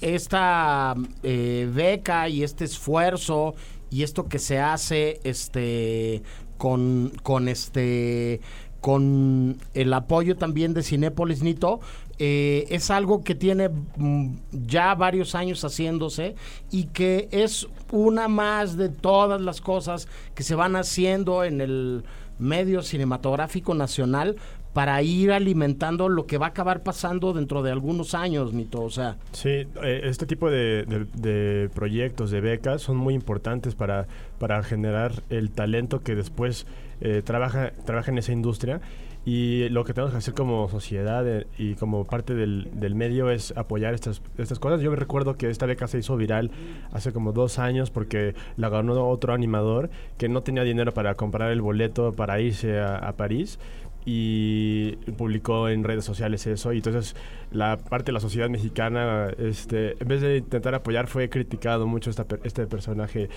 esta 0.00 0.94
eh, 1.22 1.70
beca 1.74 2.28
y 2.28 2.42
este 2.42 2.64
esfuerzo 2.64 3.54
y 3.90 4.02
esto 4.02 4.28
que 4.28 4.38
se 4.38 4.58
hace 4.58 5.20
este 5.24 6.22
con, 6.56 7.12
con 7.22 7.48
este 7.48 8.40
con 8.80 9.58
el 9.74 9.92
apoyo 9.92 10.36
también 10.36 10.74
de 10.74 10.82
Cinépolis 10.82 11.42
Nito, 11.42 11.80
eh, 12.18 12.66
es 12.70 12.90
algo 12.90 13.24
que 13.24 13.34
tiene 13.34 13.68
mm, 13.68 14.36
ya 14.66 14.94
varios 14.94 15.34
años 15.34 15.62
haciéndose 15.64 16.34
y 16.70 16.84
que 16.84 17.28
es 17.30 17.66
una 17.92 18.28
más 18.28 18.76
de 18.76 18.88
todas 18.88 19.40
las 19.40 19.60
cosas 19.60 20.08
que 20.34 20.42
se 20.42 20.54
van 20.54 20.76
haciendo 20.76 21.44
en 21.44 21.60
el 21.60 22.04
medio 22.38 22.82
cinematográfico 22.82 23.74
nacional 23.74 24.36
para 24.72 25.02
ir 25.02 25.32
alimentando 25.32 26.08
lo 26.08 26.26
que 26.26 26.38
va 26.38 26.46
a 26.46 26.48
acabar 26.50 26.82
pasando 26.82 27.32
dentro 27.32 27.62
de 27.62 27.72
algunos 27.72 28.14
años, 28.14 28.52
Nito. 28.52 28.82
O 28.82 28.90
sea. 28.90 29.16
Sí, 29.32 29.48
eh, 29.82 30.00
este 30.04 30.26
tipo 30.26 30.48
de, 30.48 31.70
proyectos, 31.74 32.30
de 32.30 32.40
becas, 32.40 32.82
son 32.82 32.96
muy 32.96 33.14
importantes 33.14 33.74
para, 33.74 34.06
para 34.38 34.62
generar 34.62 35.22
el 35.28 35.50
talento 35.50 36.00
que 36.00 36.14
después 36.14 36.66
eh, 37.00 37.22
trabaja, 37.24 37.72
trabaja 37.84 38.10
en 38.10 38.18
esa 38.18 38.32
industria. 38.32 38.80
Y 39.26 39.68
lo 39.68 39.84
que 39.84 39.92
tenemos 39.92 40.12
que 40.12 40.18
hacer 40.18 40.32
como 40.32 40.66
sociedad 40.70 41.28
eh, 41.28 41.46
y 41.58 41.74
como 41.74 42.04
parte 42.04 42.34
del, 42.34 42.70
del, 42.72 42.94
medio 42.94 43.30
es 43.30 43.52
apoyar 43.54 43.92
estas, 43.92 44.22
estas 44.38 44.58
cosas. 44.58 44.80
Yo 44.80 44.94
recuerdo 44.96 45.36
que 45.36 45.50
esta 45.50 45.66
beca 45.66 45.86
se 45.88 45.98
hizo 45.98 46.16
viral 46.16 46.50
hace 46.92 47.12
como 47.12 47.32
dos 47.32 47.58
años 47.58 47.90
porque 47.90 48.34
la 48.56 48.70
ganó 48.70 49.08
otro 49.08 49.34
animador 49.34 49.90
que 50.16 50.30
no 50.30 50.42
tenía 50.42 50.62
dinero 50.62 50.94
para 50.94 51.16
comprar 51.16 51.50
el 51.50 51.60
boleto 51.60 52.12
para 52.12 52.40
irse 52.40 52.80
a, 52.80 53.12
París 53.16 53.58
y 54.06 54.92
publicó 55.18 55.68
en 55.68 55.84
redes 55.84 56.04
sociales 56.04 56.46
eso 56.46 56.72
y 56.72 56.78
entonces 56.78 57.14
la 57.50 57.76
parte 57.76 58.06
de 58.06 58.12
la 58.12 58.20
sociedad 58.20 58.48
mexicana 58.48 59.28
este 59.36 60.00
en 60.00 60.08
vez 60.08 60.22
de 60.22 60.38
intentar 60.38 60.74
apoyar 60.74 61.06
fue 61.06 61.28
criticado 61.28 61.86
mucho 61.86 62.10
este 62.44 62.66
personaje 62.66 63.28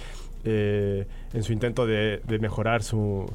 eh, 0.46 1.06
en 1.34 1.44
su 1.44 1.54
intento 1.54 1.86
de, 1.86 2.22
mejorar 2.42 2.84
su, 2.84 3.26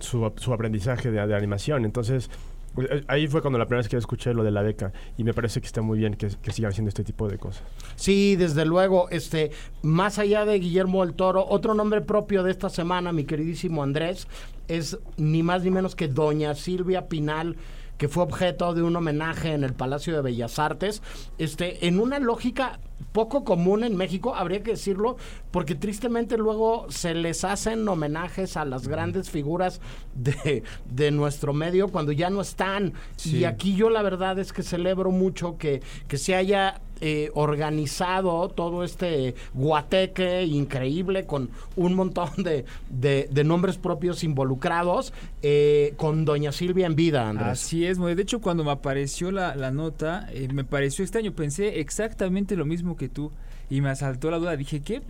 su, 0.00 0.24
aprendizaje 0.52 1.10
de, 1.10 1.20
animación 1.34 1.84
entonces 1.84 2.30
eh, 2.78 3.04
ahí 3.08 3.26
fue 3.26 3.40
cuando 3.40 3.58
la 3.58 3.66
primera 3.66 3.80
vez 3.80 3.88
que 3.88 3.96
escuché 3.96 4.34
lo 4.34 4.42
de 4.42 4.50
la 4.50 4.62
beca 4.62 4.92
y 5.16 5.24
me 5.24 5.34
parece 5.34 5.60
que 5.60 5.66
está 5.66 5.82
muy 5.82 5.98
bien 5.98 6.14
que, 6.14 6.28
que, 6.42 6.52
sigan 6.52 6.70
haciendo 6.70 6.88
este 6.88 7.02
tipo 7.02 7.28
de 7.28 7.38
cosas. 7.38 7.64
Sí, 7.96 8.36
desde 8.36 8.64
luego, 8.64 9.08
este, 9.10 9.50
más 9.82 10.18
allá 10.18 10.44
de 10.44 10.58
Guillermo 10.58 11.04
del 11.04 11.14
Toro, 11.14 11.44
otro 11.48 11.74
nombre 11.74 12.02
propio 12.02 12.42
de 12.42 12.52
esta 12.52 12.68
semana, 12.68 13.12
mi 13.12 13.24
queridísimo 13.24 13.82
Andrés, 13.82 14.28
es 14.68 14.98
ni 15.16 15.42
más 15.42 15.64
ni 15.64 15.70
menos 15.70 15.96
que 15.96 16.08
Doña 16.08 16.54
Silvia 16.54 17.08
Pinal 17.08 17.56
que 17.98 18.08
fue 18.08 18.22
objeto 18.22 18.72
de 18.74 18.82
un 18.82 18.96
homenaje 18.96 19.52
en 19.52 19.64
el 19.64 19.74
Palacio 19.74 20.14
de 20.14 20.22
Bellas 20.22 20.58
Artes, 20.58 21.02
este, 21.36 21.86
en 21.86 22.00
una 22.00 22.18
lógica 22.18 22.80
poco 23.12 23.44
común 23.44 23.84
en 23.84 23.96
México, 23.96 24.34
habría 24.34 24.62
que 24.62 24.72
decirlo, 24.72 25.16
porque 25.50 25.74
tristemente 25.74 26.36
luego 26.36 26.86
se 26.88 27.14
les 27.14 27.44
hacen 27.44 27.86
homenajes 27.88 28.56
a 28.56 28.64
las 28.64 28.86
grandes 28.86 29.30
figuras 29.30 29.80
de, 30.14 30.62
de 30.88 31.10
nuestro 31.10 31.52
medio 31.52 31.88
cuando 31.88 32.12
ya 32.12 32.30
no 32.30 32.40
están. 32.40 32.94
Y 33.24 33.44
aquí 33.44 33.74
yo 33.74 33.90
la 33.90 34.02
verdad 34.02 34.38
es 34.38 34.52
que 34.52 34.62
celebro 34.62 35.10
mucho 35.10 35.58
que, 35.58 35.82
que 36.06 36.18
se 36.18 36.34
haya 36.34 36.80
eh, 37.00 37.30
organizado 37.34 38.48
todo 38.48 38.84
este 38.84 39.34
guateque 39.54 40.44
increíble 40.44 41.26
con 41.26 41.50
un 41.76 41.94
montón 41.94 42.30
de, 42.38 42.64
de, 42.90 43.44
nombres 43.44 43.78
propios 43.78 44.24
involucrados 44.24 45.12
eh, 45.42 45.94
con 45.96 46.24
Doña 46.24 46.52
Silvia 46.52 46.86
en 46.86 46.96
vida, 46.96 47.28
Andrés. 47.28 47.48
Así 47.48 47.86
es, 47.86 47.98
de 47.98 48.22
hecho 48.22 48.40
cuando 48.40 48.64
me 48.64 48.70
apareció 48.70 49.30
la, 49.30 49.54
la 49.54 49.70
nota 49.70 50.28
eh, 50.32 50.48
me 50.52 50.64
pareció 50.64 51.04
extraño, 51.04 51.32
pensé 51.32 51.80
exactamente 51.80 52.56
lo 52.56 52.64
mismo 52.64 52.96
que 52.96 53.08
tú 53.08 53.30
y 53.70 53.80
me 53.80 53.90
asaltó 53.90 54.30
la 54.30 54.38
duda. 54.38 54.56
Dije, 54.56 54.80
¿qué? 54.80 55.02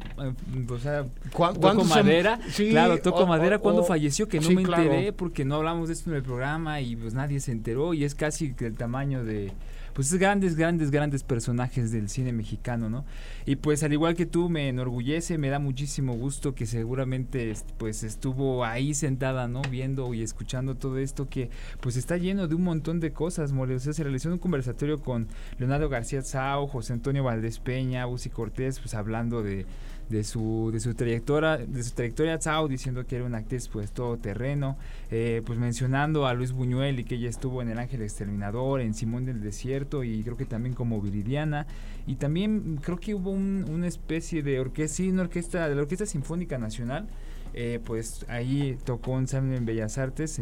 O 0.69 0.79
sea, 0.79 1.07
toco 1.33 1.85
madera. 1.85 2.41
claro, 2.57 3.01
toco 3.01 3.27
madera. 3.27 3.59
cuando 3.59 3.85
falleció? 3.85 4.29
Que 4.29 4.41
no 4.41 4.51
me 4.51 4.63
enteré 4.63 5.13
porque 5.13 5.45
no 5.45 5.57
hablamos 5.57 5.89
de 5.89 5.95
esto 5.95 6.11
en 6.11 6.17
el 6.17 6.23
programa 6.23 6.81
y 6.81 6.97
pues 6.97 7.15
nadie 7.15 7.41
se 7.41 7.53
enteró 7.53 7.95
y 7.95 8.05
es 8.05 8.15
casi 8.15 8.55
el 8.59 8.75
tamaño 8.75 9.25
de, 9.25 9.53
pues 9.99 10.15
grandes, 10.15 10.55
grandes, 10.55 10.93
grandes 10.93 11.25
personajes 11.25 11.91
del 11.91 12.09
cine 12.09 12.33
mexicano, 12.33 12.89
¿no? 12.89 13.05
Y 13.49 13.57
pues 13.57 13.83
al 13.83 13.95
igual 13.95 14.15
que 14.15 14.27
tú, 14.27 14.51
me 14.51 14.69
enorgullece, 14.69 15.39
me 15.39 15.49
da 15.49 15.59
muchísimo 15.59 16.13
gusto 16.13 16.55
que 16.55 16.67
seguramente 16.67 17.55
pues 17.79 18.03
estuvo 18.03 18.63
ahí 18.63 18.93
sentada, 18.93 19.49
¿no? 19.49 19.63
Viendo 19.71 20.13
y 20.13 20.21
escuchando 20.21 20.75
todo 20.75 20.99
esto 20.99 21.31
que 21.31 21.49
pues 21.81 21.97
está 21.97 22.19
lleno 22.19 22.47
de 22.47 22.55
un 22.55 22.63
montón 22.63 23.01
de 23.01 23.15
cosas, 23.15 23.53
mole. 23.53 23.77
O 23.77 23.81
sea, 23.81 23.95
se 23.95 24.03
realizó 24.03 24.31
un 24.31 24.37
conversatorio 24.37 25.01
con 25.01 25.29
Leonardo 25.59 25.89
García 25.89 26.21
Sao, 26.21 26.67
José 26.67 26.93
Antonio 26.93 27.25
Valdés 27.25 27.59
Peña, 27.59 28.05
Busi 28.05 28.29
Cortés, 28.29 28.81
pues 28.81 28.93
hablando 28.93 29.43
de 29.43 29.65
de 30.09 30.25
su, 30.25 30.71
de 30.73 30.81
su 30.81 30.95
trayectoria, 30.95 31.59
de 31.59 31.83
su 31.83 31.95
trayectoria 31.95 32.39
Tsao, 32.39 32.69
diciendo 32.69 33.07
que 33.07 33.17
era 33.17 33.25
una 33.25 33.39
actriz 33.39 33.69
pues 33.69 33.93
todo 33.93 34.17
terreno, 34.17 34.77
eh, 35.11 35.43
pues 35.45 35.59
mencionando 35.59 36.27
a 36.27 36.35
Luis 36.35 36.53
Buñuel 36.53 37.01
y 37.01 37.05
que 37.05 37.17
ella 37.17 37.29
estuvo 37.29 37.63
en 37.63 37.69
El 37.69 37.79
Ángel 37.79 38.03
Exterminador, 38.03 38.81
en 38.81 38.95
Simón 38.95 39.27
del 39.27 39.41
Desierto 39.41 40.05
y 40.05 40.23
creo 40.23 40.37
que 40.37 40.47
también 40.47 40.75
como 40.75 41.01
Viridiana. 41.01 41.67
Y 42.09 42.17
también 42.17 42.81
creo 42.83 42.99
que 42.99 43.15
hubo 43.15 43.31
una 43.31 43.87
especie 43.87 44.43
de 44.43 44.59
orquesta, 44.59 44.97
sí, 44.97 45.11
una 45.11 45.23
orquesta, 45.23 45.69
de 45.69 45.75
la 45.75 45.83
Orquesta 45.83 46.07
Sinfónica 46.07 46.57
Nacional, 46.57 47.07
eh, 47.53 47.81
pues 47.85 48.25
ahí 48.29 48.79
tocó 48.85 49.13
un 49.13 49.27
en 49.31 49.67
Bellas 49.67 49.99
Artes 49.99 50.41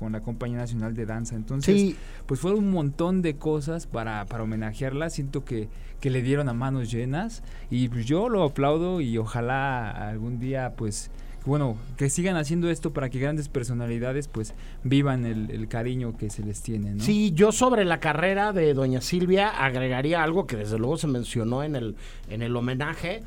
con 0.00 0.10
la 0.10 0.22
Compañía 0.22 0.58
Nacional 0.58 0.92
de 0.94 1.06
Danza. 1.06 1.36
Entonces, 1.36 1.94
pues 2.26 2.40
fue 2.40 2.52
un 2.52 2.72
montón 2.72 3.22
de 3.22 3.36
cosas 3.36 3.86
para, 3.86 4.26
para 4.26 4.42
homenajearla. 4.42 5.08
Siento 5.08 5.44
que, 5.44 5.68
que 6.00 6.10
le 6.10 6.20
dieron 6.20 6.48
a 6.48 6.52
manos 6.52 6.90
llenas 6.90 7.44
y 7.70 7.88
pues 7.88 8.06
yo 8.06 8.28
lo 8.28 8.42
aplaudo 8.42 9.00
y 9.00 9.16
ojalá 9.16 9.90
algún 10.08 10.40
día 10.40 10.74
pues 10.76 11.12
bueno, 11.44 11.76
que 11.96 12.08
sigan 12.08 12.36
haciendo 12.36 12.70
esto 12.70 12.92
para 12.92 13.10
que 13.10 13.18
grandes 13.18 13.48
personalidades 13.48 14.28
pues 14.28 14.54
vivan 14.82 15.26
el, 15.26 15.50
el, 15.50 15.68
cariño 15.68 16.16
que 16.16 16.30
se 16.30 16.42
les 16.42 16.62
tiene. 16.62 16.94
¿no? 16.94 17.02
Sí, 17.02 17.32
yo 17.34 17.52
sobre 17.52 17.84
la 17.84 18.00
carrera 18.00 18.52
de 18.52 18.72
doña 18.72 19.00
Silvia 19.00 19.48
agregaría 19.50 20.22
algo 20.22 20.46
que 20.46 20.56
desde 20.56 20.78
luego 20.78 20.96
se 20.96 21.06
mencionó 21.06 21.62
en 21.62 21.76
el, 21.76 21.96
en 22.30 22.42
el 22.42 22.56
homenaje, 22.56 23.22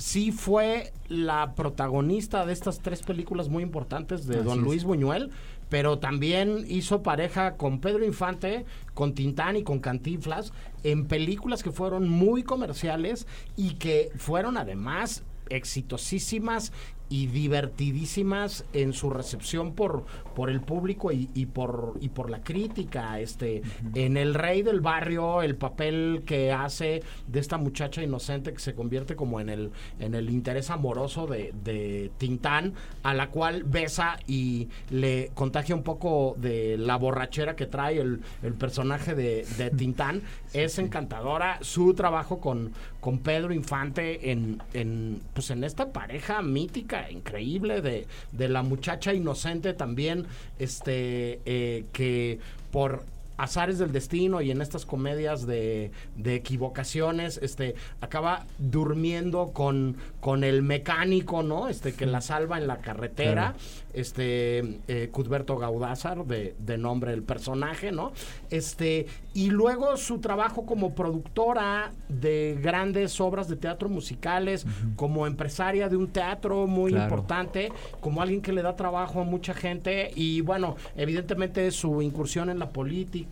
sí 0.00 0.32
fue 0.32 0.92
la 1.08 1.54
protagonista 1.54 2.46
de 2.46 2.54
estas 2.54 2.80
tres 2.80 3.02
películas 3.02 3.48
muy 3.48 3.62
importantes 3.62 4.26
de 4.26 4.42
Don 4.42 4.62
Luis 4.62 4.82
Buñuel, 4.82 5.30
pero 5.68 5.98
también 5.98 6.64
hizo 6.68 7.02
pareja 7.02 7.56
con 7.56 7.80
Pedro 7.80 8.04
Infante, 8.04 8.64
con 8.94 9.14
Tintán 9.14 9.56
y 9.56 9.62
con 9.62 9.78
Cantinflas 9.78 10.52
en 10.82 11.06
películas 11.06 11.62
que 11.62 11.70
fueron 11.70 12.08
muy 12.08 12.42
comerciales 12.42 13.26
y 13.56 13.74
que 13.74 14.10
fueron 14.16 14.56
además 14.56 15.22
exitosísimas 15.50 16.72
y 17.10 17.26
divertidísimas 17.26 18.64
en 18.72 18.92
su 18.92 19.10
recepción 19.10 19.74
por, 19.74 20.06
por 20.34 20.48
el 20.48 20.60
público 20.60 21.10
y, 21.12 21.26
por, 21.46 21.94
y 22.00 22.08
por 22.08 22.30
la 22.30 22.42
crítica. 22.42 23.18
Este, 23.20 23.62
En 23.94 24.16
El 24.16 24.32
Rey 24.32 24.62
del 24.62 24.80
Barrio, 24.80 25.42
el 25.42 25.56
papel 25.56 26.22
que 26.24 26.52
hace 26.52 27.02
de 27.26 27.40
esta 27.40 27.58
muchacha 27.58 28.02
inocente 28.02 28.52
que 28.52 28.60
se 28.60 28.74
convierte 28.74 29.16
como 29.16 29.40
en 29.40 29.48
el, 29.48 29.72
en 29.98 30.14
el 30.14 30.30
interés 30.30 30.70
amoroso 30.70 31.26
de, 31.26 31.52
de 31.64 32.12
Tintán, 32.16 32.74
a 33.02 33.12
la 33.12 33.30
cual 33.30 33.64
besa 33.64 34.16
y 34.28 34.68
le 34.90 35.32
contagia 35.34 35.74
un 35.74 35.82
poco 35.82 36.36
de 36.38 36.78
la 36.78 36.96
borrachera 36.96 37.56
que 37.56 37.66
trae 37.66 38.00
el, 38.00 38.20
el 38.44 38.54
personaje 38.54 39.16
de, 39.16 39.44
de 39.58 39.70
Tintán. 39.76 40.22
es 40.52 40.78
encantadora 40.78 41.58
su 41.60 41.92
trabajo 41.94 42.38
con, 42.38 42.72
con 43.00 43.18
Pedro 43.18 43.52
Infante 43.52 44.30
en, 44.30 44.62
en, 44.74 45.20
pues 45.34 45.50
en 45.50 45.64
esta 45.64 45.92
pareja 45.92 46.40
mítica 46.42 46.99
increíble 47.10 47.80
de, 47.80 48.06
de 48.32 48.48
la 48.48 48.62
muchacha 48.62 49.14
inocente 49.14 49.72
también, 49.74 50.26
este, 50.58 51.40
eh, 51.44 51.84
que 51.92 52.38
por 52.70 53.04
azares 53.42 53.78
del 53.78 53.92
destino 53.92 54.40
y 54.40 54.50
en 54.50 54.60
estas 54.60 54.84
comedias 54.86 55.46
de, 55.46 55.90
de 56.16 56.34
equivocaciones, 56.34 57.38
este, 57.42 57.74
acaba 58.00 58.44
durmiendo 58.58 59.50
con, 59.52 59.96
con 60.20 60.44
el 60.44 60.62
mecánico, 60.62 61.42
¿no? 61.42 61.68
Este, 61.68 61.92
que 61.94 62.06
la 62.06 62.20
salva 62.20 62.58
en 62.58 62.66
la 62.66 62.78
carretera, 62.78 63.54
este, 63.94 64.78
eh, 64.88 65.08
Cuthberto 65.12 65.56
Gaudázar, 65.56 66.24
de, 66.26 66.54
de 66.58 66.78
nombre 66.78 67.12
el 67.12 67.22
personaje, 67.22 67.92
¿no? 67.92 68.12
Este, 68.50 69.06
y 69.34 69.50
luego 69.50 69.96
su 69.96 70.18
trabajo 70.20 70.66
como 70.66 70.94
productora 70.94 71.92
de 72.08 72.58
grandes 72.62 73.20
obras 73.20 73.48
de 73.48 73.56
teatro 73.56 73.88
musicales, 73.88 74.66
como 74.96 75.26
empresaria 75.26 75.88
de 75.88 75.96
un 75.96 76.08
teatro 76.08 76.66
muy 76.66 76.90
Claro. 76.92 77.04
importante, 77.04 77.72
como 78.00 78.20
alguien 78.22 78.42
que 78.42 78.52
le 78.52 78.62
da 78.62 78.74
trabajo 78.76 79.20
a 79.20 79.24
mucha 79.24 79.54
gente 79.54 80.10
y 80.14 80.40
bueno, 80.40 80.76
evidentemente 80.96 81.70
su 81.70 82.02
incursión 82.02 82.50
en 82.50 82.58
la 82.58 82.70
política, 82.70 83.29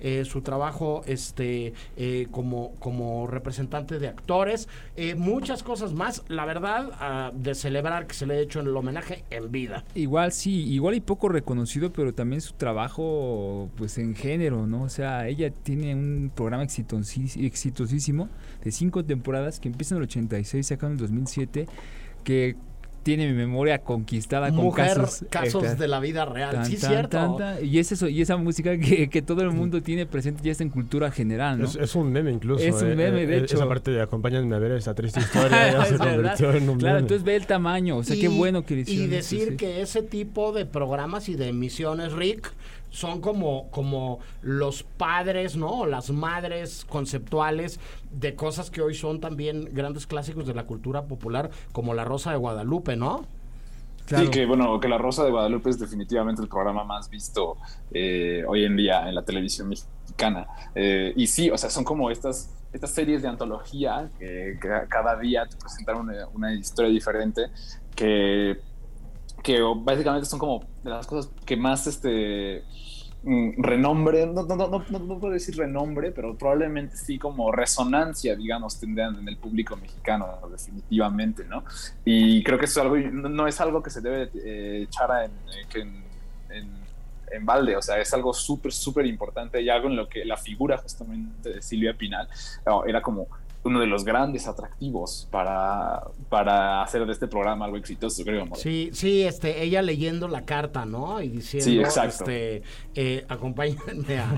eh, 0.00 0.24
su 0.24 0.42
trabajo 0.42 1.02
este 1.06 1.72
eh, 1.96 2.26
como, 2.30 2.74
como 2.78 3.26
representante 3.26 3.98
de 3.98 4.08
actores, 4.08 4.68
eh, 4.96 5.14
muchas 5.14 5.62
cosas 5.62 5.92
más, 5.92 6.24
la 6.28 6.44
verdad, 6.44 6.90
ah, 6.94 7.30
de 7.34 7.54
celebrar 7.54 8.06
que 8.06 8.14
se 8.14 8.26
le 8.26 8.34
ha 8.34 8.38
hecho 8.38 8.60
el 8.60 8.76
homenaje 8.76 9.24
en 9.30 9.50
vida. 9.50 9.84
Igual 9.94 10.32
sí, 10.32 10.64
igual 10.72 10.94
y 10.94 11.00
poco 11.00 11.28
reconocido, 11.28 11.92
pero 11.92 12.12
también 12.14 12.40
su 12.40 12.54
trabajo 12.54 13.68
pues 13.76 13.98
en 13.98 14.14
género, 14.14 14.66
¿no? 14.66 14.82
O 14.82 14.88
sea, 14.88 15.28
ella 15.28 15.50
tiene 15.50 15.94
un 15.94 16.30
programa 16.34 16.64
exitosí- 16.64 17.44
exitosísimo 17.44 18.28
de 18.64 18.72
cinco 18.72 19.04
temporadas 19.04 19.60
que 19.60 19.68
empieza 19.68 19.94
en 19.94 19.98
el 19.98 20.04
86, 20.04 20.66
se 20.66 20.74
acaba 20.74 20.88
en 20.92 20.94
el 20.94 21.00
2007, 21.00 21.66
que 22.24 22.56
tiene 23.02 23.26
mi 23.28 23.32
memoria 23.32 23.78
conquistada 23.78 24.48
con 24.50 24.56
Mujer, 24.64 24.96
casos, 24.98 25.24
casos, 25.30 25.64
eh, 25.64 25.74
de 25.74 25.88
la 25.88 26.00
vida 26.00 26.24
real, 26.26 26.52
tan, 26.54 26.66
sí, 26.66 26.76
tan, 26.76 26.90
cierto. 26.90 27.08
tan, 27.16 27.36
tan, 27.36 27.64
y 27.64 27.78
es 27.78 27.92
eso, 27.92 28.08
y 28.08 28.20
esa 28.20 28.36
música 28.36 28.76
que, 28.78 29.08
que 29.08 29.22
todo 29.22 29.42
el 29.42 29.50
mundo 29.50 29.82
tiene 29.82 30.04
presente 30.06 30.42
ya 30.44 30.52
está 30.52 30.64
en 30.64 30.70
cultura 30.70 31.10
general, 31.10 31.58
¿no? 31.58 31.64
Es, 31.64 31.76
es 31.76 31.94
un 31.94 32.12
meme 32.12 32.30
incluso. 32.30 32.62
Es 32.64 32.74
un 32.82 32.90
eh, 32.92 32.96
meme, 32.96 33.22
eh, 33.22 33.26
de 33.26 33.36
eh, 33.36 33.40
hecho. 33.40 33.56
Esa 33.56 33.66
parte 33.68 33.90
de 33.90 34.02
acompáñenme 34.02 34.54
a 34.54 34.58
ver 34.58 34.72
esa 34.72 34.94
triste 34.94 35.20
historia 35.20 35.72
ya 35.72 35.84
se 35.86 35.92
verdad. 35.92 36.14
convirtió 36.14 36.52
en 36.52 36.68
un 36.68 36.78
Claro, 36.78 36.94
meme. 36.96 36.98
entonces 37.06 37.24
ve 37.24 37.36
el 37.36 37.46
tamaño, 37.46 37.96
o 37.96 38.02
sea, 38.02 38.16
qué 38.16 38.26
Y- 38.26 38.36
bueno 38.38 38.64
que 38.66 38.74
Y 38.86 39.06
decir 39.06 39.48
sí. 39.50 39.56
que 39.56 39.80
ese 39.80 40.02
tipo 40.02 40.52
de 40.52 40.66
programas 40.66 41.28
y 41.28 41.34
de 41.36 41.48
emisiones, 41.48 42.12
Rick, 42.12 42.52
son 42.90 43.20
como, 43.20 43.70
como 43.70 44.18
los 44.42 44.82
padres, 44.82 45.56
¿no? 45.56 45.80
O 45.80 45.86
las 45.86 46.10
madres 46.10 46.84
conceptuales 46.88 47.80
de 48.10 48.34
cosas 48.34 48.70
que 48.70 48.82
hoy 48.82 48.94
son 48.94 49.20
también 49.20 49.68
grandes 49.72 50.06
clásicos 50.06 50.46
de 50.46 50.54
la 50.54 50.64
cultura 50.64 51.04
popular, 51.04 51.50
como 51.72 51.94
La 51.94 52.04
Rosa 52.04 52.32
de 52.32 52.36
Guadalupe, 52.36 52.96
¿no? 52.96 53.24
Claro. 54.06 54.24
Sí, 54.24 54.30
que 54.30 54.46
bueno, 54.46 54.80
que 54.80 54.88
La 54.88 54.98
Rosa 54.98 55.24
de 55.24 55.30
Guadalupe 55.30 55.70
es 55.70 55.78
definitivamente 55.78 56.42
el 56.42 56.48
programa 56.48 56.82
más 56.82 57.08
visto 57.08 57.56
eh, 57.92 58.44
hoy 58.46 58.64
en 58.64 58.76
día 58.76 59.08
en 59.08 59.14
la 59.14 59.22
televisión 59.22 59.68
mexicana. 59.68 60.46
Eh, 60.74 61.12
y 61.14 61.26
sí, 61.28 61.48
o 61.48 61.56
sea, 61.56 61.70
son 61.70 61.84
como 61.84 62.10
estas, 62.10 62.52
estas 62.72 62.90
series 62.90 63.22
de 63.22 63.28
antología 63.28 64.10
que, 64.18 64.58
que 64.60 64.68
cada 64.88 65.16
día 65.16 65.46
te 65.46 65.56
presentan 65.56 65.98
una, 65.98 66.26
una 66.34 66.52
historia 66.52 66.90
diferente 66.90 67.42
que, 67.94 68.58
que 69.42 69.60
básicamente 69.76 70.26
son 70.26 70.38
como 70.38 70.60
de 70.82 70.90
las 70.90 71.06
cosas 71.06 71.32
que 71.44 71.56
más 71.56 71.86
este 71.86 72.62
mm, 73.22 73.62
renombre, 73.62 74.26
no, 74.26 74.42
no, 74.44 74.56
no, 74.56 74.68
no, 74.68 74.98
no- 74.98 75.18
puedo 75.20 75.32
decir 75.34 75.56
renombre, 75.56 76.12
pero 76.12 76.36
probablemente 76.36 76.96
sí 76.96 77.18
como 77.18 77.52
resonancia, 77.52 78.34
digamos, 78.36 78.78
tendrán 78.78 79.16
en 79.18 79.28
el 79.28 79.36
público 79.38 79.76
mexicano, 79.76 80.26
definitivamente, 80.50 81.44
¿no? 81.44 81.64
Y 82.04 82.42
creo 82.44 82.58
que 82.58 82.64
eso 82.66 82.80
es 82.80 82.86
algo, 82.86 82.96
no, 83.12 83.46
es 83.46 83.60
algo 83.60 83.82
que 83.82 83.90
se 83.90 84.00
debe 84.00 84.30
eh, 84.44 84.82
echar 84.84 85.10
eh, 85.24 85.30
en, 85.74 86.04
en- 86.50 86.80
balde, 87.46 87.76
o 87.76 87.82
sea, 87.82 87.98
es 88.00 88.12
algo 88.12 88.32
súper, 88.34 88.72
súper 88.72 89.06
importante 89.06 89.62
y 89.62 89.68
algo 89.68 89.88
en 89.88 89.96
lo 89.96 90.08
que 90.08 90.24
la 90.24 90.36
figura 90.36 90.78
justamente 90.78 91.50
de 91.50 91.62
Silvia 91.62 91.94
Pinal 91.96 92.28
era 92.86 93.00
como 93.00 93.28
uno 93.62 93.78
de 93.80 93.86
los 93.86 94.04
grandes 94.04 94.46
atractivos 94.48 95.28
para, 95.30 96.02
para 96.30 96.82
hacer 96.82 97.04
de 97.04 97.12
este 97.12 97.28
programa 97.28 97.66
algo 97.66 97.76
exitoso, 97.76 98.24
creo. 98.24 98.46
Sí, 98.54 98.88
sí, 98.94 99.22
este, 99.22 99.62
ella 99.62 99.82
leyendo 99.82 100.28
la 100.28 100.46
carta, 100.46 100.86
¿no? 100.86 101.20
Y 101.20 101.28
diciendo, 101.28 101.64
Sí, 101.70 101.78
exacto. 101.78 102.24
este, 102.24 102.62
eh, 102.94 103.24
acompáñenme 103.28 104.18
a, 104.18 104.30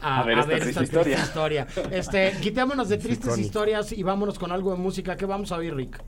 a- 0.00 0.20
A 0.20 0.24
ver 0.24 0.38
a 0.38 0.40
esta 0.42 0.58
triste 0.58 0.86
triste 0.86 1.12
historia. 1.12 1.66
Este, 1.90 2.32
quitémonos 2.42 2.88
de 2.90 2.98
tristes 2.98 3.38
historias 3.38 3.92
y 3.92 4.02
vámonos 4.02 4.38
con 4.38 4.52
algo 4.52 4.72
de 4.72 4.76
música. 4.78 5.16
¿Qué 5.16 5.24
vamos 5.24 5.52
a 5.52 5.56
oír, 5.56 5.74
Rick? 5.74 6.02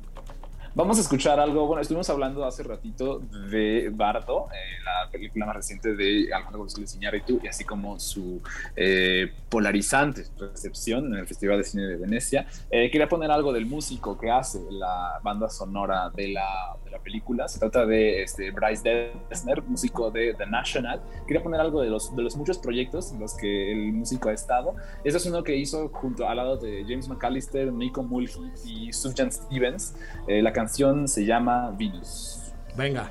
Vamos 0.79 0.97
a 0.99 1.01
escuchar 1.01 1.41
algo, 1.41 1.66
bueno, 1.66 1.83
estuvimos 1.83 2.09
hablando 2.09 2.45
hace 2.45 2.62
ratito 2.62 3.18
de 3.51 3.91
Bardo, 3.93 4.47
eh, 4.53 4.81
la 4.85 5.11
película 5.11 5.45
más 5.45 5.57
reciente 5.57 5.97
de 5.97 6.33
Alejandro 6.33 6.61
González 6.61 6.95
Iñárritu, 6.95 7.41
y 7.43 7.49
así 7.49 7.64
como 7.64 7.99
su 7.99 8.41
eh, 8.76 9.33
polarizante 9.49 10.26
recepción 10.39 11.07
en 11.07 11.14
el 11.18 11.26
Festival 11.26 11.59
de 11.59 11.64
Cine 11.64 11.83
de 11.83 11.97
Venecia. 11.97 12.47
Eh, 12.70 12.93
quería 12.93 13.09
poner 13.09 13.29
algo 13.33 13.53
del 13.53 13.66
músico 13.66 14.16
que 14.16 14.31
hace 14.31 14.61
la 14.70 15.18
banda 15.20 15.49
sonora 15.49 16.11
de 16.14 16.29
la, 16.29 16.76
de 16.85 16.93
la 16.93 17.01
película. 17.01 17.49
Se 17.49 17.59
trata 17.59 17.85
de 17.85 18.22
este, 18.22 18.53
Bryce 18.53 19.12
Dessner, 19.29 19.64
músico 19.64 20.12
de 20.12 20.35
The 20.35 20.47
National. 20.47 21.03
Quería 21.26 21.43
poner 21.43 21.61
algo 21.61 21.83
de 21.83 21.91
los, 21.91 22.14
de 22.14 22.22
los 22.22 22.37
muchos 22.37 22.57
proyectos 22.57 23.11
en 23.11 23.18
los 23.18 23.35
que 23.35 23.72
el 23.72 23.93
músico 23.95 24.29
ha 24.29 24.33
estado. 24.33 24.76
Este 25.03 25.18
es 25.18 25.26
uno 25.26 25.43
que 25.43 25.57
hizo 25.57 25.89
junto 25.89 26.29
al 26.29 26.37
lado 26.37 26.57
de 26.57 26.85
James 26.87 27.09
McAllister, 27.09 27.72
Nico 27.72 28.05
Mulhey 28.05 28.53
y 28.64 28.93
Sufjan 28.93 29.33
Stevens. 29.33 29.97
Eh, 30.29 30.41
la 30.41 30.53
canción 30.53 30.68
se 30.69 31.25
llama 31.25 31.71
Venus. 31.71 32.53
Venga. 32.77 33.11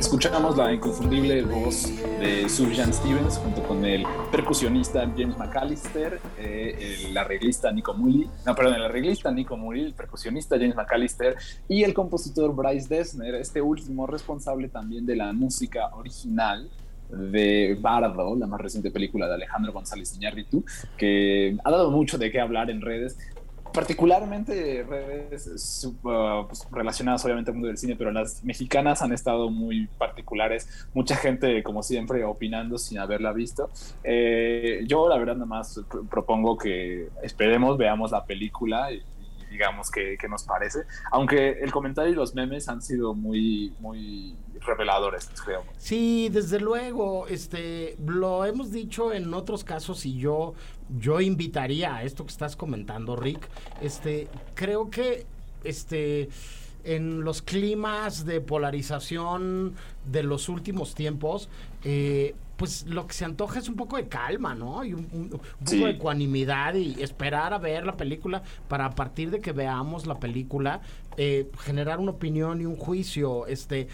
Escuchamos 0.00 0.56
la 0.56 0.72
inconfundible 0.72 1.42
voz 1.42 1.86
de 2.18 2.48
Sufjan 2.48 2.92
Stevens 2.92 3.38
junto 3.38 3.62
con 3.62 3.84
el 3.84 4.04
percusionista 4.32 5.00
James 5.16 5.38
McAllister, 5.38 6.20
eh, 6.38 7.04
el 7.08 7.16
arreglista 7.16 7.70
Nico 7.70 7.94
Mully, 7.94 8.28
no, 8.44 8.54
perdón, 8.54 8.74
el 8.74 8.84
arreglista 8.84 9.30
Nico 9.30 9.56
Mully, 9.56 9.84
el 9.84 9.94
percusionista 9.94 10.56
James 10.56 10.74
McAllister 10.74 11.36
y 11.68 11.84
el 11.84 11.94
compositor 11.94 12.54
Bryce 12.54 12.88
Dessner, 12.88 13.36
este 13.36 13.62
último 13.62 14.06
responsable 14.06 14.68
también 14.68 15.06
de 15.06 15.14
la 15.14 15.32
música 15.32 15.90
original 15.94 16.68
de 17.08 17.76
Bardo, 17.80 18.36
la 18.36 18.46
más 18.46 18.60
reciente 18.60 18.90
película 18.90 19.26
de 19.28 19.34
Alejandro 19.34 19.72
González 19.72 20.14
Iñárritu, 20.14 20.64
que 20.96 21.56
ha 21.64 21.70
dado 21.70 21.90
mucho 21.90 22.18
de 22.18 22.30
qué 22.30 22.40
hablar 22.40 22.70
en 22.70 22.80
redes, 22.80 23.18
particularmente 23.72 24.82
redes 24.88 25.50
sub- 25.62 26.04
uh, 26.04 26.46
pues, 26.48 26.66
relacionadas 26.70 27.24
obviamente 27.24 27.50
al 27.50 27.54
mundo 27.56 27.68
del 27.68 27.76
cine, 27.76 27.96
pero 27.96 28.10
las 28.10 28.42
mexicanas 28.42 29.02
han 29.02 29.12
estado 29.12 29.50
muy 29.50 29.86
particulares, 29.98 30.88
mucha 30.94 31.16
gente 31.16 31.62
como 31.62 31.82
siempre 31.82 32.24
opinando 32.24 32.78
sin 32.78 32.98
haberla 32.98 33.32
visto. 33.32 33.70
Eh, 34.02 34.84
yo 34.86 35.08
la 35.08 35.18
verdad 35.18 35.34
nada 35.34 35.46
más 35.46 35.78
pr- 35.78 36.08
propongo 36.08 36.56
que 36.56 37.08
esperemos, 37.22 37.76
veamos 37.76 38.10
la 38.10 38.24
película 38.24 38.90
y 38.90 39.02
digamos 39.48 39.90
qué 39.90 40.16
qué 40.18 40.28
nos 40.28 40.44
parece, 40.44 40.80
aunque 41.10 41.60
el 41.60 41.72
comentario 41.72 42.12
y 42.12 42.16
los 42.16 42.34
memes 42.34 42.68
han 42.68 42.82
sido 42.82 43.14
muy, 43.14 43.74
muy 43.80 44.36
reveladores, 44.60 45.30
creo. 45.44 45.64
Sí, 45.76 46.28
desde 46.30 46.60
luego, 46.60 47.26
este, 47.28 47.96
lo 48.04 48.44
hemos 48.44 48.72
dicho 48.72 49.12
en 49.12 49.32
otros 49.32 49.64
casos 49.64 50.04
y 50.06 50.18
yo, 50.18 50.54
yo 50.98 51.20
invitaría 51.20 51.96
a 51.96 52.02
esto 52.02 52.24
que 52.24 52.32
estás 52.32 52.56
comentando, 52.56 53.16
Rick. 53.16 53.48
Este, 53.80 54.28
creo 54.54 54.90
que, 54.90 55.26
este, 55.64 56.28
en 56.84 57.24
los 57.24 57.42
climas 57.42 58.24
de 58.24 58.40
polarización 58.40 59.74
de 60.06 60.22
los 60.22 60.48
últimos 60.48 60.94
tiempos, 60.94 61.48
eh, 61.84 62.34
pues 62.58 62.84
lo 62.86 63.06
que 63.06 63.14
se 63.14 63.24
antoja 63.24 63.58
es 63.60 63.68
un 63.70 63.76
poco 63.76 63.96
de 63.96 64.08
calma, 64.08 64.54
¿no? 64.54 64.84
Y 64.84 64.92
un, 64.92 65.08
un- 65.12 65.20
un 65.22 65.30
poco 65.30 65.40
de 65.86 65.90
ecuanimidad 65.92 66.74
y 66.74 67.00
esperar 67.02 67.54
a 67.54 67.58
ver 67.58 67.86
la 67.86 67.96
película 67.96 68.42
para 68.68 68.84
a 68.86 68.90
partir 68.90 69.30
de 69.30 69.40
que 69.40 69.52
veamos 69.52 70.06
la 70.06 70.18
película 70.18 70.82
eh, 71.16 71.50
generar 71.60 71.98
una 72.00 72.10
opinión 72.10 72.60
y 72.60 72.66
un 72.66 72.76
juicio, 72.76 73.46
este 73.46 73.88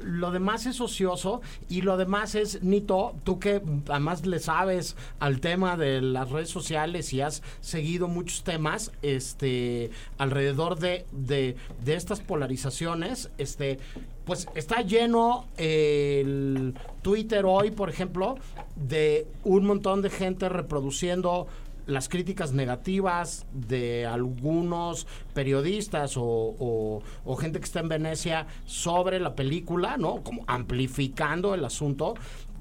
lo 0.00 0.30
demás 0.30 0.64
es 0.66 0.80
ocioso 0.80 1.40
y 1.68 1.82
lo 1.82 1.96
demás 1.96 2.36
es, 2.36 2.62
Nito, 2.62 3.16
tú 3.24 3.40
que 3.40 3.60
además 3.88 4.24
le 4.26 4.38
sabes 4.38 4.94
al 5.18 5.40
tema 5.40 5.76
de 5.76 6.00
las 6.00 6.30
redes 6.30 6.50
sociales 6.50 7.12
y 7.12 7.20
has 7.20 7.42
seguido 7.60 8.06
muchos 8.06 8.44
temas 8.44 8.92
este, 9.02 9.90
alrededor 10.16 10.78
de, 10.78 11.04
de, 11.10 11.56
de 11.84 11.94
estas 11.94 12.20
polarizaciones, 12.20 13.30
este, 13.38 13.80
pues 14.28 14.46
está 14.54 14.82
lleno 14.82 15.46
el 15.56 16.74
Twitter 17.00 17.46
hoy, 17.46 17.70
por 17.70 17.88
ejemplo, 17.88 18.34
de 18.76 19.26
un 19.42 19.64
montón 19.64 20.02
de 20.02 20.10
gente 20.10 20.50
reproduciendo 20.50 21.46
las 21.86 22.10
críticas 22.10 22.52
negativas 22.52 23.46
de 23.54 24.04
algunos 24.04 25.06
periodistas 25.32 26.18
o, 26.18 27.02
o- 27.24 27.36
gente 27.36 27.58
que 27.58 27.64
está 27.64 27.80
en 27.80 27.88
Venecia 27.88 28.46
sobre 28.66 29.18
la 29.18 29.34
película, 29.34 29.96
¿no? 29.96 30.22
Como 30.22 30.44
amplificando 30.46 31.54
el 31.54 31.64
asunto. 31.64 32.12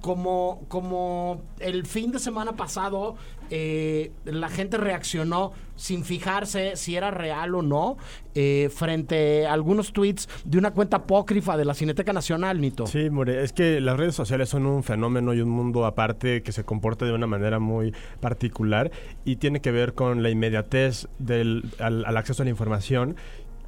Como, 0.02 0.64
como 0.68 1.42
el 1.60 1.86
fin 1.86 2.12
de 2.12 2.20
semana 2.20 2.54
pasado 2.54 3.16
eh, 3.50 4.12
la 4.26 4.50
gente 4.50 4.78
reaccionó 4.78 5.54
sin 5.76 6.04
fijarse 6.04 6.76
si 6.76 6.96
era 6.96 7.12
real 7.12 7.56
o 7.56 7.62
no 7.62 7.98
eh, 8.36 8.70
frente 8.74 9.46
a 9.48 9.54
algunos 9.54 9.94
tweets 9.94 10.28
de 10.44 10.58
una 10.58 10.72
cuenta 10.72 10.98
apócrifa 10.98 11.56
de 11.56 11.66
la 11.66 11.74
Cineteca 11.74 12.14
Nacional, 12.14 12.60
Nito. 12.60 12.88
Sí, 12.88 13.10
More, 13.10 13.44
es 13.44 13.54
que 13.54 13.80
las 13.80 13.98
redes 13.98 14.16
sociales 14.16 14.50
son 14.50 14.66
un 14.66 14.84
fenómeno 14.84 15.34
y 15.34 15.42
un 15.42 15.50
mundo 15.50 15.86
aparte 15.86 16.44
que 16.44 16.52
se 16.52 16.64
comporta 16.64 17.06
de 17.06 17.14
una 17.14 17.28
manera 17.28 17.60
muy 17.60 17.94
particular 18.20 18.92
y 19.24 19.38
tiene 19.38 19.62
que 19.62 19.72
ver 19.72 19.94
con 19.94 20.24
la 20.24 20.30
inmediatez 20.30 21.08
del, 21.20 21.72
al, 21.80 22.06
al 22.06 22.18
acceso 22.18 22.44
a 22.44 22.46
la 22.46 22.52
información 22.52 23.16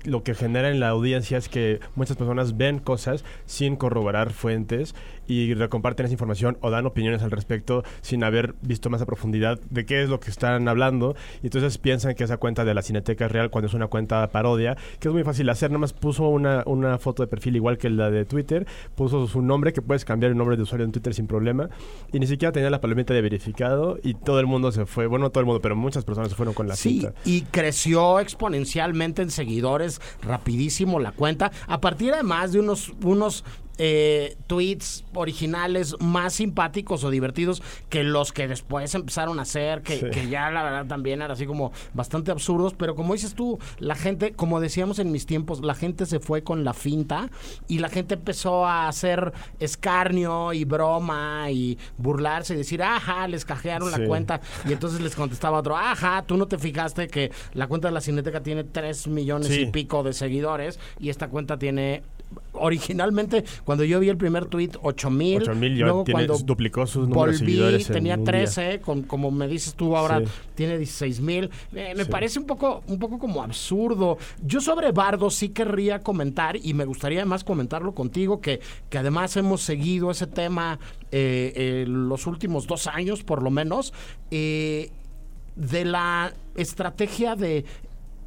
lo 0.03 0.23
que 0.23 0.33
genera 0.33 0.69
en 0.69 0.79
la 0.79 0.89
audiencia 0.89 1.37
es 1.37 1.49
que 1.49 1.79
muchas 1.95 2.17
personas 2.17 2.57
ven 2.57 2.79
cosas 2.79 3.25
sin 3.45 3.75
corroborar 3.75 4.31
fuentes 4.31 4.95
y 5.29 5.53
recomparten 5.53 6.05
esa 6.07 6.13
información 6.13 6.57
o 6.59 6.69
dan 6.71 6.85
opiniones 6.85 7.21
al 7.21 7.31
respecto 7.31 7.83
sin 8.01 8.23
haber 8.23 8.55
visto 8.61 8.89
más 8.89 9.01
a 9.01 9.05
profundidad 9.05 9.59
de 9.69 9.85
qué 9.85 10.03
es 10.03 10.09
lo 10.09 10.19
que 10.19 10.29
están 10.31 10.67
hablando. 10.67 11.15
Y 11.43 11.47
entonces 11.47 11.77
piensan 11.77 12.15
que 12.15 12.23
esa 12.25 12.37
cuenta 12.37 12.65
de 12.65 12.73
la 12.73 12.81
Cineteca 12.81 13.27
es 13.27 13.31
real 13.31 13.49
cuando 13.51 13.67
es 13.67 13.73
una 13.73 13.87
cuenta 13.87 14.27
parodia, 14.31 14.75
que 14.99 15.07
es 15.07 15.13
muy 15.13 15.23
fácil 15.23 15.47
hacer. 15.49 15.69
Nada 15.69 15.79
más 15.79 15.93
puso 15.93 16.27
una, 16.27 16.63
una 16.65 16.97
foto 16.97 17.23
de 17.23 17.27
perfil 17.27 17.55
igual 17.55 17.77
que 17.77 17.89
la 17.89 18.09
de 18.09 18.25
Twitter, 18.25 18.65
puso 18.95 19.27
su 19.27 19.41
nombre, 19.41 19.71
que 19.71 19.81
puedes 19.81 20.03
cambiar 20.03 20.31
el 20.31 20.37
nombre 20.37 20.57
de 20.57 20.63
usuario 20.63 20.83
en 20.85 20.91
Twitter 20.91 21.13
sin 21.13 21.27
problema, 21.27 21.69
y 22.11 22.19
ni 22.19 22.25
siquiera 22.27 22.51
tenía 22.51 22.69
la 22.71 22.81
palomita 22.81 23.13
de 23.13 23.21
verificado 23.21 23.99
y 24.01 24.15
todo 24.15 24.39
el 24.39 24.47
mundo 24.47 24.71
se 24.71 24.87
fue. 24.87 25.05
Bueno, 25.05 25.29
todo 25.29 25.41
el 25.41 25.45
mundo, 25.45 25.61
pero 25.61 25.75
muchas 25.75 26.03
personas 26.05 26.29
se 26.29 26.35
fueron 26.35 26.55
con 26.55 26.67
la 26.67 26.75
Sí, 26.75 27.01
cinta. 27.01 27.13
y 27.23 27.41
creció 27.43 28.19
exponencialmente 28.19 29.21
en 29.21 29.29
seguidores, 29.29 30.01
rapidísimo 30.23 30.99
la 30.99 31.11
cuenta, 31.11 31.51
a 31.67 31.79
partir 31.79 32.13
además 32.13 32.51
de 32.51 32.59
unos, 32.61 32.93
unos 33.03 33.43
eh, 33.81 34.35
tweets 34.47 35.05
originales 35.13 35.95
más 35.99 36.33
simpáticos 36.33 37.03
o 37.05 37.09
divertidos 37.09 37.63
que 37.89 38.03
los 38.03 38.33
que 38.33 38.47
después 38.47 38.93
empezaron 38.93 39.39
a 39.39 39.43
hacer, 39.43 39.81
que, 39.81 39.97
Sí. 39.99 40.09
que 40.11 40.27
ya 40.29 40.51
la 40.51 40.63
verdad 40.63 40.85
también 40.85 41.19
eran 41.21 41.31
así 41.31 41.45
como 41.45 41.71
bastante 41.93 42.29
absurdos, 42.31 42.73
pero 42.77 42.93
como 42.93 43.13
dices 43.13 43.33
tú, 43.35 43.57
la 43.79 43.95
gente, 43.95 44.33
como 44.33 44.59
decíamos 44.59 44.99
en 44.99 45.11
mis 45.11 45.25
tiempos, 45.25 45.61
la 45.63 45.75
gente 45.75 46.05
se 46.05 46.19
fue 46.19 46.43
con 46.43 46.63
la 46.63 46.73
finta 46.73 47.29
y 47.69 47.79
la 47.79 47.89
gente 47.89 48.15
empezó 48.15 48.65
a 48.65 48.87
hacer 48.89 49.31
escarnio 49.59 50.51
y 50.53 50.65
broma 50.65 51.49
y 51.51 51.77
burlarse 51.97 52.53
y 52.53 52.57
decir, 52.57 52.83
ajá, 52.83 53.27
les 53.27 53.45
cajearon 53.45 53.91
Sí. 53.93 53.99
la 54.01 54.07
cuenta 54.07 54.41
y 54.67 54.73
entonces 54.73 54.99
les 54.99 55.15
contestaba 55.15 55.59
otro, 55.59 55.77
ajá, 55.77 56.23
tú 56.27 56.35
no 56.37 56.47
te 56.47 56.57
fijaste 56.57 57.07
que 57.07 57.31
la 57.53 57.67
cuenta 57.67 57.87
de 57.87 57.93
la 57.93 58.01
Cineteca 58.01 58.41
tiene 58.43 58.65
3 58.65 59.07
millones 59.07 59.47
Sí. 59.47 59.61
y 59.61 59.65
pico 59.67 60.03
de 60.03 60.11
seguidores 60.13 60.79
y 60.99 61.09
esta 61.09 61.29
cuenta 61.29 61.57
tiene 61.57 62.03
originalmente 62.59 63.43
cuando 63.63 63.83
yo 63.83 63.99
vi 63.99 64.09
el 64.09 64.17
primer 64.17 64.45
tweet 64.45 64.71
8 64.81 65.09
mil 65.09 65.41
8,000, 65.41 65.77
ya 65.77 65.85
luego 65.85 66.03
tiene- 66.03 66.25
cuando 66.27 66.43
duplicó 66.45 66.85
sus 66.87 67.07
números 67.07 67.39
volví 67.39 67.83
tenía 67.85 68.15
un 68.15 68.23
día. 68.23 68.31
13 68.31 68.79
con, 68.81 69.03
como 69.03 69.31
me 69.31 69.47
dices 69.47 69.73
tú 69.75 69.95
ahora 69.95 70.19
Sí. 70.19 70.25
tiene 70.55 70.77
16 70.77 71.21
mil 71.21 71.49
Eh, 71.73 71.93
me 71.95 72.03
Sí. 72.05 72.09
parece 72.11 72.39
un 72.39 72.45
poco 72.45 72.83
un 72.87 72.99
poco 72.99 73.17
como 73.19 73.41
absurdo 73.43 74.17
yo 74.45 74.61
sobre 74.61 74.91
Bardo 74.91 75.29
sí 75.29 75.49
querría 75.49 75.99
comentar 75.99 76.55
y 76.61 76.73
me 76.73 76.85
gustaría 76.85 77.19
además 77.19 77.43
comentarlo 77.43 77.93
contigo 77.93 78.41
que, 78.41 78.59
que 78.89 78.97
además 78.97 79.35
hemos 79.37 79.61
seguido 79.61 80.11
ese 80.11 80.27
tema 80.27 80.79
eh, 81.11 81.53
eh, 81.55 81.85
los 81.87 82.27
últimos 82.27 82.67
dos 82.67 82.87
años 82.87 83.23
por 83.23 83.41
lo 83.41 83.49
menos 83.51 83.93
eh, 84.31 84.91
de 85.55 85.85
la 85.85 86.33
estrategia 86.55 87.35
de 87.35 87.65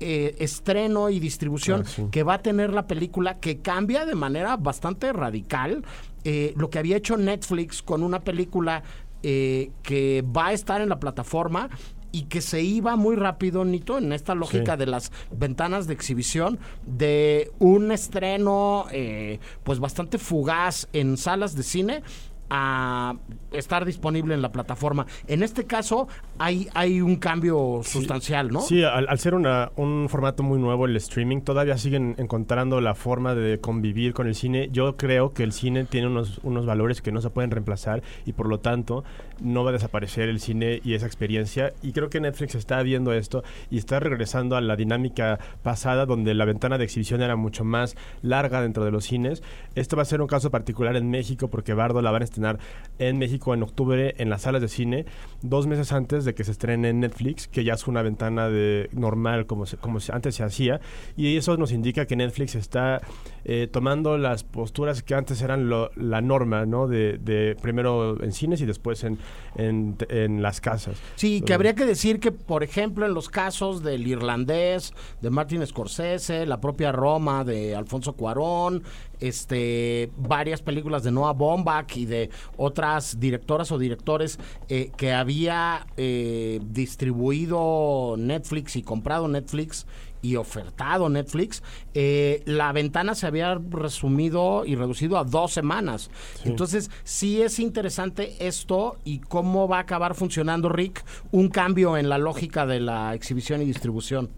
eh, 0.02 0.34
estreno 0.38 1.08
y 1.10 1.20
distribución 1.20 1.82
Ah, 1.86 1.88
sí. 1.88 2.06
que 2.10 2.22
va 2.22 2.34
a 2.34 2.42
tener 2.42 2.72
la 2.72 2.86
película 2.86 3.38
que 3.38 3.60
cambia 3.60 4.04
de 4.04 4.14
manera 4.14 4.56
bastante 4.56 5.12
radical 5.12 5.84
eh, 6.24 6.52
lo 6.56 6.70
que 6.70 6.78
había 6.78 6.96
hecho 6.96 7.16
Netflix 7.16 7.82
con 7.82 8.02
una 8.02 8.20
película 8.20 8.82
eh, 9.22 9.70
que 9.82 10.22
va 10.36 10.48
a 10.48 10.52
estar 10.52 10.80
en 10.80 10.88
la 10.88 10.98
plataforma 11.00 11.68
y 12.14 12.24
que 12.24 12.42
se 12.42 12.60
iba 12.62 12.94
muy 12.96 13.16
rápido, 13.16 13.64
Nito, 13.64 13.96
en 13.96 14.12
esta 14.12 14.34
lógica 14.34 14.72
Sí. 14.74 14.78
de 14.80 14.86
las 14.86 15.12
ventanas 15.30 15.86
de 15.86 15.94
exhibición, 15.94 16.58
de 16.86 17.50
un 17.58 17.90
estreno 17.90 18.84
eh, 18.92 19.38
pues 19.64 19.78
bastante 19.78 20.18
fugaz 20.18 20.88
en 20.92 21.16
salas 21.16 21.54
de 21.56 21.62
cine 21.62 22.02
a 22.50 23.14
estar 23.52 23.84
disponible 23.84 24.34
en 24.34 24.42
la 24.42 24.52
plataforma. 24.52 25.06
En 25.26 25.42
este 25.42 25.64
caso 25.64 26.08
hay, 26.38 26.68
hay 26.74 27.00
un 27.00 27.16
cambio 27.16 27.80
sustancial, 27.82 28.50
¿no? 28.50 28.60
Sí, 28.60 28.82
al, 28.84 29.08
al 29.08 29.18
ser 29.18 29.34
una- 29.34 29.72
un 29.76 30.08
formato 30.08 30.42
muy 30.42 30.58
nuevo 30.58 30.86
el 30.86 30.96
streaming, 30.96 31.40
todavía 31.40 31.78
siguen 31.78 32.14
encontrando 32.18 32.80
la 32.80 32.94
forma 32.94 33.34
de 33.34 33.58
convivir 33.58 34.12
con 34.12 34.26
el 34.26 34.34
cine. 34.34 34.68
Yo 34.72 34.96
creo 34.96 35.32
que 35.32 35.42
el 35.44 35.52
cine 35.52 35.84
tiene 35.84 36.06
unos, 36.08 36.40
unos 36.42 36.66
valores 36.66 37.00
que 37.00 37.12
no 37.12 37.20
se 37.20 37.30
pueden 37.30 37.50
reemplazar 37.50 38.02
y 38.26 38.32
por 38.32 38.48
lo 38.48 38.60
tanto 38.60 39.04
no 39.40 39.64
va 39.64 39.70
a 39.70 39.72
desaparecer 39.72 40.28
el 40.28 40.40
cine 40.40 40.80
y 40.84 40.94
esa 40.94 41.06
experiencia. 41.06 41.72
Y 41.82 41.92
creo 41.92 42.10
que 42.10 42.20
Netflix 42.20 42.54
está 42.54 42.82
viendo 42.82 43.12
esto 43.12 43.42
y 43.70 43.78
está 43.78 44.00
regresando 44.00 44.56
a 44.56 44.60
la 44.60 44.76
dinámica 44.76 45.38
pasada 45.62 46.06
donde 46.06 46.34
la 46.34 46.44
ventana 46.44 46.78
de 46.78 46.84
exhibición 46.84 47.22
era 47.22 47.36
mucho 47.36 47.64
más 47.64 47.96
larga 48.22 48.60
dentro 48.62 48.84
de 48.84 48.90
los 48.90 49.04
cines. 49.04 49.42
Esto 49.74 49.96
va 49.96 50.02
a 50.02 50.06
ser 50.06 50.20
un 50.20 50.26
caso 50.26 50.50
particular 50.50 50.96
en 50.96 51.10
México 51.10 51.48
porque 51.48 51.74
Bardo 51.74 52.02
la 52.02 52.10
van 52.10 52.22
a 52.22 52.24
estrenar 52.24 52.58
en 52.98 53.18
México 53.18 53.54
en 53.54 53.62
octubre 53.62 54.14
en 54.18 54.30
las 54.30 54.42
salas 54.42 54.60
de 54.62 54.68
cine, 54.68 55.06
dos 55.42 55.66
meses 55.66 55.92
antes 55.92 56.24
de 56.24 56.34
que 56.34 56.44
se 56.44 56.50
estrene 56.52 56.90
en 56.90 57.00
Netflix, 57.00 57.48
que 57.48 57.64
ya 57.64 57.74
es 57.74 57.86
una 57.86 58.02
ventana 58.02 58.48
de 58.48 58.88
normal 58.92 59.46
como, 59.46 59.66
se- 59.66 59.76
como 59.76 59.98
antes 60.12 60.34
se 60.34 60.42
hacía. 60.44 60.80
Y 61.16 61.36
eso 61.36 61.56
nos 61.56 61.72
indica 61.72 62.06
que 62.06 62.16
Netflix 62.16 62.54
está 62.54 63.00
eh, 63.44 63.68
tomando 63.70 64.18
las 64.18 64.44
posturas 64.44 65.02
que 65.02 65.14
antes 65.14 65.42
eran 65.42 65.68
la 65.68 66.20
norma, 66.20 66.66
¿no? 66.66 66.86
De, 66.86 67.18
de 67.18 67.56
primero 67.60 68.22
en 68.22 68.32
cines 68.32 68.60
y 68.60 68.66
después 68.66 69.02
en, 69.04 69.18
en, 69.56 69.96
en 70.08 70.42
las 70.42 70.60
casas. 70.60 70.96
Sí, 71.16 71.42
que 71.42 71.54
habría 71.54 71.74
que 71.74 71.84
decir 71.84 72.20
que, 72.20 72.32
por 72.32 72.62
ejemplo, 72.62 73.06
en 73.06 73.14
los 73.14 73.28
casos 73.28 73.82
del 73.82 74.06
irlandés, 74.06 74.94
de 75.20 75.30
Martin 75.30 75.66
Scorsese, 75.66 76.46
la 76.46 76.60
propia 76.60 76.92
Roma 76.92 77.44
de 77.44 77.74
Alfonso 77.76 78.14
Cuarón, 78.14 78.82
este, 79.20 80.10
varias 80.16 80.62
películas 80.62 81.04
de 81.04 81.12
Noah 81.12 81.32
Baumbach 81.32 81.96
y 81.96 82.06
de 82.06 82.30
otras 82.56 83.20
directoras 83.20 83.70
o 83.72 83.78
directores 83.78 84.38
eh, 84.68 84.90
que 84.96 85.12
había 85.12 85.86
eh, 85.96 86.60
distribuido 86.64 88.16
Netflix 88.18 88.76
y 88.76 88.82
comprado 88.82 89.28
Netflix 89.28 89.86
y 90.22 90.36
ofertado 90.36 91.08
Netflix, 91.08 91.62
eh, 91.94 92.42
la 92.46 92.72
ventana 92.72 93.14
se 93.14 93.26
había 93.26 93.60
resumido 93.70 94.64
y 94.64 94.76
reducido 94.76 95.18
a 95.18 95.24
dos 95.24 95.52
semanas. 95.52 96.10
Entonces, 96.44 96.90
sí 97.04 97.42
es 97.42 97.58
interesante 97.58 98.36
esto 98.46 98.96
y 99.04 99.18
cómo 99.18 99.66
va 99.68 99.78
a 99.78 99.80
acabar 99.80 100.14
funcionando, 100.14 100.68
Rick, 100.68 101.04
un 101.32 101.48
cambio 101.48 101.96
en 101.96 102.08
la 102.08 102.18
lógica 102.18 102.66
de 102.66 102.80
la 102.80 103.14
exhibición 103.14 103.60
y 103.62 103.64
distribución. 103.64 104.30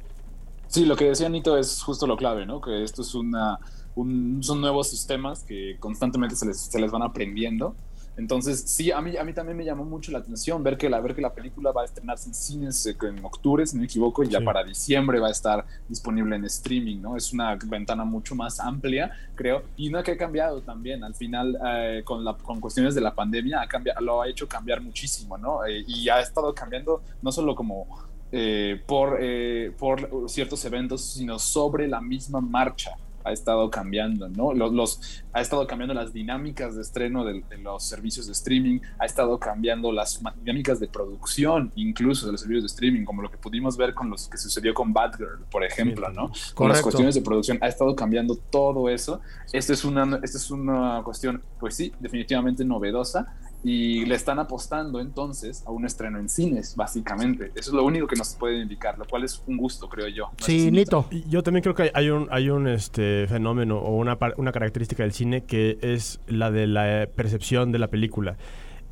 Sí, 0.69 0.87
lo 0.87 0.97
que 0.97 1.05
decía 1.05 1.29
Nito 1.29 1.57
es 1.59 1.83
justo 1.83 2.07
lo 2.07 2.17
clave, 2.17 2.47
¿no? 2.47 2.61
Que 2.61 2.83
esto 2.83 3.03
es 3.03 3.15
una, 3.15 3.59
un- 3.95 4.43
son 4.43 4.61
nuevos 4.61 4.89
sistemas 4.89 5.45
que 5.45 5.77
constantemente 5.79 6.35
se 6.35 6.47
les, 6.47 6.59
se 6.59 6.81
les 6.81 6.91
van 6.91 7.03
aprendiendo. 7.03 7.77
Entonces, 8.17 8.63
sí, 8.67 8.93
a 8.93 9.01
mí, 9.01 9.17
a 9.17 9.25
mí 9.25 9.33
también 9.33 9.57
me 9.57 9.65
llamó 9.65 9.85
mucho 9.85 10.13
la 10.13 10.19
atención 10.19 10.63
ver 10.63 10.77
que 10.77 10.89
la, 10.89 11.01
ver 11.01 11.15
que 11.15 11.21
la 11.21 11.35
película 11.35 11.73
va 11.73 11.83
a 11.83 11.85
estrenarse 11.85 12.29
en 12.29 12.35
cines 12.35 12.87
eh, 12.87 12.97
en 13.03 13.25
octubre, 13.25 13.67
si 13.67 13.77
no 13.77 13.81
me 13.81 13.87
equivoco, 13.87 14.23
y 14.23 14.29
ya 14.29 14.39
Sí. 14.39 14.45
para 14.45 14.63
diciembre 14.63 15.19
va 15.19 15.29
a 15.29 15.33
estar 15.33 15.65
disponible 15.89 16.37
en 16.37 16.45
streaming, 16.45 17.01
¿no? 17.01 17.17
Es 17.17 17.33
una 17.33 17.57
ventana 17.57 18.05
mucho 18.05 18.35
más 18.35 18.61
amplia, 18.61 19.11
creo, 19.35 19.63
y 19.77 19.91
no 19.91 20.03
que 20.03 20.13
ha 20.13 20.17
cambiado 20.17 20.61
también. 20.63 21.03
Al 21.03 21.15
final, 21.15 21.59
eh, 21.67 22.03
con, 22.05 22.25
la, 22.25 22.35
con 22.37 22.61
cuestiones 22.61 22.95
de 22.95 23.01
la 23.01 23.15
pandemia, 23.15 23.61
ha 23.63 23.67
cambiado, 23.67 24.01
lo 24.01 24.23
ha 24.23 24.29
hecho 24.29 24.47
cambiar 24.49 24.81
muchísimo, 24.81 25.37
¿no? 25.37 25.65
Eh, 25.65 25.85
y 25.87 26.09
ha 26.09 26.21
estado 26.21 26.55
cambiando 26.55 27.03
no 27.23 27.33
solo 27.33 27.55
como 27.55 27.87
eh, 28.33 28.83
por, 28.87 29.19
eh, 29.21 29.73
por 29.79 30.29
ciertos 30.29 30.65
eventos, 30.65 31.05
sino 31.05 31.39
sobre 31.39 31.87
la 31.87 32.01
misma 32.01 32.41
marcha 32.41 32.97
ha 33.25 33.33
estado 33.33 33.71
cambiando, 33.71 34.29
¿no? 34.29 34.53
Los, 34.55 34.73
los- 34.73 35.25
ha 35.33 35.41
estado 35.41 35.67
cambiando 35.67 35.95
las 35.95 36.13
dinámicas 36.13 36.77
de 36.77 36.83
estreno 36.83 37.25
de, 37.25 37.43
de 37.49 37.59
los 37.59 37.83
servicios 37.85 38.27
de 38.27 38.33
streaming, 38.33 38.81
ha 38.99 39.07
estado 39.07 39.39
cambiando 39.41 39.91
las 39.91 40.21
dinámicas 40.43 40.79
de 40.79 40.87
producción, 40.89 41.73
incluso 41.75 42.27
de 42.27 42.33
los 42.33 42.41
servicios 42.43 42.63
de 42.65 42.67
streaming, 42.69 43.05
como 43.05 43.23
lo 43.23 43.31
que 43.31 43.37
pudimos 43.39 43.77
ver 43.77 43.95
con 43.95 44.11
los 44.11 44.29
que 44.29 44.37
sucedió 44.39 44.73
con 44.75 44.93
Batgirl, 44.93 45.45
por 45.51 45.65
ejemplo, 45.65 46.09
¿no? 46.11 46.31
Con 46.55 46.69
las 46.69 46.79
cuestiones 46.83 47.15
de 47.17 47.23
producción, 47.23 47.59
ha 47.63 47.69
estado 47.69 47.97
cambiando 47.97 48.37
todo 48.37 48.89
eso. 48.89 49.21
Esta 49.53 49.73
es 49.73 49.85
una, 49.85 50.21
esta 50.23 50.39
es 50.39 50.51
una 50.51 51.01
cuestión, 51.03 51.43
pues 51.59 51.75
sí, 51.75 51.93
definitivamente 51.99 52.65
novedosa. 52.65 53.35
Y 53.65 54.05
le 54.05 54.15
están 54.15 54.39
apostando 54.39 55.01
entonces 55.01 55.65
a 55.67 55.71
un 55.71 55.87
estreno 55.87 56.19
en 56.19 56.29
cines, 56.29 56.77
básicamente. 56.77 57.47
Eso 57.55 57.71
es 57.71 57.73
lo 57.75 57.83
único 57.85 58.07
que 58.07 58.15
nos 58.17 58.35
puede 58.35 58.61
indicar, 58.61 58.99
lo 58.99 59.07
cual 59.07 59.25
es 59.25 59.43
un 59.47 59.57
gusto, 59.57 59.89
creo 59.89 60.07
yo. 60.09 60.31
Sí, 60.39 60.71
Nito. 60.71 61.07
Yo 61.31 61.43
también 61.43 61.63
creo 61.63 61.75
que 61.75 61.85
hay- 61.85 61.91
hay 61.95 62.11
un, 62.11 62.29
hay 62.31 62.51
un 62.51 62.69
este, 62.69 63.27
fenómeno 63.27 63.79
o 63.79 63.97
una, 63.97 64.19
una 64.37 64.53
característica 64.53 65.03
del 65.03 65.13
cine 65.13 65.45
que 65.45 65.79
es 65.81 66.21
la 66.27 66.51
de 66.51 66.67
la 66.67 67.09
percepción 67.17 67.73
de 67.73 67.79
la 67.79 67.89
película. 67.89 68.37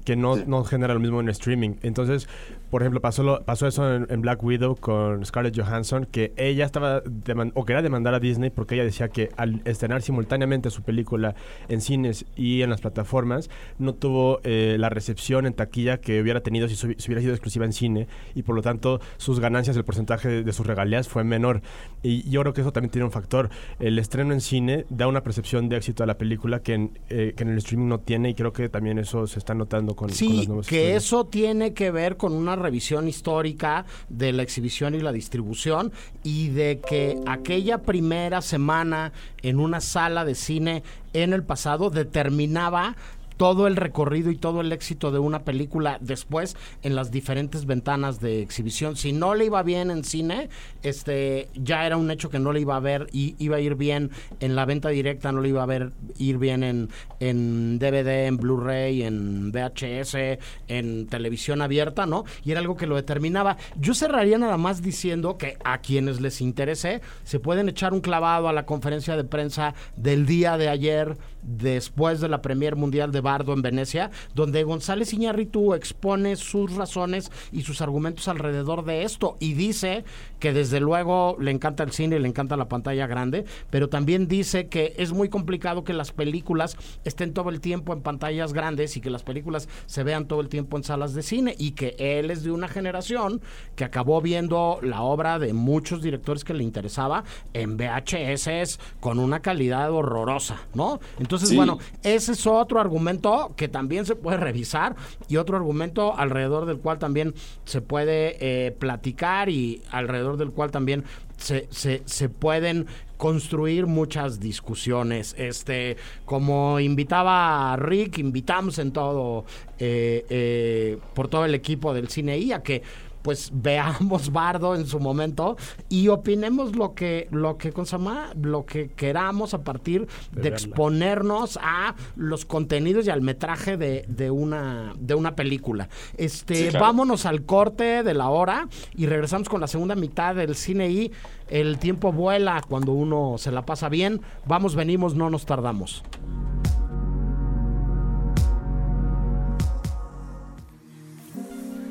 Que 0.05 0.17
no, 0.17 0.37
no 0.37 0.65
genera 0.65 0.95
lo 0.95 1.01
mismo 1.01 1.21
en 1.21 1.29
streaming. 1.29 1.75
Entonces, 1.83 2.29
por 2.71 2.83
ejemplo, 2.83 3.01
pasó, 3.01 3.23
lo- 3.23 3.43
pasó 3.45 3.67
eso 3.67 3.95
en, 3.95 4.07
en 4.11 4.21
Black 4.23 4.43
Widow 4.43 4.77
con 4.77 5.25
Scarlett 5.25 5.57
Johansson, 5.59 6.07
que 6.11 6.33
ella 6.37 6.65
estaba 6.65 7.03
deman- 7.05 7.53
o 7.55 7.65
quería 7.65 7.83
demandar 7.83 8.15
a 8.15 8.21
Disney 8.21 8.51
porque 8.51 8.75
ella 8.75 8.85
decía 8.85 9.09
que 9.09 9.31
al 9.37 9.61
estrenar 9.65 10.03
simultáneamente 10.03 10.71
su 10.71 10.83
película 10.83 11.35
en 11.69 11.81
cines 11.81 12.25
y 12.37 12.63
en 12.63 12.71
las 12.71 12.81
plataformas, 12.81 13.51
no 13.79 13.95
tuvo 13.95 14.41
eh, 14.45 14.77
la 14.79 14.89
recepción 14.89 15.47
en 15.47 15.53
taquilla 15.55 15.99
que 15.99 16.21
hubiera 16.21 16.41
tenido 16.41 16.69
si, 16.69 16.77
su- 16.77 16.95
si 16.97 17.09
hubiera 17.09 17.21
sido 17.21 17.33
exclusiva 17.35 17.65
en 17.65 17.73
cine 17.73 18.09
y 18.35 18.43
por 18.43 18.55
lo 18.57 18.63
tanto 18.63 19.01
sus 19.19 19.39
ganancias, 19.41 19.77
el 19.77 19.85
porcentaje 19.85 20.29
de, 20.29 20.43
de 20.43 20.53
sus 20.53 20.67
regalías 20.67 21.09
fue 21.09 21.25
menor. 21.25 21.63
Y 22.03 22.29
yo 22.31 22.41
creo 22.41 22.53
que 22.53 22.63
eso 22.63 22.73
también 22.73 22.91
tiene 22.91 23.05
un 23.05 23.13
factor. 23.13 23.51
El 23.79 23.99
estreno 23.99 24.33
en 24.33 24.41
cine 24.41 24.87
da 24.91 25.07
una 25.07 25.23
percepción 25.23 25.69
de 25.69 25.77
éxito 25.77 26.03
a 26.03 26.07
la 26.07 26.19
película 26.19 26.61
que 26.61 26.75
en, 26.75 26.99
eh, 27.11 27.35
que 27.37 27.45
en 27.45 27.51
el 27.51 27.59
streaming 27.59 27.89
no 27.89 28.01
tiene 28.01 28.31
y 28.31 28.35
creo 28.35 28.53
que 28.53 28.69
también 28.69 28.99
eso 28.99 29.27
se 29.27 29.39
está 29.39 29.55
notando 29.55 29.92
con, 29.95 30.09
con 30.09 30.17
Sí, 30.17 30.37
los 30.39 30.49
nuevos 30.49 30.67
que 30.67 30.97
eso 30.97 31.27
tiene 31.27 31.75
que 31.75 31.91
ver 31.91 32.17
con 32.17 32.33
una 32.33 32.57
revisión 32.57 33.09
histórica 33.09 33.85
de 34.09 34.33
la 34.33 34.43
exhibición 34.43 34.95
y 34.95 35.01
la 35.01 35.13
distribución 35.13 35.93
y 36.23 36.49
de 36.49 36.81
que 36.87 37.19
aquella 37.27 37.83
primera 37.83 38.43
semana 38.43 39.13
en 39.43 39.59
una 39.59 39.81
sala 39.81 40.25
de 40.25 40.35
cine 40.35 40.83
en 41.13 41.33
el 41.33 41.43
pasado 41.43 41.91
determinaba 41.91 42.97
todo 43.43 43.67
el 43.67 43.75
recorrido 43.75 44.31
y 44.31 44.37
todo 44.37 44.61
el 44.61 44.71
éxito 44.71 45.11
de 45.11 45.19
una 45.19 45.43
película 45.43 45.99
después 46.01 46.57
en 46.85 46.95
las 46.95 47.11
diferentes 47.11 47.67
ventanas 47.67 48.21
de 48.21 48.41
exhibición. 48.41 48.95
Si 48.95 49.13
no 49.13 49.35
le 49.35 49.47
iba 49.47 49.61
bien 49.65 49.91
en 49.91 50.05
cine, 50.05 50.49
este 50.85 51.49
ya 51.53 51.85
era 51.85 51.97
un 51.97 52.13
hecho 52.13 52.31
que 52.31 52.39
no 52.39 52.53
le 52.53 52.61
iba 52.61 52.77
a 52.77 52.79
ver 52.79 53.09
y 53.11 53.35
iba 53.41 53.57
a 53.57 53.61
ir 53.61 53.75
bien 53.75 54.13
en 54.39 54.55
la 54.55 54.65
venta 54.65 54.91
directa, 54.91 55.33
no 55.33 55.41
le 55.41 55.49
iba 55.49 55.61
a 55.61 55.67
ver 55.67 55.91
ir 56.19 56.39
bien 56.39 56.63
en, 56.63 56.91
en 57.19 57.81
DVD, 57.81 58.27
en 58.29 58.37
Blu-ray, 58.37 59.03
en 59.03 59.51
VHS, 59.51 60.39
en 60.69 61.09
televisión 61.09 61.63
abierta, 61.63 62.07
¿no? 62.07 62.23
Y 62.45 62.53
era 62.53 62.61
algo 62.61 62.77
que 62.77 62.87
lo 62.87 62.95
determinaba. 62.95 63.57
Yo 63.75 63.93
cerraría 63.95 64.39
nada 64.39 64.57
más 64.57 64.83
diciendo 64.83 65.37
que 65.37 65.59
a 65.65 65.79
quienes 65.79 66.21
les 66.21 66.41
interese 66.41 67.01
se 67.25 67.41
pueden 67.41 67.69
echar 67.69 67.93
un 67.93 68.03
clavado 68.03 68.49
a 68.49 68.53
la 68.53 68.67
conferencia 68.67 69.17
de 69.17 69.25
prensa 69.25 69.75
del 69.97 70.27
día 70.27 70.57
de 70.57 70.69
ayer 70.69 71.17
después 71.43 72.21
de 72.21 72.29
la 72.29 72.43
Premier 72.43 72.77
Mundial 72.77 73.13
de 73.13 73.21
Bardo 73.21 73.53
en 73.53 73.63
Venecia, 73.63 74.11
donde 74.35 74.65
González 74.65 75.13
Iñárritu 75.13 75.75
expone 75.75 76.37
sus 76.37 76.75
razones 76.75 77.31
y 77.53 77.63
sus 77.63 77.81
argumentos 77.81 78.29
alrededor 78.29 78.85
de 78.85 79.03
esto 79.03 79.37
y 79.41 79.55
dice 79.55 80.05
que 80.43 80.53
desde 80.53 80.81
luego 80.81 81.37
le 81.39 81.53
encanta 81.53 81.85
el 81.85 81.93
cine 81.93 82.17
y 82.17 82.19
le 82.19 82.27
encanta 82.27 82.57
la 82.57 82.69
pantalla 82.69 83.07
grande, 83.07 83.45
pero 83.71 83.89
también 83.89 84.27
dice 84.27 84.67
que 84.67 84.93
es 84.97 85.13
muy 85.13 85.29
complicado 85.29 85.85
que 85.85 85.93
las 85.93 86.11
películas 86.11 86.77
estén 87.05 87.33
todo 87.33 87.49
el 87.49 87.61
tiempo 87.61 87.93
en 87.93 88.03
pantallas 88.03 88.53
grandes 88.53 88.97
y 88.97 89.01
que 89.01 89.09
las 89.09 89.23
películas 89.23 89.69
se 89.87 90.03
vean 90.03 90.27
todo 90.27 90.41
el 90.41 90.49
tiempo 90.49 90.77
en 90.77 90.83
salas 90.83 91.15
de 91.15 91.23
cine 91.23 91.55
y 91.57 91.71
que 91.71 91.95
él 91.97 92.33
es 92.33 92.43
de 92.43 92.51
una 92.51 92.67
generación 92.67 93.41
que 93.77 93.85
acabó 93.85 94.21
viendo 94.21 94.81
la 94.83 95.03
obra 95.03 95.39
de 95.39 95.53
muchos 95.53 96.03
directores 96.03 96.43
que 96.43 96.55
le 96.55 96.65
interesaba 96.65 97.23
en 97.53 97.77
VHS 97.77 98.81
con 98.99 99.21
una 99.21 99.43
calidad 99.43 99.93
horrorosa, 99.93 100.57
¿no? 100.75 100.99
Entonces, 101.21 101.51
Sí. 101.51 101.57
bueno, 101.57 101.79
ese 102.03 102.33
es 102.33 102.49
otro 102.49 102.81
argumento 102.81 103.53
que 103.57 103.69
también 103.69 104.07
se 104.07 104.17
puede 104.17 104.39
revisar 104.39 104.97
y 105.29 105.37
otro 105.37 105.57
argumento 105.57 106.19
alrededor 106.19 106.67
del 106.67 106.79
cual 106.79 106.99
también 106.99 107.33
se 107.65 107.81
puede 107.81 108.39
eh, 108.41 108.73
platicar 108.73 109.49
y 109.49 109.83
alrededor 109.93 110.32
del 110.37 110.51
cual 110.51 110.71
también 110.71 111.05
se, 111.37 111.69
se, 111.71 112.29
pueden 112.29 112.87
construir 113.17 113.87
muchas 113.87 114.41
discusiones. 114.41 115.35
Este, 115.39 115.97
como 116.25 116.81
invitaba 116.81 117.73
a 117.73 117.77
Rick, 117.77 118.19
invitamos 118.19 118.79
en 118.79 118.93
todo, 118.93 119.45
eh, 119.79 120.25
eh, 120.29 120.99
por 121.15 121.29
todo 121.29 121.45
el 121.45 121.55
equipo 121.55 121.95
del 121.95 122.09
cine 122.09 122.39
y 122.39 122.53
a 122.53 122.63
que 122.63 122.83
pues 123.23 123.51
veamos 123.53 124.31
Bardo 124.33 124.75
en 124.75 124.87
su 124.87 125.01
momento 125.01 125.57
y 125.89 126.09
opinemos 126.09 126.77
lo 126.77 126.95
que 126.95 127.29
lo 127.31 127.57
que 127.57 127.73
¿cómo 127.73 127.87
se 127.87 127.93
llama? 127.93 128.31
lo 128.41 128.67
que 128.67 128.89
queramos 128.91 129.55
a 129.55 129.63
partir 129.63 130.07
de, 130.33 130.49
exponernos 130.49 131.59
a 131.63 131.95
los 132.17 132.45
contenidos 132.45 133.07
y 133.07 133.11
al 133.11 133.23
metraje 133.23 133.77
de, 133.77 134.05
de 134.09 134.31
una 134.31 134.93
de 134.99 135.15
una 135.15 135.35
película. 135.35 135.89
Este, 136.17 136.55
Sí, 136.55 136.69
claro. 136.69 136.87
vámonos 136.87 137.27
al 137.27 137.45
corte 137.45 138.03
de 138.03 138.15
la 138.15 138.29
hora 138.29 138.69
y 138.95 139.07
regresamos 139.07 139.49
con 139.49 139.61
la 139.61 139.67
segunda 139.67 139.95
mitad 139.95 140.35
del 140.35 140.55
cine 140.55 140.91
y 140.91 141.13
el 141.49 141.79
tiempo 141.79 142.13
vuela 142.13 142.63
cuando 142.67 142.93
uno 142.93 143.37
se 143.39 143.53
la 143.53 143.65
pasa 143.65 143.89
bien. 143.89 144.21
Vamos, 144.47 144.75
venimos, 144.75 145.15
no 145.15 145.31
nos 145.31 145.47
tardamos. 145.47 146.03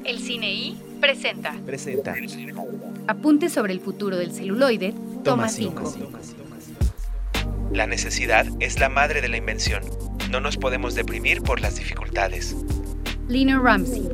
El 0.04 0.20
Cine 0.20 0.52
I 0.52 0.91
presenta 1.02 1.54
Presenta. 1.66 2.16
Apuntes 3.08 3.52
sobre 3.52 3.74
el 3.74 3.82
futuro 3.82 4.16
del 4.16 4.32
celuloide, 4.32 4.94
toma 5.24 5.50
5. 5.50 5.96
La 7.74 7.88
necesidad 7.88 8.46
es 8.60 8.80
la 8.80 8.88
madre 8.88 9.22
de 9.22 9.28
la 9.28 9.38
invención. 9.38 9.82
No 10.30 10.40
nos 10.40 10.58
podemos 10.58 10.94
deprimir 10.94 11.42
por 11.42 11.60
las 11.60 11.78
dificultades. 11.78 12.56
Lina 13.28 13.60
Ramsey. 13.60 14.08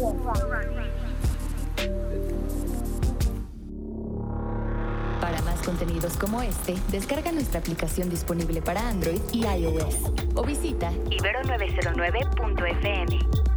Para 5.19 5.41
más 5.41 5.59
contenidos 5.65 6.15
como 6.17 6.41
este, 6.41 6.75
descarga 6.91 7.33
nuestra 7.33 7.59
aplicación 7.59 8.09
disponible 8.09 8.61
para 8.61 8.87
Android 8.87 9.19
y 9.33 9.45
iOS 9.45 9.97
o 10.35 10.43
visita 10.43 10.93
ibero909.fm. 11.09 13.56